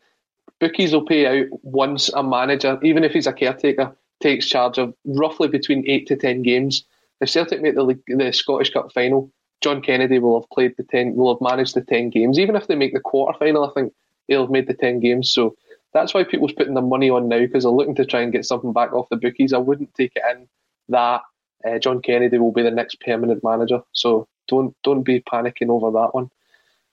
bookies 0.61 0.93
will 0.93 1.05
pay 1.05 1.27
out 1.27 1.47
once 1.63 2.09
a 2.11 2.23
manager, 2.23 2.79
even 2.83 3.05
if 3.05 3.13
he's 3.13 3.27
a 3.27 3.33
caretaker, 3.33 3.97
takes 4.21 4.47
charge 4.47 4.79
of 4.79 4.95
roughly 5.05 5.49
between 5.49 5.89
eight 5.89 6.07
to 6.09 6.17
ten 6.17 6.43
games. 6.43 6.85
If 7.21 7.31
Celtic 7.31 7.63
make 7.63 7.75
the 7.75 7.99
the 8.09 8.33
Scottish 8.33 8.71
Cup 8.71 8.93
final, 8.93 9.31
John 9.61 9.83
Kennedy 9.83 10.19
will 10.19 10.41
have 10.41 10.51
played 10.51 10.75
the 10.77 10.85
ten, 10.85 11.15
will 11.15 11.35
have 11.35 11.41
managed 11.41 11.75
the 11.75 11.83
ten 11.83 12.11
games. 12.11 12.39
Even 12.39 12.57
if 12.57 12.67
they 12.67 12.75
make 12.75 12.95
the 12.95 13.01
quarter 13.01 13.39
final, 13.39 13.65
I 13.65 13.73
think 13.73 13.93
he'll 14.29 14.43
have 14.43 14.51
made 14.51 14.67
the 14.67 14.75
ten 14.75 15.01
games. 15.01 15.31
So 15.31 15.57
that's 15.93 16.13
why 16.13 16.25
people's 16.25 16.53
putting 16.53 16.75
their 16.75 16.83
money 16.83 17.09
on 17.11 17.29
now 17.29 17.39
because 17.39 17.65
they're 17.65 17.73
looking 17.73 17.95
to 17.97 18.05
try 18.05 18.21
and 18.21 18.33
get 18.33 18.45
something 18.45 18.73
back 18.73 18.93
off 18.93 19.09
the 19.09 19.17
bookies. 19.17 19.53
I 19.53 19.59
wouldn't 19.59 19.95
take 19.95 20.13
it 20.15 20.23
in 20.31 20.49
that 20.89 21.23
uh, 21.67 21.79
John 21.79 22.03
Kennedy 22.03 22.39
will 22.39 22.53
be 22.53 22.63
the 22.63 22.71
next 22.71 23.01
permanent 23.01 23.43
manager. 23.43 23.81
So 23.93 24.29
don't 24.49 24.77
don't 24.83 25.03
be 25.03 25.21
panicking 25.21 25.69
over 25.69 25.91
that 25.93 26.15
one. 26.15 26.31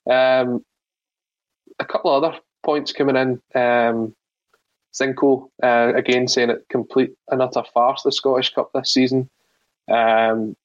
Um, 0.09 0.66
a 1.80 1.86
couple 1.86 2.16
of 2.16 2.24
other 2.24 2.39
points 2.64 2.91
coming 2.91 3.16
in. 3.16 3.41
Um, 3.59 4.16
Zinco 4.93 5.49
uh, 5.61 5.93
again 5.95 6.28
saying 6.28 6.51
it 6.51 6.66
complete 6.70 7.14
and 7.30 7.41
utter 7.41 7.64
farce 7.74 8.03
the 8.03 8.11
Scottish 8.11 8.53
Cup 8.53 8.72
this 8.74 8.93
season. 8.93 9.30
Um, 9.91 10.55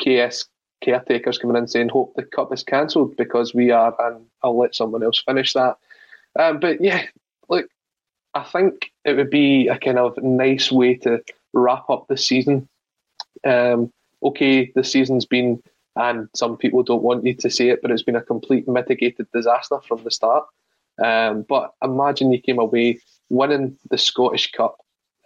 KS 0.00 0.46
caretakers 0.82 1.38
coming 1.38 1.56
in 1.56 1.68
saying 1.68 1.88
hope 1.88 2.14
the 2.14 2.22
cup 2.22 2.52
is 2.52 2.62
cancelled 2.62 3.16
because 3.16 3.54
we 3.54 3.70
are, 3.70 3.94
and 3.98 4.26
I'll 4.42 4.58
let 4.58 4.74
someone 4.74 5.02
else 5.02 5.22
finish 5.22 5.52
that. 5.54 5.76
Um, 6.38 6.60
but 6.60 6.82
yeah, 6.82 7.04
look, 7.48 7.66
I 8.34 8.42
think 8.42 8.90
it 9.04 9.16
would 9.16 9.30
be 9.30 9.68
a 9.68 9.78
kind 9.78 9.98
of 9.98 10.16
nice 10.22 10.70
way 10.70 10.94
to 10.96 11.22
wrap 11.52 11.88
up 11.88 12.06
the 12.08 12.16
season. 12.16 12.68
Um, 13.44 13.92
okay, 14.22 14.72
the 14.74 14.84
season's 14.84 15.26
been, 15.26 15.62
and 15.96 16.28
some 16.34 16.56
people 16.56 16.82
don't 16.82 17.02
want 17.02 17.24
you 17.24 17.34
to 17.34 17.50
say 17.50 17.68
it, 17.68 17.80
but 17.82 17.90
it's 17.90 18.02
been 18.02 18.16
a 18.16 18.22
complete 18.22 18.68
mitigated 18.68 19.26
disaster 19.32 19.80
from 19.86 20.02
the 20.04 20.10
start. 20.10 20.44
Um, 21.02 21.44
but 21.48 21.72
imagine 21.82 22.32
you 22.32 22.40
came 22.40 22.58
away 22.58 23.00
winning 23.28 23.78
the 23.90 23.98
Scottish 23.98 24.50
Cup. 24.52 24.76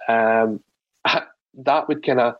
Um, 0.08 0.62
that 1.54 1.88
would 1.88 2.04
kind 2.04 2.20
of 2.20 2.36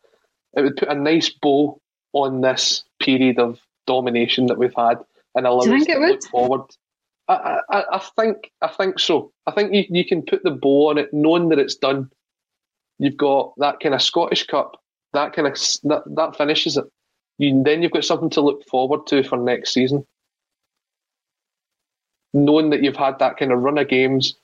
it 0.57 0.63
would 0.63 0.77
put 0.77 0.89
a 0.89 0.95
nice 0.95 1.29
bow 1.31 1.81
on 2.13 2.41
this 2.41 2.85
period 3.01 3.39
of 3.39 3.61
domination 3.87 4.47
that 4.47 4.59
we've 4.59 4.75
had 4.75 4.99
and 5.35 5.47
allow 5.47 5.59
us 5.59 5.85
to 5.85 5.99
look 5.99 6.25
forward. 6.25 6.63
I, 7.29 7.61
I, 7.69 7.85
I 7.93 7.99
think 8.17 8.51
I 8.63 8.69
think 8.69 8.99
so. 8.99 9.33
I 9.47 9.51
think 9.51 9.75
you, 9.75 9.85
you 9.89 10.05
can 10.05 10.23
put 10.23 10.43
the 10.43 10.53
bow 10.53 10.91
on 10.91 10.99
it, 10.99 11.13
knowing 11.13 11.49
that 11.51 11.59
it's 11.59 11.75
done. 11.75 12.11
You've 12.99 13.17
got 13.17 13.53
that 13.59 13.81
kind 13.81 13.95
of 13.95 14.01
Scottish 14.01 14.47
Cup, 14.47 14.81
that 15.13 15.35
kind 15.35 15.49
of 15.49 15.55
that, 15.85 16.03
that 16.15 16.37
finishes 16.37 16.77
it. 16.77 16.85
You 17.39 17.63
then 17.63 17.83
you've 17.83 17.93
got 17.93 18.05
something 18.05 18.31
to 18.31 18.41
look 18.41 18.67
forward 18.69 19.07
to 19.09 19.23
for 19.23 19.37
next 19.37 19.75
season 19.75 20.07
knowing 22.37 22.71
that 22.71 22.83
you've 22.83 22.97
had 22.97 23.19
that 23.19 23.39
kind 23.39 23.51
of 23.51 23.61
run 23.61 23.79
of 23.79 23.89
games, 23.89 24.35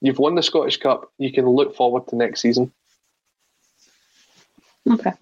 you've 0.00 0.18
won 0.18 0.34
the 0.34 0.42
Scottish 0.42 0.76
Cup, 0.76 1.10
you 1.18 1.32
can 1.32 1.48
look 1.48 1.74
forward 1.74 2.06
to 2.08 2.16
next 2.16 2.40
season. 2.40 2.70
Okay. 4.88 5.12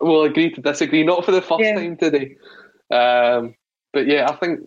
We'll 0.00 0.24
agree 0.24 0.50
to 0.50 0.60
disagree, 0.60 1.04
not 1.04 1.24
for 1.24 1.32
the 1.32 1.40
first 1.40 1.62
yeah. 1.62 1.76
time 1.76 1.96
today. 1.96 2.36
Um, 2.90 3.54
but 3.92 4.06
yeah, 4.06 4.28
I 4.28 4.34
think 4.36 4.60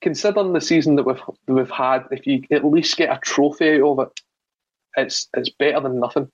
considering 0.00 0.52
the 0.52 0.60
season 0.60 0.96
that 0.96 1.04
we've 1.04 1.20
we've 1.48 1.70
had, 1.70 2.04
if 2.10 2.26
you 2.26 2.44
at 2.52 2.64
least 2.64 2.96
get 2.96 3.14
a 3.14 3.18
trophy 3.18 3.80
out 3.80 3.98
of 3.98 4.06
it, 4.06 4.20
it's 4.96 5.28
it's 5.34 5.50
better 5.50 5.80
than 5.80 5.98
nothing. 5.98 6.30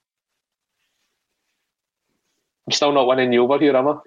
I'm 2.67 2.71
still 2.71 2.91
not 2.91 3.07
winning 3.07 3.33
you 3.33 3.43
over 3.43 3.59
here, 3.59 3.75
am 3.75 3.87
I? 3.87 3.97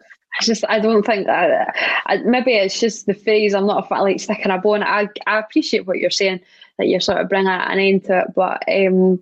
I 0.40 0.44
just 0.44 0.64
I 0.68 0.78
don't 0.78 1.04
think 1.04 1.26
that 1.26 1.74
I, 2.06 2.18
maybe 2.18 2.52
it's 2.52 2.78
just 2.78 3.06
the 3.06 3.14
phrase 3.14 3.54
I'm 3.54 3.66
not 3.66 3.84
a 3.84 3.88
fan 3.88 4.00
like 4.00 4.20
sticking 4.20 4.50
a 4.50 4.58
bone. 4.58 4.82
I 4.82 5.08
I 5.26 5.38
appreciate 5.38 5.86
what 5.86 5.98
you're 5.98 6.10
saying 6.10 6.40
that 6.78 6.86
you're 6.86 7.00
sort 7.00 7.20
of 7.20 7.28
bringing 7.28 7.48
an 7.48 7.78
end 7.78 8.04
to 8.04 8.20
it, 8.20 8.34
but 8.34 8.62
um, 8.68 9.20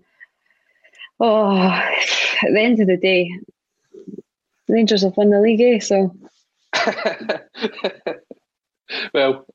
oh, 1.20 1.56
at 1.56 2.52
the 2.52 2.60
end 2.60 2.80
of 2.80 2.86
the 2.86 2.96
day, 2.96 3.30
Rangers 4.68 5.02
have 5.02 5.16
won 5.16 5.30
the 5.30 5.40
league, 5.40 5.60
eh? 5.60 5.78
So. 5.80 6.14
well, 9.14 9.46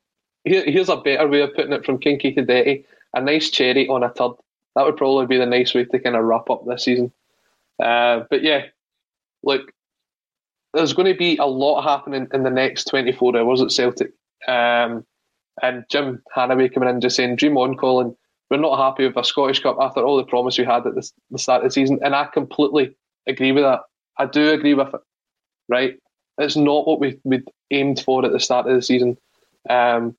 here, 0.44 0.64
here's 0.64 0.88
a 0.88 0.96
better 0.96 1.28
way 1.28 1.42
of 1.42 1.54
putting 1.54 1.72
it 1.72 1.84
from 1.84 1.98
Kinky 1.98 2.32
to 2.32 2.42
Detty. 2.42 2.84
A 3.14 3.20
nice 3.20 3.50
cherry 3.50 3.88
on 3.88 4.02
a 4.02 4.12
turd. 4.12 4.32
That 4.74 4.86
would 4.86 4.96
probably 4.96 5.26
be 5.26 5.36
the 5.36 5.46
nice 5.46 5.74
way 5.74 5.84
to 5.84 5.98
kind 5.98 6.16
of 6.16 6.24
wrap 6.24 6.48
up 6.48 6.66
this 6.66 6.84
season. 6.84 7.12
Uh, 7.82 8.24
but 8.30 8.42
yeah, 8.42 8.66
look, 9.42 9.72
there's 10.74 10.92
going 10.92 11.12
to 11.12 11.18
be 11.18 11.36
a 11.36 11.46
lot 11.46 11.82
happening 11.82 12.26
in 12.32 12.42
the 12.42 12.50
next 12.50 12.84
24 12.84 13.36
hours 13.36 13.60
at 13.60 13.72
Celtic. 13.72 14.12
Um, 14.48 15.04
and 15.62 15.84
Jim 15.90 16.22
Hannaway 16.34 16.72
coming 16.72 16.88
in 16.88 17.00
just 17.00 17.16
saying, 17.16 17.36
Dream 17.36 17.56
on, 17.58 17.76
Colin. 17.76 18.16
We're 18.50 18.58
not 18.58 18.78
happy 18.78 19.06
with 19.06 19.16
a 19.16 19.24
Scottish 19.24 19.60
Cup 19.60 19.78
after 19.80 20.00
all 20.00 20.16
the 20.16 20.24
promise 20.24 20.58
we 20.58 20.64
had 20.64 20.86
at 20.86 20.94
the, 20.94 21.10
the 21.30 21.38
start 21.38 21.62
of 21.62 21.70
the 21.70 21.72
season. 21.72 21.98
And 22.02 22.14
I 22.14 22.26
completely 22.26 22.94
agree 23.26 23.52
with 23.52 23.64
that. 23.64 23.80
I 24.18 24.26
do 24.26 24.50
agree 24.50 24.74
with 24.74 24.92
it, 24.92 25.00
right? 25.68 25.98
It's 26.38 26.56
not 26.56 26.86
what 26.86 27.00
we, 27.00 27.18
we'd 27.24 27.44
aimed 27.70 28.00
for 28.00 28.24
at 28.24 28.32
the 28.32 28.40
start 28.40 28.66
of 28.66 28.74
the 28.74 28.82
season. 28.82 29.16
Um, 29.70 30.16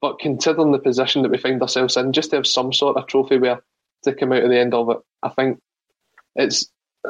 but 0.00 0.18
considering 0.18 0.72
the 0.72 0.78
position 0.78 1.22
that 1.22 1.30
we 1.30 1.38
find 1.38 1.62
ourselves 1.62 1.96
in, 1.96 2.12
just 2.12 2.30
to 2.30 2.36
have 2.36 2.46
some 2.46 2.72
sort 2.72 2.96
of 2.96 3.06
trophy 3.06 3.38
where 3.38 3.62
to 4.04 4.12
come 4.12 4.32
out 4.32 4.42
at 4.42 4.48
the 4.48 4.58
end 4.58 4.74
of 4.74 4.90
it, 4.90 4.98
I 5.22 5.28
think 5.28 5.60
it's 6.34 6.68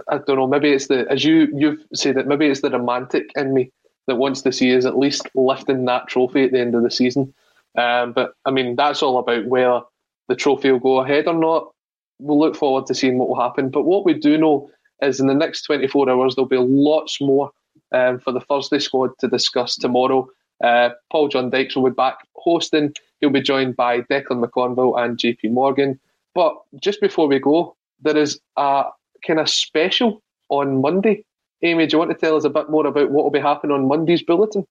I 0.09 0.19
don't 0.19 0.37
know. 0.37 0.47
Maybe 0.47 0.71
it's 0.71 0.89
the 0.89 1.07
as 1.11 1.25
you 1.25 1.49
you've 1.55 1.85
said 1.95 2.17
that 2.17 2.27
maybe 2.27 2.47
it's 2.47 2.61
the 2.61 2.71
romantic 2.71 3.31
in 3.37 3.53
me 3.53 3.71
that 4.07 4.17
wants 4.17 4.43
to 4.43 4.53
see 4.53 4.77
us 4.77 4.85
at 4.85 4.99
least 4.99 5.29
lifting 5.35 5.85
that 5.85 6.09
trophy 6.09 6.45
at 6.45 6.53
the 6.53 6.61
end 6.61 6.75
of 6.75 6.83
the 6.83 6.91
season. 6.91 7.33
Um, 7.79 8.13
but 8.13 8.35
I 8.45 8.51
mean, 8.51 8.77
that's 8.77 9.03
all 9.03 9.19
about 9.19 9.47
whether 9.47 9.83
the 10.29 10.37
trophy 10.37 10.73
will 10.73 10.79
go 10.81 11.01
ahead 11.01 11.27
or 11.27 11.35
not. 11.35 11.73
We'll 12.19 12.39
look 12.39 12.57
forward 12.57 12.87
to 12.87 12.95
seeing 12.95 13.19
what 13.19 13.29
will 13.29 13.41
happen. 13.41 13.71
But 13.71 13.83
what 13.85 14.05
we 14.05 14.15
do 14.15 14.37
know 14.39 14.71
is 15.03 15.21
in 15.21 15.27
the 15.27 15.35
next 15.35 15.63
24 15.63 16.11
hours, 16.11 16.35
there'll 16.35 16.49
be 16.49 16.57
lots 16.59 17.21
more 17.21 17.51
um, 17.93 18.19
for 18.19 18.33
the 18.33 18.41
Thursday 18.41 18.79
squad 18.79 19.11
to 19.21 19.29
discuss 19.29 19.77
tomorrow. 19.77 20.29
Uh, 20.63 20.91
Paul 21.11 21.29
John 21.29 21.51
Dykes 21.51 21.75
will 21.75 21.91
be 21.91 21.95
back 21.95 22.19
hosting. 22.37 22.93
He'll 23.21 23.31
be 23.31 23.41
joined 23.41 23.77
by 23.77 24.03
Declan 24.03 24.45
McConville 24.45 25.03
and 25.03 25.19
JP 25.19 25.53
Morgan. 25.53 25.99
But 26.35 26.55
just 26.81 27.01
before 27.01 27.27
we 27.27 27.39
go, 27.39 27.77
there 28.01 28.17
is 28.17 28.41
a 28.57 28.85
kind 29.27 29.41
of 29.41 29.49
special 29.49 30.23
on 30.49 30.81
Monday. 30.81 31.25
Amy, 31.63 31.87
do 31.87 31.95
you 31.95 31.99
want 31.99 32.11
to 32.11 32.17
tell 32.17 32.37
us 32.37 32.45
a 32.45 32.51
bit 32.51 32.71
more 32.71 32.87
about 32.87 33.11
what 33.11 33.25
will 33.25 33.31
be 33.31 33.39
happening 33.39 33.75
on 33.75 33.87
Monday's 33.87 34.23
bulletin? 34.23 34.67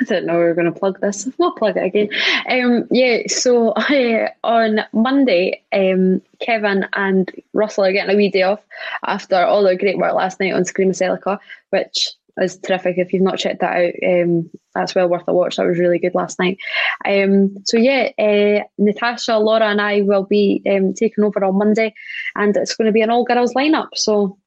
I 0.00 0.04
didn't 0.04 0.26
know 0.26 0.34
we 0.34 0.44
were 0.44 0.54
going 0.54 0.72
to 0.72 0.78
plug 0.78 1.00
this. 1.00 1.28
I'll 1.40 1.52
plug 1.52 1.76
it 1.76 1.84
again. 1.84 2.08
Um, 2.48 2.86
yeah, 2.90 3.22
so 3.28 3.68
uh, 3.70 4.28
on 4.44 4.80
Monday, 4.92 5.62
um, 5.72 6.20
Kevin 6.40 6.86
and 6.92 7.30
Russell 7.52 7.84
are 7.84 7.92
getting 7.92 8.14
a 8.14 8.16
wee 8.16 8.30
day 8.30 8.42
off 8.42 8.60
after 9.06 9.36
all 9.36 9.62
their 9.62 9.76
great 9.76 9.98
work 9.98 10.14
last 10.14 10.40
night 10.40 10.52
on 10.52 10.64
Scream 10.64 10.90
of 10.90 10.96
Celica, 10.96 11.38
which 11.70 12.10
is 12.40 12.58
terrific. 12.58 12.98
If 12.98 13.12
you've 13.12 13.22
not 13.22 13.38
checked 13.38 13.60
that 13.60 13.76
out, 13.76 14.22
um, 14.22 14.50
that's 14.74 14.94
well 14.94 15.08
worth 15.08 15.26
a 15.26 15.32
watch. 15.32 15.56
That 15.56 15.66
was 15.66 15.78
really 15.78 15.98
good 15.98 16.14
last 16.14 16.38
night. 16.38 16.58
Um, 17.04 17.56
so 17.64 17.76
yeah, 17.76 18.10
uh, 18.18 18.64
Natasha, 18.78 19.38
Laura, 19.38 19.66
and 19.66 19.80
I 19.80 20.02
will 20.02 20.24
be 20.24 20.62
um, 20.70 20.94
taking 20.94 21.24
over 21.24 21.44
on 21.44 21.58
Monday, 21.58 21.94
and 22.34 22.56
it's 22.56 22.76
going 22.76 22.86
to 22.86 22.92
be 22.92 23.02
an 23.02 23.10
all 23.10 23.24
girls 23.24 23.54
lineup. 23.54 23.88
So 23.94 24.38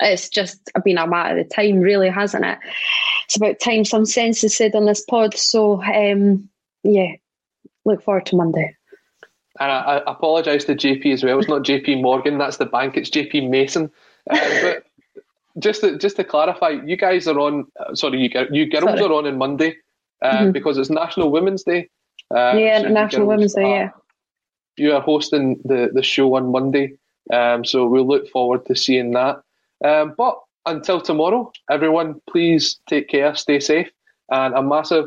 it's 0.00 0.28
just 0.28 0.70
been 0.84 0.98
a 0.98 1.06
matter 1.06 1.38
of 1.38 1.48
time, 1.54 1.80
really, 1.80 2.08
hasn't 2.08 2.44
it? 2.44 2.58
It's 3.26 3.36
about 3.36 3.60
time 3.60 3.84
some 3.84 4.06
sense 4.06 4.44
is 4.44 4.56
said 4.56 4.74
on 4.74 4.86
this 4.86 5.04
pod. 5.04 5.34
So 5.36 5.82
um, 5.82 6.48
yeah, 6.82 7.12
look 7.84 8.02
forward 8.02 8.26
to 8.26 8.36
Monday. 8.36 8.76
And 9.58 9.72
I, 9.72 9.98
I 9.98 10.12
apologise 10.12 10.64
to 10.64 10.74
JP 10.74 11.12
as 11.12 11.24
well. 11.24 11.38
It's 11.38 11.48
not 11.48 11.64
JP 11.64 12.02
Morgan, 12.02 12.38
that's 12.38 12.58
the 12.58 12.66
bank. 12.66 12.96
It's 12.96 13.10
JP 13.10 13.48
Mason. 13.48 13.90
Uh, 14.28 14.38
but 14.62 14.85
just 15.58 15.80
to, 15.82 15.98
just 15.98 16.16
to 16.16 16.24
clarify, 16.24 16.70
you 16.84 16.96
guys 16.96 17.26
are 17.26 17.38
on. 17.38 17.66
Uh, 17.80 17.94
sorry, 17.94 18.18
you 18.20 18.30
you 18.50 18.66
girls 18.66 18.84
Sorry. 18.84 19.02
are 19.02 19.12
on 19.12 19.26
on 19.26 19.38
Monday 19.38 19.76
uh, 20.22 20.38
Mhm. 20.38 20.52
because 20.52 20.78
it's 20.78 20.90
National 20.90 21.30
Women's 21.30 21.62
Day. 21.64 21.88
Uh, 22.34 22.54
yeah, 22.56 22.80
so 22.82 22.88
National 22.88 23.26
Women's 23.26 23.54
Day. 23.54 23.62
are- 23.64 23.76
Yeah. 23.76 23.90
You 24.78 24.92
are 24.94 25.00
hosting 25.00 25.58
the 25.64 25.90
the 25.92 26.02
show 26.02 26.34
on 26.36 26.50
Monday, 26.52 26.96
um, 27.32 27.64
so 27.64 27.86
we'll 27.86 28.06
look 28.06 28.28
forward 28.28 28.66
to 28.66 28.74
seeing 28.74 29.12
that. 29.12 29.40
Um, 29.84 30.14
but 30.18 30.38
until 30.66 31.00
tomorrow, 31.00 31.50
everyone, 31.70 32.20
please 32.30 32.78
take 32.88 33.08
care, 33.08 33.34
stay 33.34 33.60
safe, 33.60 33.90
and 34.30 34.54
a 34.54 34.62
massive 34.62 35.06